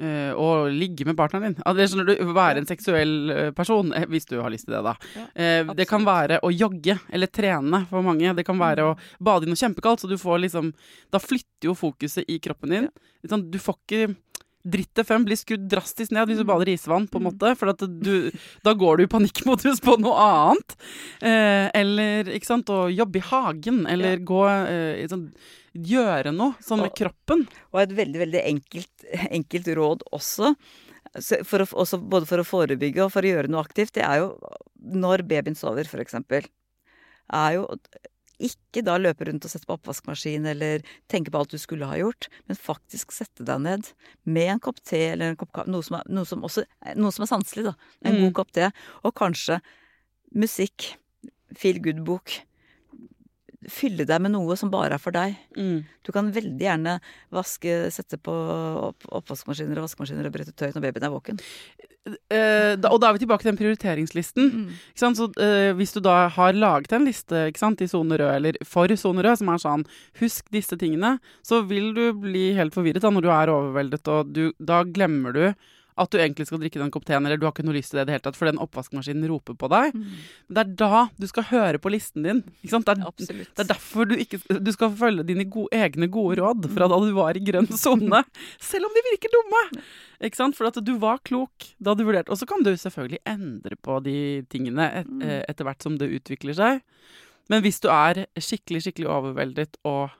eh, 0.00 0.32
å 0.34 0.66
ligge 0.72 1.06
med 1.08 1.16
partneren 1.18 1.52
din. 1.52 1.62
Ja, 1.62 1.74
det 1.76 1.88
at 1.90 2.08
du, 2.08 2.32
Være 2.34 2.62
en 2.62 2.68
seksuell 2.68 3.14
eh, 3.30 3.50
person, 3.56 3.92
eh, 3.94 4.06
hvis 4.10 4.28
du 4.30 4.36
har 4.40 4.52
lyst 4.52 4.68
til 4.68 4.76
det, 4.76 4.82
da. 4.86 4.94
Ja, 5.14 5.26
uh, 5.64 5.72
det 5.76 5.88
kan 5.90 6.06
være 6.06 6.40
å 6.44 6.52
jogge 6.52 6.98
eller 7.12 7.30
trene 7.30 7.84
for 7.90 8.06
mange. 8.06 8.34
Det 8.36 8.46
kan 8.46 8.60
være 8.60 8.90
å 8.90 8.98
bade 9.22 9.46
i 9.46 9.52
noe 9.52 9.60
kjempekaldt, 9.60 10.04
så 10.04 10.10
du 10.10 10.18
får 10.20 10.44
liksom 10.46 10.72
Da 11.12 11.20
flytter 11.22 11.70
jo 11.70 11.78
fokuset 11.78 12.28
i 12.30 12.40
kroppen 12.42 12.72
din. 12.72 12.92
Sånn, 13.28 13.48
du 13.50 13.58
får 13.62 13.80
ikke 13.82 14.14
Dritt 14.64 14.96
FM 14.96 15.26
blir 15.26 15.36
skrudd 15.36 15.66
drastisk 15.68 16.14
ned 16.16 16.30
hvis 16.30 16.38
du 16.40 16.46
bader 16.48 16.70
i 16.72 16.74
isvann, 16.78 17.04
på 17.12 17.20
en 17.20 17.26
måte. 17.26 17.50
For 17.60 17.68
du, 17.84 18.30
da 18.64 18.72
går 18.72 18.96
du 18.96 19.02
i 19.04 19.10
panikkmodus 19.12 19.82
på 19.84 19.98
noe 20.00 20.14
annet. 20.24 20.76
Eh, 21.20 21.66
eller 21.82 22.30
ikke 22.32 22.48
sant, 22.48 22.72
å 22.72 22.86
jobbe 22.88 23.20
i 23.20 23.26
hagen, 23.28 23.82
eller 23.92 24.24
gå 24.24 24.40
eh, 24.48 25.02
i 25.02 25.10
sånn, 25.10 25.26
Gjøre 25.74 26.30
noe 26.34 26.54
sånn 26.62 26.80
med 26.84 26.92
Og- 26.92 26.96
kroppen. 27.00 27.48
Og 27.72 27.80
et 27.80 27.90
veldig, 27.90 28.20
veldig 28.22 28.42
enkelt, 28.46 29.04
enkelt 29.30 29.66
råd 29.74 30.02
også 30.12 30.54
for 31.44 31.58
å, 31.62 31.66
også 31.66 31.98
både 32.10 32.26
for 32.26 32.38
å 32.38 32.46
forebygge 32.46 33.04
og 33.04 33.12
for 33.12 33.22
å 33.22 33.30
gjøre 33.30 33.48
noe 33.48 33.62
aktivt, 33.62 33.92
det 33.94 34.02
er 34.02 34.18
jo 34.22 34.38
når 34.82 35.22
babyen 35.26 35.54
sover, 35.56 35.84
eksempel. 35.84 36.46
Er 37.32 37.52
jo 37.54 37.68
ikke 38.42 38.82
da 38.84 38.96
løpe 38.98 39.26
rundt 39.28 39.44
og 39.46 39.50
sette 39.52 39.64
på 39.66 39.76
oppvaskmaskin 39.78 40.44
eller 40.50 40.82
tenke 41.08 41.30
på 41.30 41.38
alt 41.38 41.50
du 41.54 41.58
skulle 41.58 41.86
ha 41.86 41.94
gjort, 42.00 42.26
men 42.48 42.56
faktisk 42.58 43.12
sette 43.14 43.44
deg 43.46 43.60
ned 43.62 43.92
med 44.26 44.48
en 44.56 44.60
kopp 44.60 44.80
te 44.82 45.12
eller 45.12 45.30
en 45.30 45.36
kopp 45.38 45.52
kaffe, 45.54 45.70
noe 45.70 45.82
som 45.86 46.00
er, 46.00 46.02
noe 46.10 46.26
som 46.26 46.42
også, 46.42 46.64
noe 46.98 47.12
som 47.14 47.22
er 47.22 47.30
sanselig, 47.30 47.64
da. 47.70 47.74
En 48.04 48.14
Mm. 48.16 48.20
god 48.26 48.34
kopp 48.34 48.50
te. 48.52 48.72
Og 49.04 49.14
kanskje 49.14 49.60
musikk, 50.34 50.96
feel 51.54 51.78
good-bok. 51.78 52.40
Fylle 53.72 54.06
deg 54.08 54.22
med 54.24 54.34
noe 54.34 54.56
som 54.60 54.70
bare 54.72 54.98
er 54.98 55.02
for 55.02 55.14
deg. 55.14 55.36
Mm. 55.56 55.82
Du 56.04 56.12
kan 56.14 56.30
veldig 56.34 56.66
gjerne 56.66 56.98
vaske, 57.34 57.78
sette 57.94 58.18
på 58.20 58.34
opp, 58.90 59.08
oppvaskmaskiner 59.20 59.80
og 59.80 59.88
vaskemaskiner 59.88 60.28
og 60.28 60.34
brette 60.34 60.54
tøy 60.56 60.70
når 60.74 60.86
babyen 60.88 61.08
er 61.08 61.14
våken. 61.14 61.42
Eh, 62.04 62.74
da, 62.76 62.90
og 62.92 62.98
da 63.00 63.08
er 63.08 63.16
vi 63.16 63.22
tilbake 63.22 63.44
til 63.44 63.52
den 63.52 63.60
prioriteringslisten. 63.60 64.50
Ikke 64.92 65.00
sant? 65.00 65.20
Så, 65.20 65.30
eh, 65.40 65.72
hvis 65.78 65.94
du 65.96 66.02
da 66.04 66.28
har 66.28 66.56
laget 66.56 66.92
en 66.92 67.06
liste 67.08 67.46
ikke 67.48 67.62
sant, 67.62 67.80
i 67.80 67.88
sone 67.88 68.18
rød, 68.20 68.32
eller 68.36 68.58
for 68.68 68.92
sone 69.00 69.24
rød, 69.24 69.40
som 69.40 69.52
er 69.52 69.62
sånn 69.62 69.86
husk 70.20 70.50
disse 70.52 70.76
tingene, 70.80 71.16
så 71.46 71.62
vil 71.64 71.94
du 71.96 72.04
bli 72.26 72.50
helt 72.58 72.76
forvirret 72.76 73.04
da, 73.04 73.12
når 73.14 73.24
du 73.24 73.30
er 73.32 73.54
overveldet, 73.54 74.12
og 74.12 74.34
du, 74.36 74.44
da 74.60 74.82
glemmer 74.84 75.32
du 75.32 75.46
at 75.94 76.10
du 76.10 76.18
egentlig 76.18 76.48
skal 76.48 76.58
drikke 76.58 76.80
den 76.80 76.90
kopp 76.90 77.04
teen, 77.06 77.22
eller 77.22 77.38
du 77.38 77.44
har 77.46 77.52
ikke 77.54 77.64
noe 77.66 77.76
lyst 77.76 77.92
til 77.92 78.00
det 78.00 78.04
i 78.04 78.08
det 78.08 78.14
hele 78.16 78.24
tatt, 78.24 78.38
for 78.38 78.50
den 78.50 78.58
oppvaskmaskinen 78.62 79.28
roper 79.30 79.54
på 79.58 79.68
deg. 79.70 79.94
Det 80.50 80.62
er 80.64 80.72
da 80.80 81.04
du 81.20 81.26
skal 81.30 81.46
høre 81.52 81.78
på 81.82 81.92
listen 81.94 82.26
din. 82.26 82.40
Ikke 82.64 82.72
sant? 82.72 82.88
Det 82.88 82.96
er, 82.96 83.04
Absolutt. 83.06 83.52
det 83.54 83.62
er 83.62 83.68
derfor 83.70 84.08
du 84.10 84.16
ikke 84.18 84.40
Du 84.58 84.72
skal 84.74 84.90
følge 84.98 85.26
dine 85.28 85.46
gode, 85.46 85.70
egne 85.76 86.08
gode 86.10 86.40
råd 86.40 86.66
fra 86.74 86.88
da 86.90 86.98
du 87.02 87.12
var 87.14 87.38
i 87.38 87.44
grønn 87.46 87.70
sone. 87.78 88.24
Selv 88.70 88.88
om 88.88 88.96
de 88.96 89.04
virker 89.12 89.32
dumme! 89.34 89.62
Ikke 90.24 90.40
sant? 90.40 90.58
For 90.58 90.70
at 90.70 90.80
du 90.82 90.94
var 90.98 91.22
klok 91.26 91.68
da 91.78 91.94
du 91.94 92.02
vurderte. 92.06 92.32
Og 92.34 92.40
så 92.40 92.48
kan 92.48 92.64
du 92.66 92.72
selvfølgelig 92.74 93.22
endre 93.28 93.78
på 93.78 94.00
de 94.02 94.16
tingene 94.50 94.88
et, 95.02 95.14
eh, 95.22 95.42
etter 95.50 95.68
hvert 95.68 95.84
som 95.84 95.98
det 96.00 96.10
utvikler 96.16 96.56
seg. 96.58 96.82
Men 97.52 97.62
hvis 97.62 97.78
du 97.84 97.90
er 97.92 98.24
skikkelig, 98.40 98.86
skikkelig 98.86 99.10
overveldet 99.10 99.78
og 99.84 100.14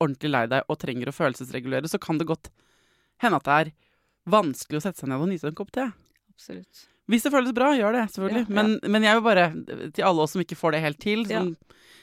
ordentlig 0.00 0.32
lei 0.32 0.46
deg 0.48 0.66
og 0.66 0.80
trenger 0.80 1.10
å 1.10 1.14
følelsesregulere, 1.14 1.90
så 1.92 2.00
kan 2.00 2.18
det 2.18 2.28
godt 2.30 2.48
hende 3.20 3.36
at 3.36 3.46
det 3.46 3.56
er 3.58 3.72
vanskelig 4.32 4.80
å 4.80 4.84
sette 4.84 5.02
seg 5.02 5.10
ned 5.10 5.22
og 5.22 5.30
nyte 5.30 5.50
en 5.50 5.58
kopp 5.58 5.72
te. 5.74 5.86
Absolutt. 6.34 6.86
Hvis 7.10 7.26
det 7.26 7.32
føles 7.34 7.54
bra, 7.56 7.72
gjør 7.74 7.96
det, 7.96 8.04
selvfølgelig. 8.14 8.44
Ja, 8.46 8.54
ja. 8.54 8.56
Men, 8.60 8.92
men 8.94 9.06
jeg 9.06 9.18
vil 9.18 9.26
bare, 9.26 9.46
til 9.96 10.06
alle 10.06 10.24
oss 10.24 10.36
som 10.36 10.44
ikke 10.44 10.58
får 10.58 10.76
det 10.76 10.82
helt 10.84 11.00
til 11.02 11.24
sånn, 11.26 11.50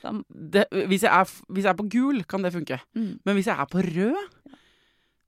ja. 0.04 0.14
det, 0.28 0.66
hvis, 0.92 1.06
jeg 1.08 1.12
er, 1.14 1.32
hvis 1.48 1.64
jeg 1.64 1.72
er 1.72 1.80
på 1.80 1.88
gul, 1.94 2.20
kan 2.28 2.44
det 2.44 2.52
funke. 2.56 2.82
mm. 2.98 3.14
Men 3.28 3.38
hvis 3.38 3.48
jeg 3.48 3.56
er 3.56 3.72
på 3.72 3.84
rød, 3.88 4.47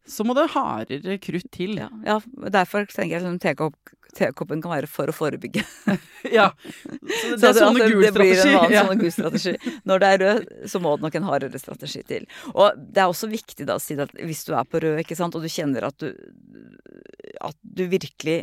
så 0.10 0.26
må 0.26 0.36
det 0.38 0.49
hardere 0.55 1.20
krutt 1.22 1.47
til. 1.55 1.78
ja, 1.80 1.89
ja, 2.05 2.20
derfor 2.51 2.88
tenker 2.89 3.20
jeg 3.20 3.26
at 3.30 3.41
tekopp, 3.43 3.93
tekoppen 4.18 4.62
kan 4.64 4.74
være 4.74 4.89
for 4.89 5.12
å 5.12 5.16
forebygge. 5.16 5.66
Ja. 6.30 6.49
Så 6.60 7.38
det, 7.38 7.38
Så 7.39 7.47
er 7.47 7.53
sånn 7.55 7.78
at 7.80 7.93
gul 7.93 8.03
strategi. 8.03 8.51
Ja. 8.74 8.82
sånn 8.84 8.99
gul 8.99 9.14
strategi. 9.14 9.53
Når 9.88 10.01
det 10.01 10.07
er 10.10 10.20
rød, 10.20 10.47
så 10.68 10.82
må 10.84 10.91
det 10.97 11.05
nok 11.05 11.16
en 11.16 11.28
hardere 11.30 11.62
strategi 11.62 12.01
til. 12.10 12.26
Og 12.51 12.76
det 12.76 13.05
er 13.05 13.07
også 13.07 13.30
viktig 13.32 13.66
da 13.70 13.78
å 13.80 13.82
si 13.82 13.95
at 13.95 14.12
hvis 14.20 14.43
du 14.49 14.51
er 14.57 14.68
på 14.68 14.82
rød, 14.84 14.99
ikke 14.99 15.16
sant, 15.18 15.38
og 15.39 15.45
du 15.45 15.49
kjenner 15.53 15.88
at 15.88 15.95
du 16.03 16.12
at 17.39 17.55
du 17.64 17.86
virkelig, 17.88 18.38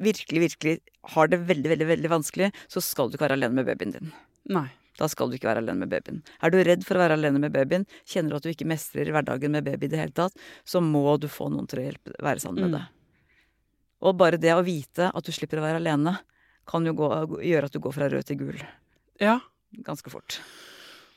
virkelig, 0.00 0.40
virkelig 0.46 0.74
har 1.14 1.28
det 1.28 1.42
veldig, 1.48 1.68
veldig, 1.74 1.88
veldig 1.92 2.10
vanskelig, 2.12 2.50
så 2.72 2.82
skal 2.84 3.10
du 3.10 3.16
ikke 3.16 3.26
være 3.28 3.38
alene 3.38 3.60
med 3.60 3.68
babyen 3.68 3.94
din. 3.98 4.12
Nei. 4.48 4.68
Da 4.98 5.06
skal 5.10 5.30
du 5.30 5.36
ikke 5.38 5.48
være 5.48 5.62
alene 5.62 5.84
med 5.86 5.90
babyen. 5.92 6.22
Er 6.42 6.50
du 6.50 6.58
redd 6.66 6.82
for 6.86 6.98
å 6.98 7.02
være 7.04 7.14
alene 7.18 7.38
med 7.38 7.52
babyen, 7.54 7.86
kjenner 8.04 8.34
du 8.34 8.36
at 8.40 8.46
du 8.48 8.50
ikke 8.50 8.66
mestrer 8.68 9.10
hverdagen 9.14 9.52
med 9.54 9.64
baby 9.68 9.86
i 9.86 9.92
det 9.92 10.00
hele 10.00 10.14
tatt, 10.16 10.34
så 10.66 10.82
må 10.82 11.16
du 11.22 11.28
få 11.30 11.46
noen 11.54 11.68
til 11.70 11.78
å 11.82 11.86
hjelpe, 11.86 12.14
være 12.18 12.42
sammen 12.42 12.66
med 12.66 12.70
Mm. 12.72 12.78
deg. 12.78 12.88
Og 14.02 14.16
bare 14.18 14.38
det 14.38 14.52
å 14.54 14.62
vite 14.64 15.10
at 15.14 15.24
du 15.24 15.32
slipper 15.32 15.58
å 15.58 15.66
være 15.66 15.78
alene, 15.82 16.18
kan 16.66 16.84
jo 16.84 16.92
gå, 16.92 17.08
gjøre 17.42 17.64
at 17.64 17.72
du 17.72 17.78
går 17.80 17.92
fra 17.94 18.08
rød 18.08 18.24
til 18.26 18.36
gul 18.36 18.58
Ja. 19.20 19.40
ganske 19.82 20.10
fort. 20.10 20.40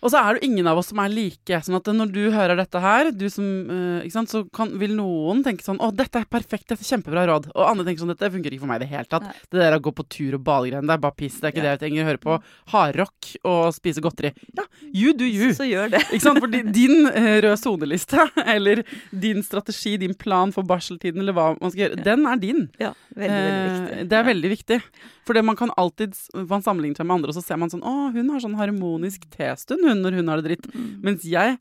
Og 0.01 0.09
så 0.11 0.17
er 0.21 0.37
det 0.37 0.47
ingen 0.47 0.67
av 0.69 0.79
oss 0.81 0.89
som 0.91 0.99
er 1.03 1.11
like. 1.13 1.59
sånn 1.65 1.77
at 1.77 1.89
når 1.93 2.11
du 2.13 2.21
hører 2.33 2.57
dette 2.57 2.79
her, 2.81 3.11
du 3.13 3.27
som, 3.29 3.45
uh, 3.69 4.09
sant, 4.09 4.31
så 4.31 4.43
kan, 4.53 4.71
vil 4.81 4.95
noen 4.97 5.43
tenke 5.45 5.65
sånn 5.65 5.79
Å, 5.81 5.91
dette 5.93 6.23
er 6.23 6.25
perfekt, 6.31 6.67
dette 6.71 6.81
er 6.81 6.89
kjempebra 6.89 7.27
råd. 7.29 7.51
Og 7.53 7.65
andre 7.67 7.85
tenker 7.85 8.03
sånn 8.03 8.13
Dette 8.13 8.31
funker 8.33 8.55
ikke 8.55 8.63
for 8.65 8.71
meg 8.71 8.81
i 8.81 8.85
det 8.85 8.91
hele 8.95 9.09
tatt. 9.11 9.27
Nei. 9.29 9.35
Det 9.51 9.61
der 9.61 9.77
å 9.77 9.81
gå 9.83 9.93
på 9.95 10.05
tur 10.09 10.37
og 10.39 10.43
badegreiene, 10.47 10.89
det 10.89 10.97
er 10.97 11.03
bare 11.05 11.17
piss. 11.21 11.37
Det 11.39 11.49
er 11.49 11.53
ikke 11.55 11.61
Ja. 11.61 11.67
det 11.69 11.73
jeg 11.75 11.83
trenger 11.85 12.03
å 12.03 12.09
høre 12.09 12.23
på. 12.25 12.39
Hardrock 12.73 13.31
og 13.53 13.61
spise 13.77 14.01
godteri. 14.03 14.33
Ja, 14.57 14.65
you 14.89 15.13
do 15.13 15.27
you. 15.27 15.53
Så 15.57 15.69
gjør 15.69 15.93
det. 15.93 16.03
Ikke 16.09 16.25
sant? 16.25 16.41
Fordi 16.41 16.63
din 16.73 17.05
uh, 17.07 17.37
rød 17.45 17.57
soneliste, 17.61 18.25
eller 18.55 18.83
din 19.13 19.43
strategi, 19.45 19.97
din 20.01 20.17
plan 20.17 20.51
for 20.55 20.65
barseltiden, 20.67 21.21
eller 21.21 21.37
hva 21.37 21.51
man 21.59 21.73
skal 21.73 21.85
gjøre, 21.87 22.03
den 22.09 22.25
er 22.25 22.41
din. 22.41 22.67
Ja, 22.81 22.93
veldig, 23.13 23.37
veldig 23.37 23.63
viktig. 23.69 23.89
viktig. 23.91 24.09
Det 24.09 24.17
er 24.17 24.29
veldig 24.33 24.55
viktig. 24.57 24.81
For 25.27 25.37
man 25.45 25.55
kan 25.55 25.69
alltid 25.77 26.15
Man 26.49 26.63
sammenligner 26.65 26.97
seg 26.97 27.05
med 27.07 27.19
andre, 27.19 27.31
og 27.31 27.37
så 27.37 27.43
ser 27.45 27.59
man 27.61 27.69
sånn 27.71 27.83
Å, 27.85 28.09
hun 28.15 28.31
har 28.33 28.41
sånn 28.43 28.55
harmonisk 28.57 29.27
testund, 29.33 29.83
hun, 29.85 29.90
når 29.99 30.19
hun 30.19 30.31
har 30.31 30.41
det 30.41 30.49
dritt. 30.51 30.71
Mm. 30.73 30.89
Mens 31.03 31.27
jeg 31.27 31.59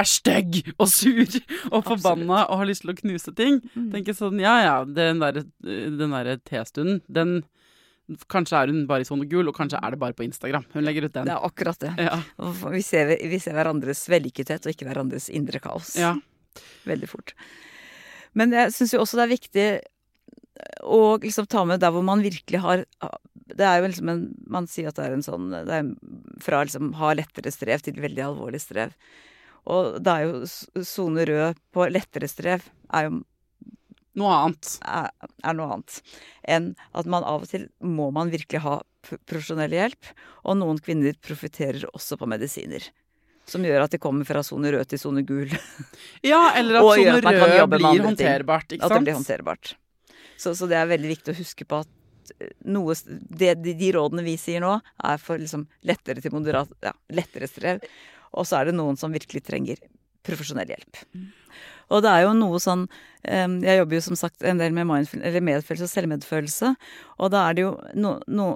er 0.00 0.08
stygg 0.08 0.60
og 0.78 0.88
sur 0.88 1.38
og 1.70 1.84
forbanna 1.84 2.46
og 2.46 2.62
har 2.62 2.68
lyst 2.70 2.84
til 2.86 2.94
å 2.94 2.98
knuse 2.98 3.34
ting. 3.36 3.60
Mm. 3.74 3.88
Tenker 3.94 4.16
sånn 4.16 4.40
Ja 4.40 4.56
ja, 4.64 4.76
den 4.88 5.20
derre 5.20 5.44
der 5.60 6.36
testunden, 6.48 7.02
den 7.08 7.42
Kanskje 8.26 8.58
er 8.58 8.70
hun 8.72 8.88
bare 8.88 9.04
i 9.04 9.06
og 9.14 9.20
gul, 9.30 9.46
og 9.46 9.54
kanskje 9.54 9.78
er 9.78 9.94
det 9.94 10.00
bare 10.00 10.16
på 10.18 10.24
Instagram. 10.24 10.64
Hun 10.72 10.82
legger 10.82 11.04
ut 11.06 11.12
den. 11.14 11.28
Det 11.28 11.34
er 11.36 11.44
akkurat 11.46 11.78
det. 11.78 11.92
Ja. 12.02 12.16
Vi 12.74 12.80
ser, 12.82 13.12
vi 13.30 13.38
ser 13.38 13.54
hverandres 13.54 14.00
vellykkethet 14.10 14.66
og 14.66 14.72
ikke 14.74 14.88
hverandres 14.88 15.28
indre 15.30 15.60
kaos. 15.62 15.92
ja. 15.94 16.16
Veldig 16.82 17.06
fort. 17.06 17.30
Men 18.34 18.50
jeg 18.50 18.72
syns 18.74 18.96
jo 18.96 19.04
også 19.04 19.20
det 19.20 19.22
er 19.22 19.30
viktig 19.30 19.66
å 20.82 21.00
liksom 21.22 21.46
ta 21.50 21.62
med 21.68 21.78
der 21.82 21.92
hvor 21.94 22.02
man 22.02 22.22
virkelig 22.24 22.60
har 22.64 22.82
Det 23.56 23.66
er 23.66 23.80
jo 23.80 23.88
liksom 23.88 24.12
en 24.12 24.22
Man 24.50 24.68
sier 24.70 24.90
at 24.90 24.98
det 24.98 25.06
er 25.08 25.16
en 25.16 25.24
sånn 25.26 25.50
Det 25.52 25.76
er 25.76 25.90
fra 26.42 26.62
liksom 26.66 26.92
ha 27.00 27.14
lettere 27.18 27.52
strev 27.54 27.82
til 27.84 28.00
veldig 28.02 28.24
alvorlig 28.30 28.60
strev. 28.62 28.94
Og 29.70 29.98
da 30.02 30.18
er 30.18 30.30
jo 30.30 30.84
sone 30.86 31.26
rød 31.28 31.58
på 31.74 31.88
lettere 31.92 32.30
strev 32.30 32.64
er 32.94 33.08
jo 33.08 33.20
Noe 34.18 34.34
annet. 34.34 34.72
er, 34.90 35.12
er 35.46 35.54
noe 35.54 35.76
annet 35.76 36.00
enn 36.50 36.72
at 36.98 37.06
man 37.06 37.22
av 37.22 37.44
og 37.44 37.50
til 37.52 37.68
må 37.78 38.08
man 38.10 38.32
virkelig 38.32 38.58
ha 38.64 38.80
profesjonell 39.06 39.72
hjelp. 39.76 40.08
Og 40.44 40.58
noen 40.58 40.80
kvinner 40.82 41.14
profitterer 41.22 41.86
også 41.92 42.18
på 42.18 42.28
medisiner. 42.28 42.88
Som 43.50 43.64
gjør 43.66 43.86
at 43.86 43.94
de 43.94 44.00
kommer 44.02 44.26
fra 44.26 44.42
sone 44.46 44.72
rød 44.74 44.90
til 44.90 45.00
sone 45.02 45.22
gul. 45.26 45.50
Ja, 46.26 46.50
eller 46.58 46.80
at 46.80 47.00
jobbe 47.00 47.78
med 47.78 47.78
blir 47.78 48.04
håndterbart, 48.08 48.74
ikke 48.74 48.86
At 48.86 48.96
det 48.96 49.00
blir 49.06 49.16
håndterbart. 49.16 49.72
Så, 50.36 50.56
så 50.58 50.66
det 50.66 50.78
er 50.80 50.90
veldig 50.90 51.14
viktig 51.14 51.32
å 51.34 51.38
huske 51.38 51.66
på 51.68 51.80
at 51.84 51.90
noe, 52.68 52.94
det, 53.06 53.54
de, 53.62 53.74
de 53.78 53.90
rådene 53.96 54.24
vi 54.26 54.36
sier 54.40 54.62
nå, 54.62 54.76
er 55.04 55.20
for 55.22 55.40
liksom 55.40 55.66
lettere 55.86 56.22
til 56.22 56.34
moderat 56.34 56.72
Ja, 56.84 56.94
lettere 57.14 57.48
strev. 57.50 57.84
Og 58.36 58.46
så 58.46 58.60
er 58.60 58.70
det 58.70 58.76
noen 58.78 58.98
som 59.00 59.12
virkelig 59.14 59.42
trenger 59.46 59.80
profesjonell 60.26 60.70
hjelp. 60.70 61.00
Og 61.90 62.04
det 62.04 62.12
er 62.12 62.24
jo 62.26 62.34
noe 62.38 62.60
sånn 62.62 62.84
eh, 63.26 63.48
Jeg 63.64 63.80
jobber 63.80 63.96
jo 63.96 64.04
som 64.04 64.18
sagt 64.18 64.44
en 64.46 64.60
del 64.60 64.74
med 64.76 64.90
eller 65.18 65.42
medfølelse 65.42 65.88
og 65.88 65.94
selvmedfølelse. 65.94 66.72
Og 67.18 67.32
da 67.34 67.48
er 67.48 67.58
det 67.58 67.66
jo 67.66 67.74
no, 67.98 68.14
no, 68.30 68.48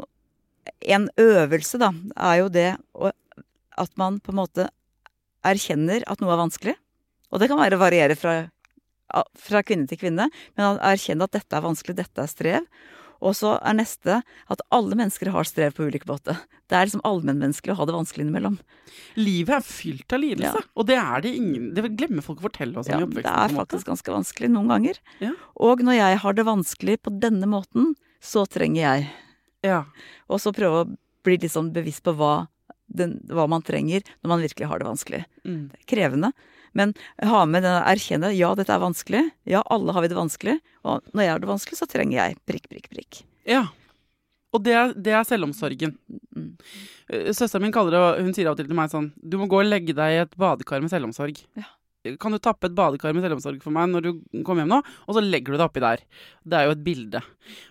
En 0.86 1.08
øvelse, 1.20 1.80
da, 1.82 1.90
er 2.14 2.40
jo 2.44 2.48
det 2.52 2.70
å, 2.94 3.10
at 3.80 4.00
man 4.00 4.20
på 4.22 4.32
en 4.32 4.42
måte 4.44 4.68
erkjenner 5.44 6.06
at 6.08 6.22
noe 6.22 6.32
er 6.32 6.40
vanskelig. 6.40 6.76
Og 7.34 7.42
det 7.42 7.50
kan 7.50 7.58
være 7.58 7.80
variere 7.80 8.14
fra 8.16 8.44
fra 9.38 9.62
kvinne 9.66 9.88
til 9.90 10.00
kvinne, 10.00 10.28
men 10.56 10.82
erkjenne 10.82 11.26
at 11.28 11.36
dette 11.36 11.56
er 11.56 11.64
vanskelig, 11.64 11.96
dette 11.98 12.22
er 12.22 12.30
strev. 12.30 12.68
Og 13.24 13.32
så 13.38 13.54
er 13.64 13.76
neste 13.78 14.18
at 14.52 14.62
alle 14.74 14.96
mennesker 14.98 15.30
har 15.32 15.46
strev 15.48 15.72
på 15.78 15.86
ulike 15.88 16.04
måter. 16.10 16.36
Det 16.68 16.76
er 16.76 16.86
liksom 16.90 17.02
allmennmenneskelig 17.08 17.72
å 17.72 17.78
ha 17.78 17.86
det 17.88 17.94
vanskelig 17.96 18.26
innimellom. 18.26 18.58
Livet 19.16 19.54
er 19.56 19.64
fylt 19.64 20.12
av 20.12 20.20
lidelse, 20.20 20.60
Ja. 20.60 20.68
og 20.76 20.86
det 20.90 20.98
er 21.00 21.20
det 21.24 21.32
ingen 21.38 21.72
Det 21.74 21.96
glemmer 21.96 22.22
folk 22.22 22.38
å 22.42 22.48
fortelle 22.50 22.76
oss 22.78 22.88
om 22.88 23.00
Ja, 23.00 23.06
i 23.06 23.22
det 23.22 23.24
er 23.24 23.48
faktisk 23.56 23.86
ganske 23.88 24.12
vanskelig 24.12 24.50
noen 24.52 24.68
ganger. 24.68 25.00
Ja. 25.20 25.32
Og 25.56 25.80
når 25.80 25.96
jeg 25.96 26.18
har 26.18 26.32
det 26.36 26.44
vanskelig 26.44 26.98
på 27.02 27.14
denne 27.18 27.46
måten, 27.48 27.94
så 28.20 28.44
trenger 28.46 28.82
jeg. 28.84 29.10
Ja. 29.64 29.84
Og 30.28 30.40
så 30.40 30.52
prøve 30.52 30.84
å 30.84 30.96
bli 31.24 31.38
litt 31.38 31.52
sånn 31.52 31.72
bevisst 31.72 32.02
på 32.04 32.12
hva, 32.14 32.46
den, 32.92 33.20
hva 33.32 33.48
man 33.48 33.62
trenger 33.64 34.02
når 34.22 34.28
man 34.28 34.40
virkelig 34.44 34.68
har 34.68 34.78
det 34.78 34.86
vanskelig. 34.86 35.24
Mm. 35.44 35.70
Det 35.72 35.80
er 35.80 35.88
krevende. 35.96 36.32
Men 36.74 36.92
ha 37.22 37.44
med 37.46 37.64
den 37.66 37.78
erkjenne 37.80 38.32
ja, 38.34 38.52
dette 38.58 38.74
er 38.74 38.82
vanskelig. 38.82 39.22
Ja, 39.48 39.62
alle 39.72 39.94
har 39.94 40.04
vi 40.04 40.10
det 40.12 40.18
vanskelig. 40.18 40.58
Og 40.84 41.06
når 41.14 41.26
jeg 41.26 41.32
har 41.34 41.42
det 41.42 41.50
vanskelig, 41.50 41.80
så 41.80 41.88
trenger 41.90 42.18
jeg 42.18 42.38
prikk, 42.48 42.68
prikk, 42.72 42.90
prikk. 42.92 43.24
ja. 43.48 43.66
Og 44.54 44.62
det 44.62 44.74
er, 44.78 44.92
det 44.94 45.14
er 45.18 45.24
selvomsorgen. 45.26 45.96
Mm. 46.30 46.50
Eh, 47.10 47.30
Søsteren 47.34 47.64
min 47.64 47.72
kaller 47.74 47.96
det, 47.96 48.02
hun 48.22 48.34
sier 48.36 48.46
av 48.46 48.54
og 48.54 48.60
til 48.60 48.68
til 48.70 48.78
meg 48.78 48.92
sånn 48.92 49.08
Du 49.18 49.34
må 49.40 49.48
gå 49.50 49.58
og 49.58 49.66
legge 49.66 49.96
deg 49.96 50.14
i 50.14 50.20
et 50.22 50.36
badekar 50.38 50.84
med 50.84 50.92
selvomsorg. 50.92 51.40
Ja. 51.58 51.72
Kan 52.20 52.36
du 52.36 52.38
tappe 52.38 52.68
et 52.68 52.76
badekar 52.76 53.14
med 53.16 53.24
selvomsorg 53.24 53.62
for 53.64 53.72
meg 53.72 53.88
når 53.88 54.04
du 54.04 54.10
kommer 54.44 54.62
hjem 54.62 54.74
nå? 54.74 54.80
Og 55.08 55.16
så 55.16 55.22
legger 55.24 55.54
du 55.54 55.58
det 55.58 55.64
oppi 55.66 55.80
der. 55.80 56.02
Det 56.44 56.58
er 56.58 56.68
jo 56.68 56.74
et 56.76 56.82
bilde. 56.84 57.22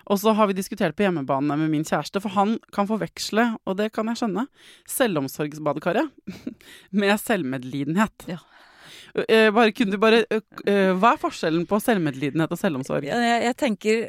Og 0.10 0.18
så 0.20 0.34
har 0.36 0.50
vi 0.50 0.58
diskutert 0.58 0.98
på 0.98 1.06
hjemmebane 1.06 1.56
med 1.62 1.70
min 1.72 1.86
kjæreste, 1.86 2.20
for 2.24 2.34
han 2.34 2.58
kan 2.74 2.90
forveksle, 2.90 3.52
og 3.64 3.78
det 3.78 3.92
kan 3.94 4.10
jeg 4.10 4.24
skjønne, 4.24 4.48
selvomsorgsbadekaret 4.90 6.10
med 7.04 7.14
selvmedlidenhet. 7.22 8.28
Ja. 8.34 8.42
Eh, 9.14 9.50
bare, 9.54 9.72
kunne 9.78 9.94
du 9.94 10.02
bare, 10.02 10.24
uh, 10.34 10.94
hva 10.98 11.14
er 11.14 11.22
forskjellen 11.22 11.68
på 11.70 11.78
selvmedlidenhet 11.84 12.54
og 12.54 12.58
selvomsorg? 12.58 13.06
Jeg, 13.06 13.42
jeg 13.46 13.58
tenker 13.62 14.08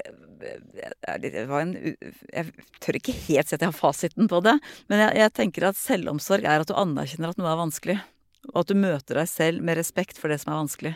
det 1.21 1.45
var 1.49 1.63
en, 1.63 1.73
Jeg 1.77 2.51
tør 2.83 2.99
ikke 2.99 3.15
helt 3.17 3.49
si 3.49 3.55
at 3.57 3.63
jeg 3.63 3.69
har 3.69 3.77
fasiten 3.77 4.29
på 4.29 4.41
det, 4.45 4.57
men 4.93 5.01
jeg, 5.01 5.17
jeg 5.23 5.33
tenker 5.39 5.69
at 5.71 5.79
selvomsorg 5.81 6.45
er 6.45 6.65
at 6.65 6.69
du 6.69 6.75
anerkjenner 6.77 7.33
at 7.33 7.41
noe 7.41 7.49
er 7.49 7.61
vanskelig. 7.61 7.97
Og 8.53 8.59
at 8.61 8.73
du 8.73 8.77
møter 8.77 9.21
deg 9.21 9.31
selv 9.31 9.65
med 9.65 9.79
respekt 9.81 10.21
for 10.21 10.33
det 10.33 10.43
som 10.43 10.53
er 10.53 10.61
vanskelig. 10.61 10.95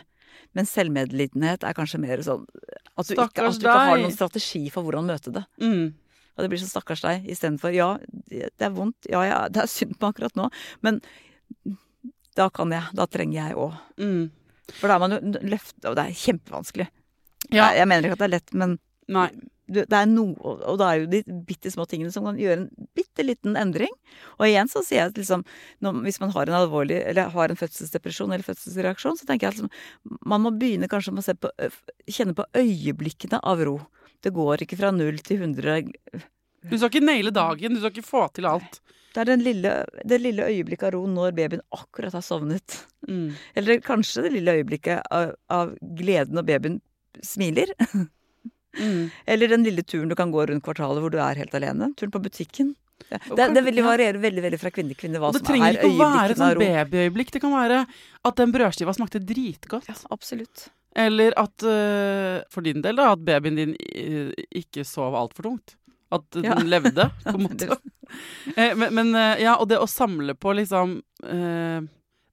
Men 0.57 0.69
selvmedlidenhet 0.69 1.65
er 1.65 1.77
kanskje 1.77 2.01
mer 2.01 2.21
sånn 2.25 2.45
at 2.99 3.07
du, 3.07 3.15
ikke, 3.15 3.45
at 3.45 3.57
du 3.57 3.65
ikke 3.65 3.79
har 3.89 4.01
noen 4.01 4.13
strategi 4.13 4.63
for 4.73 4.85
hvordan 4.85 5.09
møte 5.09 5.33
det. 5.33 5.45
Mm. 5.61 5.93
Og 6.35 6.45
det 6.45 6.49
blir 6.51 6.61
så 6.61 6.69
stakkars 6.69 7.03
deg 7.03 7.27
istedenfor 7.29 7.73
ja, 7.75 7.93
det 8.31 8.49
det 8.57 8.67
er 8.69 8.73
vondt, 8.75 9.09
ja, 9.11 9.23
ja, 9.27 9.39
det 9.51 9.63
er 9.65 9.71
synd 9.71 9.97
på 9.99 10.11
akkurat 10.11 10.37
nå, 10.39 10.47
men 10.85 11.01
da 12.39 12.49
kan 12.53 12.73
jeg, 12.75 12.95
da 12.95 13.07
trenger 13.11 13.39
jeg 13.41 13.59
òg. 13.59 13.77
Mm. 14.01 14.27
For 14.77 14.89
da 14.89 14.97
er 14.97 15.03
man 15.03 15.15
jo 15.15 15.45
løft, 15.49 15.77
og 15.83 15.95
det 15.97 16.05
er 16.05 16.19
kjempevanskelig. 16.23 16.89
Ja. 17.49 17.69
Jeg, 17.69 17.79
jeg 17.81 17.89
mener 17.89 18.05
ikke 18.05 18.19
at 18.19 18.23
det 18.23 18.29
er 18.29 18.35
lett, 18.37 18.53
men 18.61 18.75
Nei. 19.09 19.29
det 19.69 19.85
er 19.95 20.07
noe, 20.09 20.35
og 20.41 20.77
da 20.81 20.89
det 20.89 20.89
er 20.89 20.99
jo 20.99 21.09
de 21.13 21.37
bitte 21.47 21.71
små 21.73 21.85
tingene 21.89 22.13
som 22.13 22.25
kan 22.27 22.37
gjøre 22.39 22.63
en 22.63 22.87
bitte 22.97 23.25
liten 23.25 23.57
endring. 23.59 23.93
Og 24.37 24.47
igjen 24.47 24.69
så 24.71 24.83
sier 24.85 25.03
jeg 25.03 25.13
at 25.13 25.21
liksom, 25.21 25.45
når, 25.85 26.01
hvis 26.07 26.19
man 26.21 26.33
har 26.35 26.49
en 26.49 26.59
alvorlig, 26.61 26.99
eller 27.09 27.31
har 27.33 27.53
en 27.53 27.59
fødselsdepresjon 27.59 28.33
eller 28.33 28.45
fødselsreaksjon, 28.45 29.17
så 29.19 29.29
tenker 29.29 29.47
jeg 29.47 29.55
at 29.55 29.61
liksom, 29.61 30.19
man 30.29 30.45
må 30.45 30.53
begynne 30.57 30.89
kanskje 30.91 31.15
med 31.15 31.25
å 31.25 31.29
se 31.29 31.37
på, 31.37 31.53
kjenne 32.09 32.37
på 32.37 32.47
øyeblikkene 32.57 33.41
av 33.41 33.65
ro. 33.65 33.79
Det 34.25 34.35
går 34.35 34.65
ikke 34.65 34.77
fra 34.81 34.91
null 34.93 35.21
til 35.25 35.45
100. 35.45 36.27
Du 36.65 36.75
skal 36.77 36.89
ikke 36.91 37.05
naile 37.05 37.31
dagen, 37.35 37.75
du 37.75 37.81
skal 37.81 37.93
ikke 37.93 38.07
få 38.07 38.25
til 38.35 38.47
alt. 38.49 38.81
Det 39.13 39.23
er 39.23 39.29
den 39.31 39.41
lille, 39.41 39.71
det 40.05 40.19
lille 40.21 40.45
øyeblikket 40.45 40.91
av 40.91 40.93
ro 40.93 41.01
når 41.09 41.33
babyen 41.37 41.63
akkurat 41.73 42.13
har 42.13 42.23
sovnet. 42.25 42.83
Mm. 43.07 43.33
Eller 43.57 43.81
kanskje 43.81 44.27
det 44.27 44.35
lille 44.35 44.59
øyeblikket 44.59 45.01
av, 45.09 45.33
av 45.49 45.73
gleden 45.81 46.37
når 46.37 46.47
babyen 46.51 46.79
smiler. 47.25 47.73
Mm. 48.77 49.09
Eller 49.25 49.49
den 49.49 49.63
lille 49.65 49.81
turen 49.81 50.11
du 50.11 50.15
kan 50.15 50.29
gå 50.31 50.43
rundt 50.45 50.63
kvartalet 50.63 51.01
hvor 51.01 51.09
du 51.09 51.17
er 51.17 51.39
helt 51.41 51.55
alene. 51.57 51.89
Turen 51.97 52.13
på 52.13 52.21
butikken. 52.21 52.75
Det, 53.09 53.17
det, 53.35 53.47
det 53.55 53.63
vil 53.65 53.79
ja. 53.79 53.85
variere 53.87 54.21
veldig 54.21 54.43
veldig 54.43 54.59
fra 54.61 54.71
kvinne 54.75 54.93
til 54.93 54.99
kvinne 54.99 55.21
hva 55.21 55.31
ro. 55.31 55.37
det 55.39 55.47
trenger 55.47 55.71
er 55.71 55.79
ikke 55.79 55.89
å 55.89 55.97
være 56.03 56.35
et 56.35 56.41
sånn 56.41 56.61
babyøyeblikk. 56.61 57.31
Det 57.33 57.41
kan 57.41 57.55
være 57.55 57.79
at 58.29 58.41
den 58.41 58.53
brødskiva 58.53 58.93
smakte 58.95 59.21
dritgodt. 59.23 59.89
Ja, 59.89 59.97
absolutt. 60.13 60.67
Eller 60.99 61.33
at, 61.39 61.65
øh, 61.65 62.39
for 62.53 62.65
din 62.65 62.85
del, 62.85 62.97
da, 62.99 63.11
at 63.15 63.25
babyen 63.25 63.57
din 63.57 63.75
øh, 63.77 64.33
ikke 64.61 64.85
sov 64.87 65.17
altfor 65.17 65.49
tungt. 65.49 65.75
At 66.11 66.25
den 66.33 66.43
Ja. 66.47 66.55
levde, 66.57 67.09
på 67.23 67.35
en 67.35 67.43
måte. 67.47 67.77
Eh, 68.57 68.75
men, 68.75 68.93
men 68.97 69.11
øh, 69.15 69.35
ja, 69.43 69.55
og 69.61 69.67
det 69.69 69.77
å 69.77 69.85
samle 69.89 70.33
på 70.33 70.55
liksom 70.57 70.95
øh, 71.23 71.81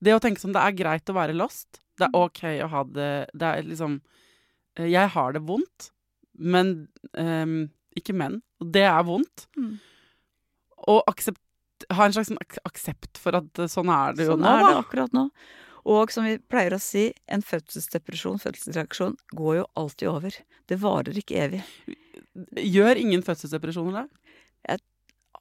Det 0.01 0.15
å 0.15 0.21
tenke 0.25 0.41
som 0.41 0.53
det 0.55 0.63
er 0.63 0.73
greit 0.79 1.11
å 1.13 1.17
være 1.17 1.35
lost. 1.37 1.81
Det 1.99 2.09
Mm. 2.09 2.15
er 2.15 2.21
OK 2.27 2.41
å 2.65 2.69
ha 2.69 2.83
det 2.85 3.11
Det 3.33 3.47
er 3.49 3.63
liksom 3.65 4.01
Jeg 4.79 5.09
har 5.15 5.33
det 5.33 5.41
vondt, 5.49 5.91
men 6.39 6.89
um, 7.17 7.71
Ikke 7.97 8.13
men. 8.17 8.43
Og 8.61 8.73
det 8.73 8.83
er 8.85 9.03
vondt. 9.09 9.47
Mm. 9.57 9.79
Og 10.89 11.03
aksept, 11.09 11.41
ha 11.93 12.05
en 12.05 12.13
slags 12.13 12.29
sånn 12.29 12.41
aksept 12.69 13.17
for 13.21 13.37
at 13.39 13.63
sånn 13.73 13.89
er 13.93 14.13
det 14.17 14.27
jo 14.27 14.35
Sånn 14.35 14.45
nå, 14.45 14.53
er 14.53 14.67
det 14.69 14.77
akkurat 14.83 15.13
nå. 15.17 15.27
Og 15.89 16.11
som 16.13 16.25
vi 16.27 16.37
pleier 16.51 16.75
å 16.77 16.81
si, 16.83 17.07
en 17.31 17.41
fødselsdepresjon, 17.47 18.41
fødselsreaksjon, 18.43 19.17
går 19.39 19.53
jo 19.61 19.67
alltid 19.79 20.09
over. 20.11 20.37
Det 20.69 20.79
varer 20.83 21.17
ikke 21.21 21.37
evig. 21.45 21.63
Gjør 22.61 23.01
ingen 23.01 23.25
fødselsdepresjoner 23.27 24.03
det? 24.03 24.35
Jeg 24.69 24.83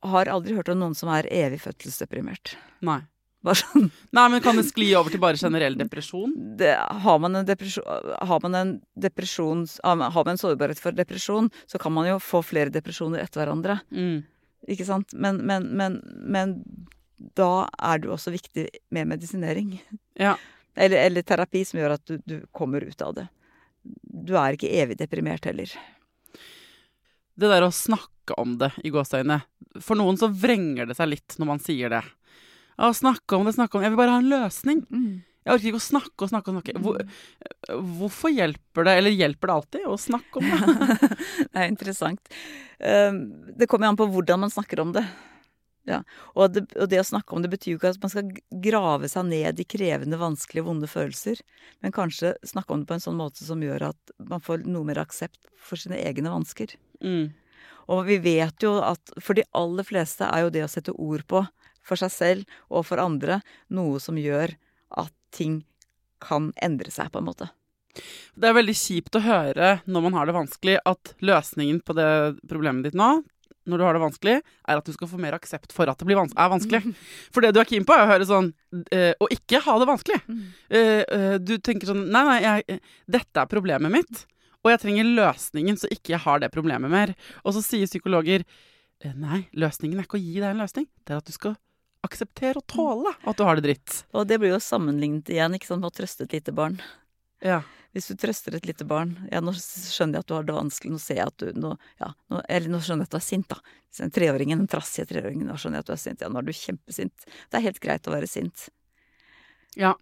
Har 0.05 0.29
aldri 0.29 0.55
hørt 0.55 0.69
om 0.69 0.79
noen 0.79 0.95
som 0.97 1.09
er 1.13 1.27
evig 1.33 1.61
fødselsdeprimert. 1.63 2.55
Nei. 2.85 3.01
Bare 3.45 3.59
sånn 3.61 3.89
Nei, 4.15 4.25
men 4.33 4.41
kan 4.41 4.57
det 4.57 4.65
skli 4.69 4.87
over 4.97 5.13
til 5.13 5.21
bare 5.21 5.37
generell 5.37 5.75
depresjon? 5.77 6.31
det, 6.57 6.71
har 6.75 7.19
man 7.21 7.37
en 7.37 7.45
depresjon, 7.45 7.85
har 8.29 8.39
man 8.41 8.57
en 8.57 8.71
depresjon 8.97 9.65
har 9.83 9.99
man 9.99 10.13
har 10.15 10.25
man 10.25 10.33
en 10.33 10.41
sårbarhet 10.41 10.81
for 10.81 10.95
depresjon, 10.97 11.51
så 11.69 11.81
kan 11.81 11.93
man 11.93 12.07
jo 12.09 12.17
få 12.23 12.41
flere 12.45 12.73
depresjoner 12.73 13.21
etter 13.21 13.43
hverandre. 13.43 13.77
Mm. 13.91 14.23
Ikke 14.71 14.87
sant? 14.87 15.13
Men, 15.13 15.43
men, 15.45 15.69
men, 15.77 15.99
men 16.25 16.55
da 17.37 17.67
er 17.77 18.01
det 18.01 18.09
jo 18.09 18.15
også 18.15 18.33
viktig 18.33 18.67
med 18.95 19.11
medisinering. 19.13 19.75
Ja. 20.19 20.35
Eller, 20.75 21.05
eller 21.05 21.23
terapi 21.23 21.61
som 21.67 21.79
gjør 21.79 21.97
at 21.99 22.05
du, 22.09 22.17
du 22.25 22.39
kommer 22.55 22.83
ut 22.83 23.01
av 23.05 23.13
det. 23.19 23.27
Du 24.01 24.33
er 24.39 24.57
ikke 24.57 24.73
evig 24.73 24.97
deprimert 24.99 25.45
heller. 25.45 25.69
Det 27.35 27.51
der 27.51 27.65
å 27.65 27.73
snakke 27.73 28.35
om 28.41 28.55
det 28.57 28.71
i 28.81 28.91
gåseøynene 28.93 29.41
For 29.83 29.99
noen 29.99 30.17
så 30.17 30.29
vrenger 30.31 30.87
det 30.89 30.95
seg 30.97 31.11
litt 31.11 31.35
når 31.37 31.49
man 31.49 31.61
sier 31.63 31.91
det. 31.91 32.01
Å, 32.75 32.91
snakke 32.95 33.37
om 33.37 33.47
det, 33.47 33.55
snakke 33.55 33.77
om 33.77 33.83
det. 33.83 33.89
Jeg 33.89 33.95
vil 33.95 34.01
bare 34.01 34.15
ha 34.15 34.21
en 34.23 34.31
løsning. 34.31 34.81
Jeg 35.45 35.53
orker 35.53 35.69
ikke 35.69 35.77
å 35.77 35.85
snakke 35.85 36.25
og 36.25 36.31
snakke 36.31 36.49
og 36.49 36.55
snakke. 36.57 36.73
Hvor, 36.81 37.01
hvorfor 37.99 38.33
hjelper 38.33 38.87
det, 38.87 38.95
eller 38.97 39.13
hjelper 39.13 39.51
det 39.51 39.55
alltid, 39.59 39.85
å 39.85 39.99
snakke 40.01 40.41
om 40.41 40.47
det? 40.49 41.11
det 41.51 41.61
er 41.61 41.69
interessant. 41.69 42.33
Um, 42.79 43.19
Det 43.53 43.69
kommer 43.69 43.87
jo 43.87 43.93
an 43.93 43.99
på 43.99 44.09
hvordan 44.15 44.41
man 44.41 44.53
snakker 44.53 44.81
om 44.81 44.95
det. 44.95 45.05
Ja. 45.85 46.01
Og, 46.33 46.53
det. 46.55 46.65
og 46.81 46.89
det 46.89 46.99
å 47.01 47.05
snakke 47.05 47.35
om 47.35 47.43
det 47.43 47.51
betyr 47.53 47.75
jo 47.75 47.79
ikke 47.79 47.93
at 47.93 48.01
man 48.01 48.11
skal 48.13 48.31
grave 48.63 49.09
seg 49.11 49.27
ned 49.29 49.61
i 49.61 49.67
krevende, 49.69 50.19
vanskelige, 50.21 50.65
vonde 50.65 50.89
følelser. 50.89 51.41
Men 51.85 51.93
kanskje 51.95 52.35
snakke 52.45 52.73
om 52.73 52.81
det 52.81 52.89
på 52.89 52.97
en 52.97 53.05
sånn 53.05 53.19
måte 53.19 53.45
som 53.45 53.61
gjør 53.63 53.91
at 53.91 54.15
man 54.31 54.43
får 54.43 54.65
noe 54.65 54.87
mer 54.87 55.03
aksept 55.03 55.39
for 55.61 55.79
sine 55.79 55.99
egne 56.01 56.33
vansker. 56.33 56.73
Mm. 57.05 57.35
Og 57.93 58.07
vi 58.07 58.17
vet 58.23 58.65
jo 58.65 58.79
at 58.81 59.13
for 59.21 59.37
de 59.37 59.45
aller 59.57 59.85
fleste 59.85 60.25
er 60.25 60.45
jo 60.45 60.53
det 60.53 60.65
å 60.65 60.71
sette 60.71 60.95
ord 60.95 61.25
på 61.29 61.43
for 61.85 62.01
seg 62.01 62.13
selv 62.13 62.57
og 62.73 62.87
for 62.89 63.01
andre 63.01 63.39
noe 63.73 64.01
som 64.01 64.17
gjør 64.17 64.55
at 64.97 65.13
ting 65.35 65.61
kan 66.23 66.49
endre 66.63 66.89
seg, 66.89 67.11
på 67.13 67.21
en 67.21 67.27
måte. 67.27 67.51
Det 68.35 68.49
er 68.49 68.57
veldig 68.57 68.75
kjipt 68.75 69.15
å 69.19 69.23
høre 69.23 69.69
når 69.85 70.05
man 70.07 70.17
har 70.17 70.27
det 70.27 70.35
vanskelig, 70.35 70.79
at 70.83 71.13
løsningen 71.23 71.79
på 71.85 71.95
det 71.95 72.09
problemet 72.49 72.89
ditt 72.89 72.97
nå, 72.97 73.21
når 73.65 73.81
du 73.81 73.85
har 73.85 73.97
det 73.97 74.03
vanskelig, 74.03 74.35
er 74.41 74.79
at 74.79 74.85
du 74.85 74.93
skal 74.95 75.09
få 75.09 75.19
mer 75.21 75.37
aksept 75.37 75.73
for 75.75 75.89
at 75.89 75.99
det 75.99 76.07
blir 76.07 76.19
vans 76.19 76.35
er 76.37 76.51
vanskelig. 76.51 76.93
For 77.33 77.45
det 77.45 77.53
du 77.55 77.59
er 77.61 77.69
keen 77.69 77.87
på, 77.87 77.95
er 77.95 78.05
å 78.05 78.11
høre 78.11 78.27
sånn 78.29 78.51
øh, 78.73 79.11
Å 79.21 79.29
ikke 79.33 79.61
ha 79.65 79.75
det 79.81 79.89
vanskelig. 79.89 80.21
Mm. 80.27 80.45
Uh, 80.69 81.01
uh, 81.09 81.35
du 81.41 81.57
tenker 81.63 81.89
sånn 81.89 82.05
Nei, 82.13 82.23
nei, 82.27 82.37
jeg, 82.43 82.79
dette 83.17 83.41
er 83.41 83.51
problemet 83.51 83.93
mitt. 83.93 84.23
Og 84.65 84.71
jeg 84.73 84.81
trenger 84.81 85.11
løsningen, 85.17 85.77
så 85.77 85.89
ikke 85.93 86.15
jeg 86.15 86.23
har 86.23 86.41
det 86.41 86.53
problemet 86.53 86.91
mer. 86.91 87.13
Og 87.43 87.53
så 87.57 87.61
sier 87.65 87.89
psykologer 87.89 88.45
nei, 89.13 89.43
løsningen 89.53 89.99
er 89.99 90.07
ikke 90.07 90.17
å 90.17 90.23
gi 90.23 90.39
deg 90.39 90.49
en 90.49 90.63
løsning. 90.63 90.87
Det 91.05 91.13
er 91.13 91.21
at 91.21 91.29
du 91.29 91.35
skal 91.35 91.57
akseptere 92.05 92.61
og 92.61 92.67
tåle 92.69 93.13
at 93.13 93.37
du 93.37 93.43
har 93.45 93.59
det 93.59 93.65
dritt. 93.67 93.97
Og 94.15 94.27
det 94.29 94.39
blir 94.41 94.53
jo 94.55 94.61
sammenlignet 94.63 95.29
igjen 95.33 95.57
ikke 95.57 95.69
sant, 95.69 95.83
med 95.83 95.91
å 95.91 95.97
trøste 95.97 96.25
et 96.25 96.37
lite 96.37 96.53
barn. 96.55 96.79
Ja. 97.45 97.61
Hvis 97.95 98.09
du 98.09 98.17
trøster 98.19 98.55
et 98.57 98.65
lite 98.67 98.83
barn 98.89 99.13
Ja, 99.31 99.39
nå 99.39 99.53
skjønner 99.55 100.17
jeg 100.17 100.25
at 100.25 100.27
du 100.27 100.33
har 100.35 100.47
det 100.47 100.55
vanskelig, 100.57 100.91
nå 100.91 100.97
ser 100.99 101.19
jeg 101.21 101.29
at 101.29 101.37
du 101.39 101.59
nå, 101.61 101.69
ja, 102.01 102.09
nå, 102.33 102.41
Eller 102.51 102.73
nå 102.73 102.81
skjønner 102.83 103.05
jeg 103.05 103.11
at 103.11 103.13
du 103.13 103.19
er 103.21 103.25
sint, 103.27 103.47
da. 103.53 103.59
Hvis 103.87 104.01
en 104.03 104.11
treåringen, 104.15 104.63
en 104.65 104.71
trassig 104.71 105.05
treåring, 105.07 105.45
nå 105.47 105.55
skjønner 105.61 105.79
jeg 105.79 105.85
at 105.85 105.91
du 105.91 105.93
er 105.95 106.01
sint. 106.01 106.25
Ja, 106.25 106.31
nå 106.33 106.41
er 106.41 106.47
du 106.49 106.51
kjempesint. 106.57 107.27
Det 107.29 107.59
er 107.59 107.63
helt 107.69 107.79
greit 107.85 108.09
å 108.09 108.15
være 108.15 108.27
sint. 108.31 108.67
ja. 109.77 109.93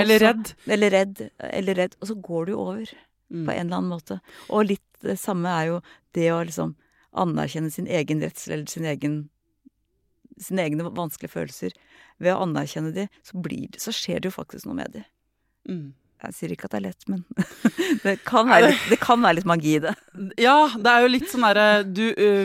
Eller 0.00 0.16
Også- 0.22 0.24
redd. 0.24 0.52
Eller 0.72 0.90
redd. 0.90 1.18
Eller 1.38 1.74
redd. 1.76 1.96
Og 2.00 2.08
så 2.08 2.14
går 2.16 2.46
det 2.46 2.52
jo 2.54 2.60
over. 2.62 2.92
Mm. 3.28 3.44
På 3.44 3.52
en 3.52 3.66
eller 3.66 3.76
annen 3.76 3.90
måte. 3.92 4.20
Og 4.48 4.64
litt 4.70 5.02
det 5.04 5.18
samme 5.20 5.50
er 5.52 5.66
jo 5.68 5.82
det 6.16 6.30
å 6.32 6.38
liksom 6.46 6.74
anerkjenne 7.12 7.70
sin 7.70 7.86
egen 7.86 8.20
redsel 8.24 8.54
eller 8.54 8.66
sin 8.72 8.86
egen 8.88 9.18
sine 10.40 10.64
egne 10.64 10.88
vanskelige 10.96 11.32
følelser. 11.34 11.72
Ved 12.18 12.32
å 12.32 12.40
anerkjenne 12.46 12.92
de, 12.94 13.08
så, 13.22 13.36
blir 13.42 13.68
det, 13.68 13.82
så 13.84 13.92
skjer 13.92 14.20
det 14.22 14.30
jo 14.30 14.36
faktisk 14.38 14.64
noe 14.68 14.78
med 14.80 14.92
de. 14.96 15.04
Mm. 15.68 15.92
Jeg 16.22 16.36
sier 16.36 16.52
ikke 16.54 16.68
at 16.68 16.74
det 16.74 16.78
er 16.80 16.84
lett, 16.86 17.06
men 17.10 17.22
det 18.04 18.14
kan 18.28 18.48
være 18.50 18.70
litt, 18.70 18.84
det 18.92 18.98
kan 19.02 19.22
være 19.22 19.38
litt 19.40 19.48
magi 19.48 19.74
i 19.76 19.82
det. 19.82 19.94
Ja, 20.40 20.56
det 20.72 20.92
er 20.92 21.04
jo 21.04 21.10
litt 21.10 21.28
sånn 21.30 21.44
derre 21.46 21.66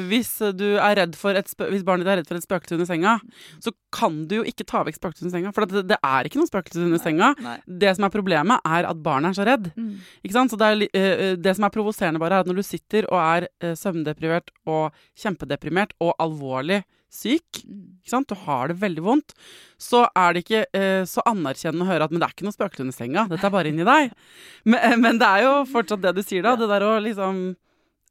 Hvis 0.07 0.32
du 0.57 0.65
er 0.80 0.95
redd 1.01 1.17
for 1.19 1.38
et 1.38 1.49
Hvis 1.51 1.84
barnet 1.86 2.05
ditt 2.05 2.13
er 2.13 2.19
redd 2.21 2.30
for 2.30 2.39
et 2.39 2.45
spøkelse 2.47 2.78
under 2.78 2.89
senga, 2.89 3.17
så 3.63 3.73
kan 3.93 4.23
du 4.30 4.39
jo 4.39 4.47
ikke 4.47 4.65
ta 4.67 4.84
vekk 4.88 4.99
spøkelset 4.99 5.28
under 5.28 5.36
senga. 5.38 5.53
For 5.55 5.67
det, 5.67 5.86
det 5.91 5.99
er 5.99 6.28
ikke 6.28 6.41
noe 6.41 6.49
spøkelse 6.49 6.84
under 6.84 7.01
senga. 7.01 7.32
Nei. 7.43 7.55
Det 7.86 7.93
som 7.97 8.07
er 8.07 8.13
problemet, 8.13 8.67
er 8.67 8.89
at 8.89 9.01
barnet 9.03 9.32
er 9.32 9.39
så 9.39 9.47
redd. 9.47 9.71
Mm. 9.78 9.93
Ikke 10.23 10.36
sant? 10.36 10.53
Så 10.53 10.59
det, 10.59 10.89
er, 10.91 11.38
det 11.39 11.55
som 11.57 11.65
er 11.67 11.73
provoserende, 11.73 12.21
bare, 12.21 12.39
er 12.39 12.45
at 12.45 12.51
når 12.51 12.61
du 12.61 12.67
sitter 12.67 13.07
og 13.11 13.17
er 13.21 13.75
søvndeprivert 13.80 14.53
og 14.69 14.95
kjempedeprimert 15.17 15.95
og 16.03 16.13
alvorlig 16.23 16.84
syk, 17.14 17.62
ikke 17.64 18.12
sant? 18.12 18.28
du 18.30 18.36
har 18.45 18.72
det 18.72 18.80
veldig 18.82 19.03
vondt, 19.05 19.36
så 19.82 20.05
er 20.18 20.36
det 20.36 20.43
ikke 20.43 20.64
eh, 20.76 21.03
så 21.08 21.24
anerkjennende 21.30 21.86
å 21.86 21.89
høre 21.89 22.08
at 22.08 22.14
Men 22.14 22.22
det 22.22 22.28
er 22.28 22.36
ikke 22.36 22.47
noe 22.47 22.55
spøkelse 22.55 22.86
under 22.86 22.97
senga, 22.97 23.26
dette 23.32 23.47
er 23.47 23.53
bare 23.53 23.72
inni 23.72 23.88
deg. 23.88 24.12
Men, 24.70 24.82
øh, 24.82 24.97
men 24.99 25.22
det 25.22 25.30
er 25.30 25.45
jo 25.45 25.53
fortsatt 25.72 26.03
det 26.03 26.14
du 26.18 26.24
sier, 26.26 26.43
da. 26.45 26.58
Det 26.60 26.68
der 26.70 26.86
å 26.86 26.97
liksom 27.03 27.41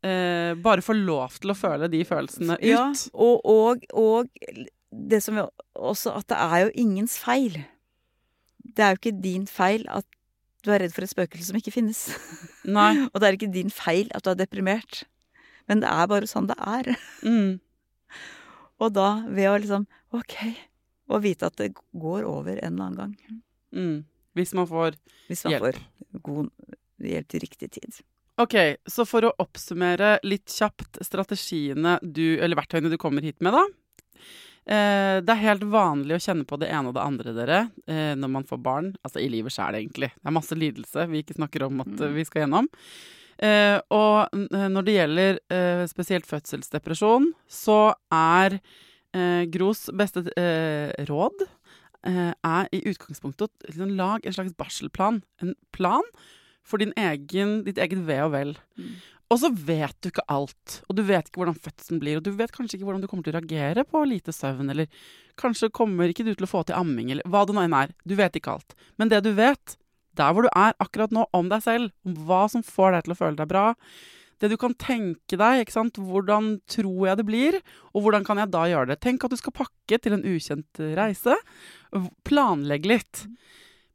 eh, 0.07 0.57
bare 0.64 0.84
få 0.84 0.97
lov 0.97 1.36
til 1.42 1.53
å 1.53 1.59
føle 1.59 1.90
de 1.92 2.03
følelsene 2.09 2.59
ut. 2.61 2.66
Ja, 2.66 2.88
og, 3.12 3.44
og, 3.44 3.86
og 3.92 4.30
det 4.90 5.20
som 5.24 5.36
jo 5.36 5.49
også 5.76 6.14
At 6.16 6.30
det 6.30 6.36
er 6.40 6.61
jo 6.64 6.70
ingens 6.86 7.18
feil. 7.20 7.59
Det 8.64 8.84
er 8.84 8.94
jo 8.94 9.01
ikke 9.03 9.18
din 9.20 9.44
feil 9.51 9.84
at 9.92 10.07
du 10.64 10.72
er 10.72 10.80
redd 10.82 10.94
for 10.94 11.05
et 11.05 11.12
spøkelse 11.12 11.51
som 11.51 11.59
ikke 11.59 11.74
finnes. 11.74 12.07
Nei. 12.64 12.94
og 13.12 13.20
det 13.20 13.28
er 13.28 13.36
ikke 13.36 13.53
din 13.53 13.70
feil 13.70 14.09
at 14.16 14.24
du 14.24 14.32
er 14.32 14.40
deprimert. 14.40 15.05
Men 15.68 15.82
det 15.82 15.90
er 15.90 16.09
bare 16.11 16.30
sånn 16.30 16.49
det 16.49 16.57
er. 16.57 16.94
Mm. 17.26 17.59
Og 18.83 18.93
da, 18.93 19.09
ved 19.29 19.49
å 19.51 19.57
liksom 19.61 19.87
OK, 20.16 20.37
og 21.12 21.22
vite 21.24 21.49
at 21.49 21.57
det 21.61 21.70
går 21.77 22.27
over 22.29 22.59
en 22.59 22.74
eller 22.74 22.91
annen 22.91 22.99
gang. 22.99 23.41
Mm. 23.77 23.97
hvis 24.37 24.55
man 24.57 24.66
får 24.70 24.95
Hvis 25.29 25.45
man 25.45 25.53
Hjelp. 25.57 25.64
får 25.64 26.20
god 26.22 26.51
hjelp 27.03 27.29
til 27.29 27.43
riktig 27.43 27.70
tid. 27.77 27.99
Ok, 28.41 28.55
så 28.89 29.05
for 29.09 29.24
å 29.24 29.33
oppsummere 29.41 30.18
litt 30.24 30.53
kjapt 30.53 30.99
strategiene 31.05 31.97
du, 32.03 32.37
eller 32.37 32.57
verktøyene 32.59 32.93
du 32.93 32.99
kommer 33.01 33.24
hit 33.24 33.41
med, 33.45 33.57
da. 33.57 33.64
Eh, 34.66 35.18
det 35.22 35.31
er 35.33 35.43
helt 35.45 35.64
vanlig 35.70 36.16
å 36.16 36.22
kjenne 36.22 36.45
på 36.49 36.59
det 36.61 36.68
ene 36.74 36.91
og 36.91 36.97
det 36.97 37.05
andre, 37.05 37.33
dere, 37.37 37.59
eh, 37.87 38.14
når 38.18 38.33
man 38.35 38.45
får 38.49 38.61
barn. 38.61 38.89
Altså 39.07 39.22
i 39.22 39.29
livet 39.33 39.55
sjæl, 39.55 39.79
egentlig. 39.79 40.11
Det 40.18 40.27
er 40.29 40.35
masse 40.37 40.59
lidelse 40.59 41.07
vi 41.12 41.22
ikke 41.22 41.37
snakker 41.39 41.64
om 41.68 41.85
at 41.85 42.01
eh, 42.03 42.12
vi 42.16 42.24
skal 42.29 42.45
gjennom. 42.45 42.68
Eh, 43.43 43.76
og 43.93 44.32
når 44.32 44.87
det 44.87 44.97
gjelder 44.97 45.41
eh, 45.53 45.84
spesielt 45.91 46.28
fødselsdepresjon, 46.28 47.30
så 47.49 47.80
er 48.14 48.59
eh, 48.59 49.45
Gros 49.53 49.87
beste 49.97 50.24
eh, 50.41 50.95
råd 51.11 51.45
eh, 51.45 52.32
er 52.32 52.70
i 52.72 52.82
utgangspunktet 52.89 53.51
å 53.51 53.68
liksom, 53.70 53.93
lag 53.99 54.24
en 54.24 54.39
slags 54.39 54.57
barselplan. 54.57 55.20
En 55.45 55.55
plan 55.76 56.07
for 56.66 56.82
din 56.82 56.95
egen, 56.99 57.61
ditt 57.66 57.78
eget 57.82 58.03
ve 58.09 58.18
og 58.24 58.32
vel. 58.34 58.57
Og 59.26 59.41
så 59.43 59.51
vet 59.51 59.95
du 60.03 60.11
ikke 60.12 60.26
alt, 60.30 60.80
og 60.87 60.99
du 60.99 61.03
vet 61.07 61.26
ikke 61.26 61.41
hvordan 61.41 61.59
fødselen 61.59 61.99
blir, 62.03 62.18
og 62.18 62.26
du 62.26 62.30
vet 62.39 62.53
kanskje 62.55 62.78
ikke 62.78 62.87
hvordan 62.87 63.03
du 63.03 63.09
kommer 63.11 63.26
til 63.26 63.34
å 63.34 63.41
reagere 63.41 63.82
på 63.87 64.05
lite 64.07 64.34
søvn, 64.34 64.70
eller 64.70 64.87
kanskje 65.39 65.72
kommer 65.74 66.12
ikke 66.12 66.26
du 66.26 66.30
til 66.30 66.47
å 66.47 66.51
få 66.51 66.62
til 66.66 66.78
amming, 66.78 67.11
eller 67.11 67.26
hva 67.26 67.43
det 67.47 67.57
nå 67.57 67.64
enn 67.66 67.74
er. 67.74 67.95
Du 68.07 68.14
vet 68.18 68.39
ikke 68.39 68.55
alt. 68.55 68.76
Men 69.03 69.11
det 69.11 69.24
du 69.26 69.32
vet, 69.34 69.74
der 70.18 70.34
hvor 70.34 70.46
du 70.46 70.50
er 70.52 70.76
akkurat 70.82 71.14
nå, 71.14 71.26
om 71.36 71.50
deg 71.52 71.64
selv, 71.64 71.92
om 72.06 72.16
hva 72.28 72.44
som 72.52 72.64
får 72.66 72.96
deg 72.96 73.06
til 73.06 73.16
å 73.16 73.18
føle 73.20 73.40
deg 73.40 73.50
bra, 73.50 73.66
det 74.42 74.50
du 74.52 74.56
kan 74.60 74.74
tenke 74.76 75.38
deg, 75.40 75.62
ikke 75.62 75.74
sant, 75.74 75.96
hvordan 75.96 76.58
tror 76.68 77.06
jeg 77.08 77.20
det 77.20 77.26
blir, 77.28 77.56
og 77.96 78.04
hvordan 78.04 78.26
kan 78.26 78.40
jeg 78.42 78.52
da 78.52 78.66
gjøre 78.68 78.90
det? 78.92 78.98
Tenk 79.04 79.24
at 79.24 79.32
du 79.32 79.38
skal 79.40 79.54
pakke 79.56 79.96
til 80.02 80.16
en 80.16 80.26
ukjent 80.28 80.82
reise. 80.98 81.38
Planlegg 82.28 82.88
litt. 82.88 83.24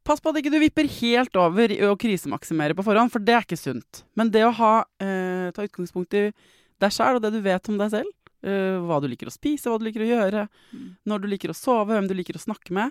Pass 0.02 0.18
på 0.18 0.32
at 0.32 0.40
ikke 0.40 0.50
du 0.50 0.58
vipper 0.58 0.88
helt 0.98 1.36
over 1.38 1.70
i 1.70 1.78
å 1.86 1.94
krisemaksimere 1.98 2.74
på 2.74 2.82
forhånd, 2.82 3.12
for 3.14 3.22
det 3.22 3.36
er 3.36 3.46
ikke 3.46 3.60
sunt. 3.60 4.02
Men 4.18 4.32
det 4.34 4.42
å 4.48 4.54
ha, 4.58 4.72
eh, 4.98 5.52
ta 5.54 5.62
utgangspunkt 5.62 6.14
i 6.18 6.24
deg 6.82 6.90
sjæl 6.90 7.20
og 7.20 7.22
det 7.22 7.32
du 7.36 7.40
vet 7.40 7.68
om 7.70 7.78
deg 7.78 7.92
selv, 7.92 8.10
eh, 8.42 8.82
hva 8.82 9.00
du 9.00 9.06
liker 9.06 9.30
å 9.30 9.34
spise, 9.34 9.70
hva 9.70 9.78
du 9.78 9.86
liker 9.86 10.02
å 10.02 10.10
gjøre, 10.10 10.48
når 11.06 11.22
du 11.22 11.28
liker 11.28 11.54
å 11.54 11.54
sove, 11.54 11.94
hvem 11.94 12.08
du 12.08 12.14
liker 12.18 12.34
å 12.34 12.42
snakke 12.42 12.74
med, 12.74 12.90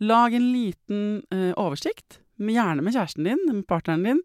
lag 0.00 0.34
en 0.34 0.50
liten 0.50 1.22
eh, 1.30 1.54
oversikt, 1.54 2.18
gjerne 2.38 2.84
med 2.84 2.94
kjæresten 2.94 3.26
din, 3.26 3.40
med 3.46 3.66
partneren 3.68 4.04
din, 4.06 4.20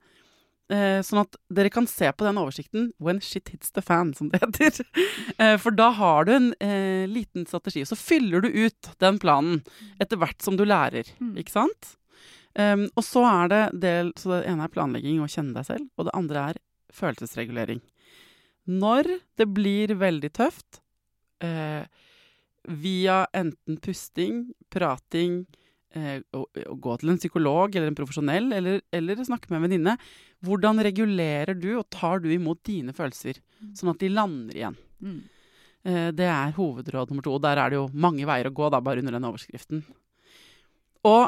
eh, 0.71 0.99
sånn 1.05 1.23
at 1.23 1.37
dere 1.53 1.71
kan 1.73 1.87
se 1.89 2.11
på 2.11 2.27
den 2.27 2.39
oversikten 2.41 2.91
when 3.03 3.21
shit 3.21 3.49
hits 3.49 3.73
the 3.73 3.81
fan, 3.81 4.13
som 4.13 4.29
det 4.33 4.43
heter. 4.43 4.85
Eh, 5.41 5.55
for 5.57 5.73
da 5.73 5.87
har 5.97 6.27
du 6.27 6.31
en 6.35 6.51
eh, 6.61 7.09
liten 7.09 7.47
strategi, 7.49 7.81
Og 7.81 7.89
så 7.89 7.97
fyller 7.97 8.43
du 8.43 8.49
ut 8.53 8.89
den 9.01 9.17
planen 9.19 9.63
etter 9.99 10.19
hvert 10.21 10.43
som 10.45 10.59
du 10.59 10.61
lærer, 10.65 11.09
ikke 11.33 11.55
sant? 11.55 11.95
Um, 12.53 12.85
og 12.93 13.01
så 13.01 13.23
er 13.25 13.49
det 13.49 13.61
del, 13.81 14.11
så 14.13 14.29
det 14.29 14.43
ene 14.51 14.67
er 14.67 14.73
planlegging 14.73 15.23
og 15.23 15.31
kjenne 15.33 15.55
deg 15.55 15.65
selv, 15.65 15.87
og 15.97 16.05
det 16.05 16.13
andre 16.13 16.43
er 16.51 16.59
følelsesregulering. 16.93 17.81
Når 18.69 19.09
det 19.41 19.47
blir 19.55 19.95
veldig 19.97 20.29
tøft, 20.37 20.83
eh, 21.41 21.89
via 22.63 23.25
enten 23.33 23.79
pusting, 23.81 24.53
prating, 24.69 25.45
å, 25.93 26.39
å 26.43 26.75
gå 26.81 26.95
til 26.97 27.11
en 27.13 27.19
psykolog 27.21 27.75
eller 27.75 27.91
en 27.91 27.97
profesjonell, 27.97 28.47
eller, 28.57 28.81
eller 28.93 29.19
snakke 29.27 29.51
med 29.51 29.59
en 29.59 29.65
venninne, 29.67 29.93
hvordan 30.43 30.81
regulerer 30.83 31.53
du 31.57 31.69
og 31.75 31.85
tar 31.93 32.23
du 32.23 32.31
imot 32.33 32.63
dine 32.65 32.95
følelser, 32.95 33.39
sånn 33.77 33.93
at 33.93 34.01
de 34.01 34.09
lander 34.11 34.57
igjen? 34.57 34.79
Eh, 35.83 36.09
det 36.15 36.27
er 36.31 36.55
hovedråd 36.57 37.11
nummer 37.11 37.25
to. 37.25 37.35
og 37.35 37.43
Der 37.43 37.59
er 37.59 37.71
det 37.71 37.79
jo 37.79 37.87
mange 37.93 38.27
veier 38.27 38.49
å 38.49 38.55
gå, 38.55 38.69
da, 38.71 38.81
bare 38.83 39.03
under 39.03 39.15
den 39.17 39.27
overskriften. 39.27 39.83
Og 41.07 41.27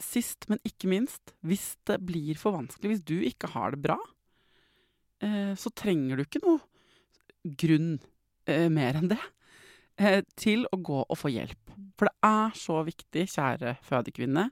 sist, 0.00 0.48
men 0.48 0.62
ikke 0.64 0.88
minst, 0.88 1.34
hvis 1.44 1.74
det 1.88 2.00
blir 2.08 2.38
for 2.40 2.56
vanskelig, 2.56 2.94
hvis 2.94 3.04
du 3.04 3.18
ikke 3.28 3.52
har 3.52 3.74
det 3.74 3.82
bra, 3.84 3.98
eh, 5.20 5.52
så 5.52 5.72
trenger 5.76 6.16
du 6.16 6.24
ikke 6.24 6.42
noe 6.44 6.60
grunn 7.60 7.98
eh, 8.48 8.68
mer 8.72 8.96
enn 9.00 9.12
det 9.12 9.20
eh, 9.20 9.36
til 10.40 10.64
å 10.72 10.78
gå 10.80 11.02
og 11.02 11.18
få 11.18 11.30
hjelp. 11.32 11.74
For 12.00 12.08
det 12.08 12.16
er 12.24 12.54
så 12.56 12.80
viktig, 12.86 13.26
kjære 13.28 13.74
fødekvinne, 13.84 14.46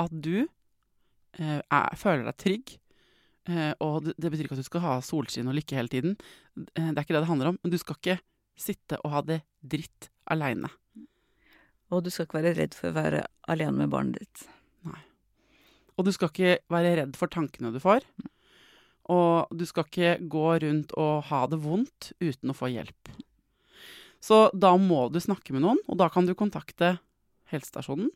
at 0.00 0.12
du 0.12 0.42
eh, 0.42 1.60
er, 1.60 1.96
føler 1.96 2.26
deg 2.28 2.38
trygg. 2.40 2.74
Eh, 3.48 3.72
og 3.80 4.04
det, 4.04 4.16
det 4.20 4.32
betyr 4.32 4.48
ikke 4.48 4.58
at 4.58 4.64
du 4.64 4.68
skal 4.68 4.84
ha 4.84 4.98
solskinn 5.04 5.48
og 5.48 5.56
lykke 5.56 5.78
hele 5.78 5.92
tiden. 5.92 6.18
Eh, 6.76 6.90
det 6.90 6.96
er 6.98 7.06
ikke 7.06 7.16
det 7.16 7.24
det 7.24 7.30
handler 7.30 7.52
om. 7.52 7.60
Men 7.62 7.72
du 7.72 7.78
skal 7.80 7.96
ikke 7.96 8.18
sitte 8.60 9.00
og 9.00 9.14
ha 9.14 9.22
det 9.24 9.40
dritt 9.64 10.10
aleine. 10.30 10.68
Og 11.90 12.04
du 12.04 12.10
skal 12.12 12.28
ikke 12.28 12.42
være 12.42 12.54
redd 12.58 12.76
for 12.76 12.90
å 12.90 12.98
være 12.98 13.24
alene 13.50 13.82
med 13.82 13.94
barnet 13.94 14.20
ditt. 14.20 14.44
Nei. 14.86 15.00
Og 15.96 16.06
du 16.06 16.12
skal 16.14 16.30
ikke 16.30 16.60
være 16.72 16.92
redd 17.00 17.16
for 17.18 17.32
tankene 17.32 17.72
du 17.74 17.80
får. 17.82 18.04
Og 19.10 19.50
du 19.56 19.64
skal 19.66 19.88
ikke 19.88 20.12
gå 20.30 20.46
rundt 20.62 20.92
og 21.00 21.24
ha 21.32 21.42
det 21.50 21.58
vondt 21.64 22.12
uten 22.20 22.52
å 22.52 22.56
få 22.56 22.70
hjelp. 22.70 23.10
Så 24.20 24.50
da 24.52 24.74
må 24.76 25.06
du 25.12 25.18
snakke 25.22 25.54
med 25.56 25.64
noen, 25.64 25.80
og 25.88 25.96
da 26.00 26.10
kan 26.12 26.26
du 26.28 26.34
kontakte 26.36 26.98
helsestasjonen. 27.50 28.10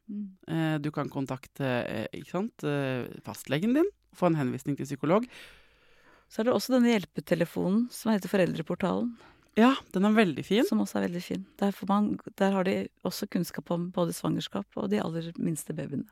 Eh, 0.46 0.78
Du 0.78 0.90
kan 0.92 1.08
kontakte 1.10 1.64
eh, 1.64 2.06
ikke 2.12 2.30
sant, 2.30 2.64
eh, 2.64 3.08
fastlegen 3.24 3.74
din, 3.74 3.88
få 4.14 4.28
en 4.30 4.38
henvisning 4.38 4.76
til 4.76 4.86
psykolog. 4.86 5.26
Så 6.28 6.40
er 6.40 6.48
det 6.48 6.54
også 6.54 6.76
denne 6.76 6.92
hjelpetelefonen 6.92 7.88
som 7.92 8.12
heter 8.12 8.30
Foreldreportalen, 8.32 9.14
Ja, 9.54 9.70
den 9.94 10.06
er 10.08 10.14
veldig 10.16 10.42
fin. 10.42 10.64
som 10.66 10.80
også 10.82 10.98
er 10.98 11.04
veldig 11.06 11.22
fin. 11.22 11.42
Der, 11.60 11.70
får 11.70 11.86
man, 11.86 12.08
der 12.38 12.50
har 12.56 12.66
de 12.66 12.88
også 13.06 13.28
kunnskap 13.30 13.70
om 13.70 13.86
både 13.94 14.12
svangerskap 14.12 14.66
og 14.74 14.88
de 14.90 14.98
aller 15.02 15.30
minste 15.38 15.74
babyene. 15.76 16.08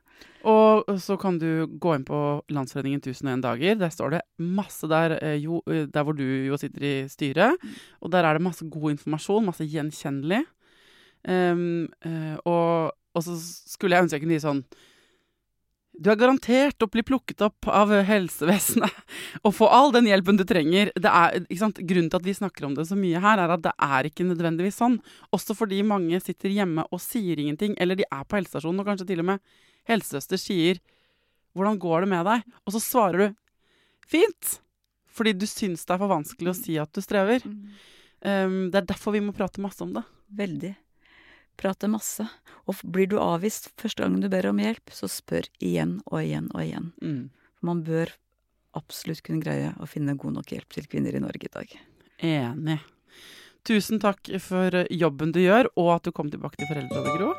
Og 0.46 0.86
så 1.02 1.16
kan 1.18 1.40
du 1.42 1.66
gå 1.66 1.96
inn 1.96 2.06
på 2.06 2.20
Landsforeningen 2.54 3.02
1001 3.02 3.42
dager. 3.42 3.80
Der 3.80 3.90
står 3.90 4.14
det 4.14 4.22
masse 4.38 4.86
der, 4.86 5.16
eh, 5.18 5.40
jo, 5.42 5.62
eh, 5.66 5.88
der 5.90 6.06
hvor 6.06 6.14
du 6.14 6.22
jo 6.22 6.56
sitter 6.56 6.86
i 6.86 6.94
styret. 7.10 7.58
Og 8.00 8.12
der 8.14 8.22
er 8.22 8.38
det 8.38 8.46
masse 8.46 8.68
god 8.70 8.94
informasjon, 8.94 9.50
masse 9.50 9.66
gjenkjennelig. 9.66 10.44
Eh, 11.26 12.38
og, 12.46 12.94
og 12.94 13.26
så 13.26 13.36
skulle 13.42 13.96
jeg 13.96 14.06
ønske 14.06 14.20
jeg 14.20 14.26
kunne 14.26 14.38
gi 14.38 14.46
sånn 14.46 14.64
Du 15.92 16.08
er 16.08 16.16
garantert 16.16 16.80
å 16.80 16.88
bli 16.88 17.02
plukket 17.04 17.42
opp 17.44 17.68
av 17.68 17.90
helsevesenet 18.08 18.94
og 19.44 19.52
få 19.54 19.68
all 19.68 19.92
den 19.92 20.08
hjelpen 20.08 20.38
du 20.40 20.44
trenger. 20.48 20.88
Det 20.96 21.10
er? 21.10 21.44
Grunnen 21.52 22.08
til 22.08 22.18
at 22.18 22.26
vi 22.26 22.34
snakker 22.38 22.66
om 22.66 22.76
det 22.78 22.86
så 22.88 22.96
mye 22.96 23.20
her, 23.20 23.42
er 23.42 23.52
at 23.52 23.64
det 23.66 23.74
er 23.76 24.08
ikke 24.08 24.26
nødvendigvis 24.26 24.80
sånn. 24.80 24.96
Også 25.36 25.56
fordi 25.58 25.82
mange 25.84 26.20
sitter 26.24 26.54
hjemme 26.54 26.86
og 26.88 27.02
sier 27.04 27.36
ingenting, 27.36 27.76
eller 27.76 28.00
de 28.00 28.08
er 28.08 28.24
på 28.24 28.40
helsestasjonen, 28.40 28.80
og 28.80 28.88
kanskje 28.88 29.10
til 29.12 29.20
og 29.20 29.30
med 29.34 29.54
helsesøster 29.90 30.40
sier 30.40 30.80
'Hvordan 31.52 31.78
går 31.78 32.00
det 32.00 32.08
med 32.08 32.24
deg?' 32.24 32.44
Og 32.64 32.72
så 32.72 32.80
svarer 32.80 33.18
du 33.18 33.34
'Fint', 34.08 34.60
fordi 35.12 35.32
du 35.36 35.46
syns 35.46 35.84
det 35.84 35.92
er 35.92 36.00
for 36.00 36.08
vanskelig 36.08 36.48
å 36.48 36.56
si 36.56 36.78
at 36.80 36.92
du 36.92 37.00
strever. 37.04 37.44
Um, 38.24 38.70
det 38.70 38.80
er 38.80 38.88
derfor 38.88 39.12
vi 39.12 39.20
må 39.20 39.34
prate 39.36 39.60
masse 39.60 39.82
om 39.84 39.92
det. 39.92 40.04
Veldig. 40.32 40.74
Prate 41.60 41.90
masse. 41.90 42.26
Og 42.70 42.80
blir 42.94 43.10
du 43.10 43.18
avvist 43.22 43.70
første 43.80 44.04
gang 44.04 44.18
du 44.22 44.28
ber 44.32 44.48
om 44.50 44.60
hjelp, 44.62 44.92
så 44.94 45.10
spør 45.10 45.48
igjen 45.62 45.98
og 46.06 46.20
igjen 46.22 46.48
og 46.54 46.62
igjen. 46.64 46.92
Mm. 47.02 47.22
Man 47.62 47.82
bør 47.86 48.14
absolutt 48.78 49.22
kunne 49.26 49.42
greie 49.42 49.74
å 49.78 49.88
finne 49.90 50.16
god 50.18 50.38
nok 50.38 50.54
hjelp 50.54 50.78
til 50.78 50.88
kvinner 50.90 51.14
i 51.16 51.22
Norge 51.22 51.48
i 51.48 51.52
dag. 51.52 51.76
Enig. 52.22 52.78
Tusen 53.66 54.00
takk 54.02 54.26
for 54.42 54.74
jobben 54.90 55.34
du 55.34 55.38
gjør, 55.42 55.68
og 55.78 55.92
at 55.98 56.08
du 56.08 56.14
kom 56.14 56.32
tilbake 56.32 56.58
til 56.58 56.70
Foreldrerådet, 56.70 57.14
Gro. 57.18 57.30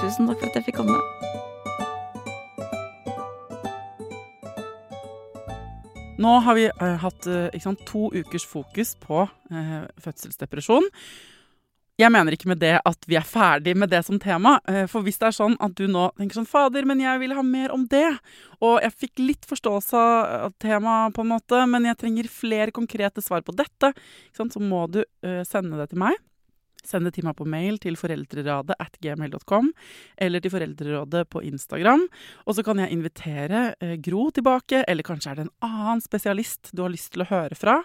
Tusen 0.00 0.30
takk 0.30 0.40
for 0.40 0.48
at 0.48 0.56
jeg 0.56 0.70
fikk 0.70 0.80
komme. 0.80 0.96
Nå 6.20 6.32
har 6.44 6.56
vi 6.56 6.66
uh, 6.68 6.96
hatt 7.00 7.26
uh, 7.28 7.60
sant, 7.64 7.80
to 7.88 8.10
ukers 8.12 8.44
fokus 8.44 8.92
på 9.00 9.22
uh, 9.24 9.84
fødselsdepresjon. 10.04 10.88
Jeg 12.00 12.08
mener 12.14 12.32
ikke 12.32 12.48
med 12.48 12.62
det 12.62 12.78
at 12.88 13.02
vi 13.04 13.16
er 13.18 13.26
ferdig 13.28 13.74
med 13.76 13.90
det 13.92 14.00
som 14.06 14.16
tema. 14.20 14.54
eh, 14.68 14.86
For 14.88 15.04
hvis 15.04 15.18
det 15.20 15.26
er 15.28 15.36
sånn 15.36 15.56
at 15.60 15.74
du 15.76 15.84
nå 15.90 16.06
tenker 16.16 16.38
sånn 16.38 16.48
Fader, 16.48 16.86
men 16.88 17.02
jeg 17.02 17.20
vil 17.20 17.34
ha 17.36 17.42
mer 17.44 17.74
om 17.74 17.84
det. 17.90 18.08
Og 18.64 18.80
jeg 18.80 18.96
fikk 19.02 19.20
litt 19.20 19.44
forståelse 19.44 20.00
av 20.46 20.54
temaet, 20.62 21.12
på 21.12 21.20
en 21.20 21.32
måte, 21.34 21.60
men 21.68 21.84
jeg 21.84 21.98
trenger 22.00 22.32
flere 22.32 22.72
konkrete 22.72 23.20
svar 23.20 23.44
på 23.44 23.52
dette. 23.52 23.92
Så 24.32 24.48
må 24.64 24.86
du 24.88 25.02
eh, 25.02 25.44
sende 25.44 25.76
det 25.76 25.90
til 25.92 26.00
meg. 26.00 26.16
Send 26.80 27.04
det 27.04 27.12
til 27.18 27.26
meg 27.28 27.36
på 27.36 27.44
mail 27.44 27.76
til 27.76 27.98
foreldreradet 28.00 28.78
at 28.80 28.96
gmail.com, 29.04 29.68
eller 30.16 30.40
til 30.40 30.54
Foreldrerådet 30.54 31.26
på 31.28 31.42
Instagram. 31.44 32.06
Og 32.46 32.56
så 32.56 32.64
kan 32.64 32.80
jeg 32.80 32.96
invitere 32.96 33.74
eh, 33.76 33.98
Gro 34.00 34.30
tilbake, 34.32 34.86
eller 34.88 35.04
kanskje 35.04 35.34
er 35.34 35.40
det 35.42 35.48
en 35.50 35.56
annen 35.68 36.00
spesialist 36.00 36.72
du 36.72 36.86
har 36.86 36.94
lyst 36.94 37.12
til 37.12 37.26
å 37.26 37.28
høre 37.28 37.58
fra. 37.58 37.82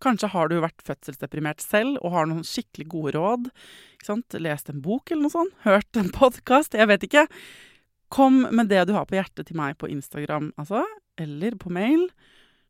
Kanskje 0.00 0.30
har 0.32 0.48
du 0.48 0.56
vært 0.62 0.80
fødselsdeprimert 0.86 1.60
selv 1.60 1.98
og 2.00 2.14
har 2.14 2.28
noen 2.30 2.46
skikkelig 2.46 2.86
gode 2.92 3.14
råd. 3.18 3.50
Lest 4.40 4.70
en 4.72 4.80
bok 4.80 5.10
eller 5.10 5.26
noe 5.26 5.34
sånt? 5.34 5.56
Hørt 5.66 6.00
en 6.00 6.08
podkast? 6.20 6.76
Jeg 6.78 6.88
vet 6.88 7.04
ikke. 7.04 7.26
Kom 8.10 8.42
med 8.48 8.70
det 8.72 8.86
du 8.88 8.94
har 8.96 9.06
på 9.06 9.18
hjertet 9.18 9.50
til 9.50 9.58
meg 9.60 9.76
på 9.78 9.90
Instagram, 9.92 10.50
altså, 10.58 10.82
eller 11.20 11.54
på 11.60 11.70
mail. 11.70 12.08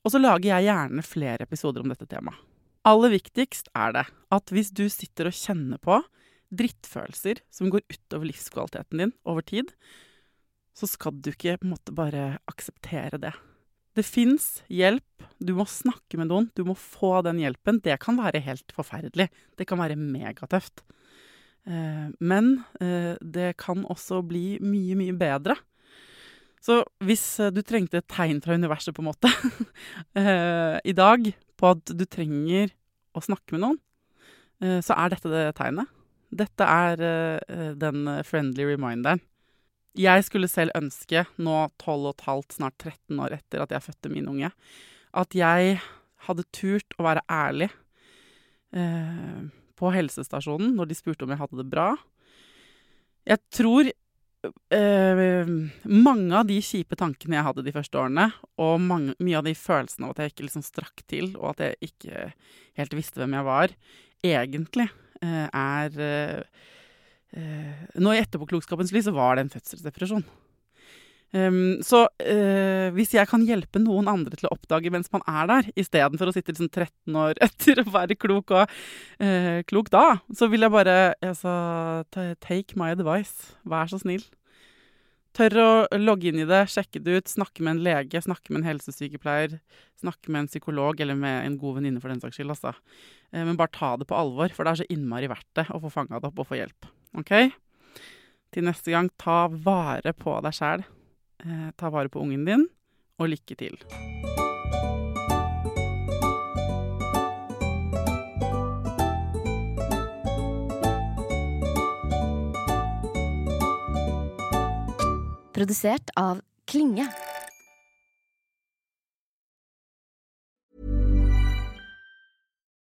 Og 0.04 0.12
så 0.12 0.20
lager 0.20 0.50
jeg 0.50 0.66
gjerne 0.68 1.04
flere 1.06 1.46
episoder 1.46 1.84
om 1.84 1.92
dette 1.92 2.08
temaet. 2.10 2.38
Aller 2.88 3.12
viktigst 3.12 3.68
er 3.76 3.92
det 3.92 4.06
at 4.32 4.52
hvis 4.54 4.70
du 4.72 4.86
sitter 4.88 5.28
og 5.28 5.36
kjenner 5.36 5.80
på 5.84 5.98
drittfølelser 6.50 7.42
som 7.52 7.68
går 7.70 7.84
utover 7.92 8.30
livskvaliteten 8.30 9.02
din 9.04 9.12
over 9.28 9.44
tid, 9.46 9.68
så 10.74 10.88
skal 10.88 11.18
du 11.20 11.30
ikke 11.30 11.58
måte 11.62 11.92
bare 11.94 12.40
akseptere 12.50 13.20
det. 13.20 13.34
Det 13.96 14.06
fins 14.06 14.60
hjelp. 14.70 15.24
Du 15.42 15.54
må 15.56 15.66
snakke 15.68 16.18
med 16.20 16.30
noen. 16.30 16.48
Du 16.54 16.62
må 16.68 16.76
få 16.78 17.18
den 17.26 17.40
hjelpen. 17.42 17.80
Det 17.82 17.96
kan 18.02 18.18
være 18.20 18.42
helt 18.44 18.74
forferdelig. 18.76 19.30
Det 19.58 19.66
kan 19.68 19.80
være 19.80 19.98
megatøft. 19.98 20.84
Eh, 21.68 22.08
men 22.18 22.52
eh, 22.80 23.16
det 23.20 23.54
kan 23.60 23.84
også 23.84 24.22
bli 24.26 24.60
mye, 24.64 24.96
mye 24.98 25.16
bedre. 25.18 25.56
Så 26.60 26.82
hvis 27.04 27.24
eh, 27.40 27.52
du 27.52 27.62
trengte 27.66 28.00
et 28.00 28.10
tegn 28.10 28.40
fra 28.44 28.56
universet, 28.56 28.94
på 28.96 29.04
en 29.04 29.10
måte, 29.10 29.30
i 30.90 30.96
dag 30.96 31.32
på 31.60 31.72
at 31.74 31.94
du 31.96 32.04
trenger 32.08 32.72
å 33.16 33.24
snakke 33.24 33.56
med 33.56 33.64
noen, 33.66 33.80
så 34.84 34.92
er 34.92 35.08
dette 35.08 35.30
det 35.32 35.44
tegnet. 35.56 35.88
Dette 36.36 36.66
er 36.68 37.00
den 37.80 38.10
friendly 38.28 38.66
reminderen. 38.68 39.22
Jeg 39.98 40.22
skulle 40.26 40.48
selv 40.50 40.74
ønske, 40.78 41.24
nå 41.42 41.56
12 41.82 42.12
15, 42.14 42.58
snart 42.60 42.76
13 42.78 43.22
år 43.24 43.34
etter 43.40 43.64
at 43.64 43.72
jeg 43.74 43.86
fødte 43.88 44.12
min 44.12 44.28
unge, 44.30 44.52
at 45.10 45.34
jeg 45.34 45.80
hadde 46.28 46.46
turt 46.54 46.94
å 46.98 47.06
være 47.08 47.24
ærlig 47.32 47.70
eh, 48.76 49.48
på 49.80 49.90
helsestasjonen 49.94 50.76
når 50.76 50.90
de 50.90 50.98
spurte 50.98 51.26
om 51.26 51.32
jeg 51.34 51.40
hadde 51.40 51.58
det 51.62 51.66
bra. 51.72 51.88
Jeg 53.26 53.42
tror 53.50 53.90
eh, 53.90 55.50
mange 55.90 56.38
av 56.38 56.46
de 56.48 56.60
kjipe 56.64 56.98
tankene 56.98 57.40
jeg 57.40 57.48
hadde 57.48 57.66
de 57.66 57.74
første 57.74 57.98
årene, 58.00 58.30
og 58.62 58.78
mange, 58.84 59.16
mye 59.18 59.40
av 59.40 59.48
de 59.48 59.56
følelsene 59.58 60.06
av 60.06 60.14
at 60.14 60.22
jeg 60.22 60.34
ikke 60.34 60.46
liksom 60.48 60.66
strakk 60.66 61.04
til, 61.10 61.32
og 61.40 61.54
at 61.54 61.66
jeg 61.66 61.90
ikke 61.90 62.28
helt 62.78 62.96
visste 62.96 63.22
hvem 63.22 63.38
jeg 63.40 63.48
var, 63.48 63.74
egentlig 64.22 64.86
eh, 65.24 65.46
er 65.50 66.04
eh, 66.04 66.68
Nå 67.30 68.12
i 68.14 68.18
etterpåklokskapens 68.18 68.90
lys 68.94 69.06
så 69.06 69.12
var 69.14 69.36
det 69.36 69.44
en 69.44 69.52
fødselsdepresjon. 69.52 70.24
Um, 71.30 71.78
så 71.86 72.08
uh, 72.10 72.88
hvis 72.96 73.12
jeg 73.14 73.28
kan 73.30 73.44
hjelpe 73.46 73.78
noen 73.78 74.08
andre 74.10 74.34
til 74.34 74.48
å 74.48 74.56
oppdage 74.56 74.90
mens 74.90 75.12
man 75.14 75.22
er 75.30 75.46
der, 75.46 75.68
istedenfor 75.78 76.26
å 76.30 76.34
sitte 76.34 76.50
liksom 76.50 76.72
13 76.72 77.18
år 77.22 77.38
etter 77.46 77.84
og 77.84 77.92
være 77.94 78.18
klok 78.18 78.50
og 78.58 78.66
uh, 79.22 79.62
klok 79.70 79.92
da, 79.94 80.04
så 80.34 80.50
vil 80.50 80.66
jeg 80.66 80.74
bare 80.74 80.98
altså, 81.22 81.54
take 82.42 82.78
my 82.80 82.90
advice. 82.96 83.54
Vær 83.62 83.90
så 83.92 84.02
snill. 84.02 84.26
Tør 85.38 85.60
å 85.62 85.70
logge 86.00 86.32
inn 86.32 86.42
i 86.42 86.48
det, 86.50 86.64
sjekke 86.72 86.98
det 87.06 87.20
ut, 87.20 87.30
snakke 87.30 87.62
med 87.62 87.76
en 87.76 87.84
lege, 87.86 88.24
snakke 88.24 88.50
med 88.50 88.64
en 88.64 88.70
helsesykepleier, 88.72 89.60
snakke 90.02 90.32
med 90.34 90.42
en 90.42 90.50
psykolog 90.50 90.98
eller 90.98 91.14
med 91.14 91.44
en 91.44 91.60
god 91.60 91.78
venninne 91.78 92.02
for 92.02 92.10
den 92.10 92.18
saks 92.18 92.40
skyld, 92.40 92.50
altså. 92.50 92.74
Men 93.30 93.54
bare 93.54 93.70
ta 93.70 93.92
det 94.00 94.10
på 94.10 94.18
alvor, 94.18 94.50
for 94.50 94.66
det 94.66 94.72
er 94.72 94.80
så 94.82 94.90
innmari 94.90 95.30
verdt 95.30 95.46
det 95.60 95.70
å 95.70 95.78
få 95.84 95.94
fanga 95.94 96.18
det 96.18 96.32
opp 96.32 96.42
og 96.42 96.50
få 96.50 96.58
hjelp. 96.58 96.90
OK? 97.18 97.32
Til 98.50 98.66
neste 98.66 98.94
gang, 98.94 99.10
ta 99.18 99.46
vare 99.50 100.12
på 100.16 100.36
deg 100.44 100.54
sjæl. 100.56 100.86
Eh, 101.44 101.68
ta 101.78 101.90
vare 101.90 102.10
på 102.12 102.22
ungen 102.22 102.44
din, 102.46 102.66
og 103.18 103.32
lykke 103.32 103.56
til. 103.58 103.78
Produsert 115.54 116.08
av 116.16 116.40
Klinge. 116.70 117.04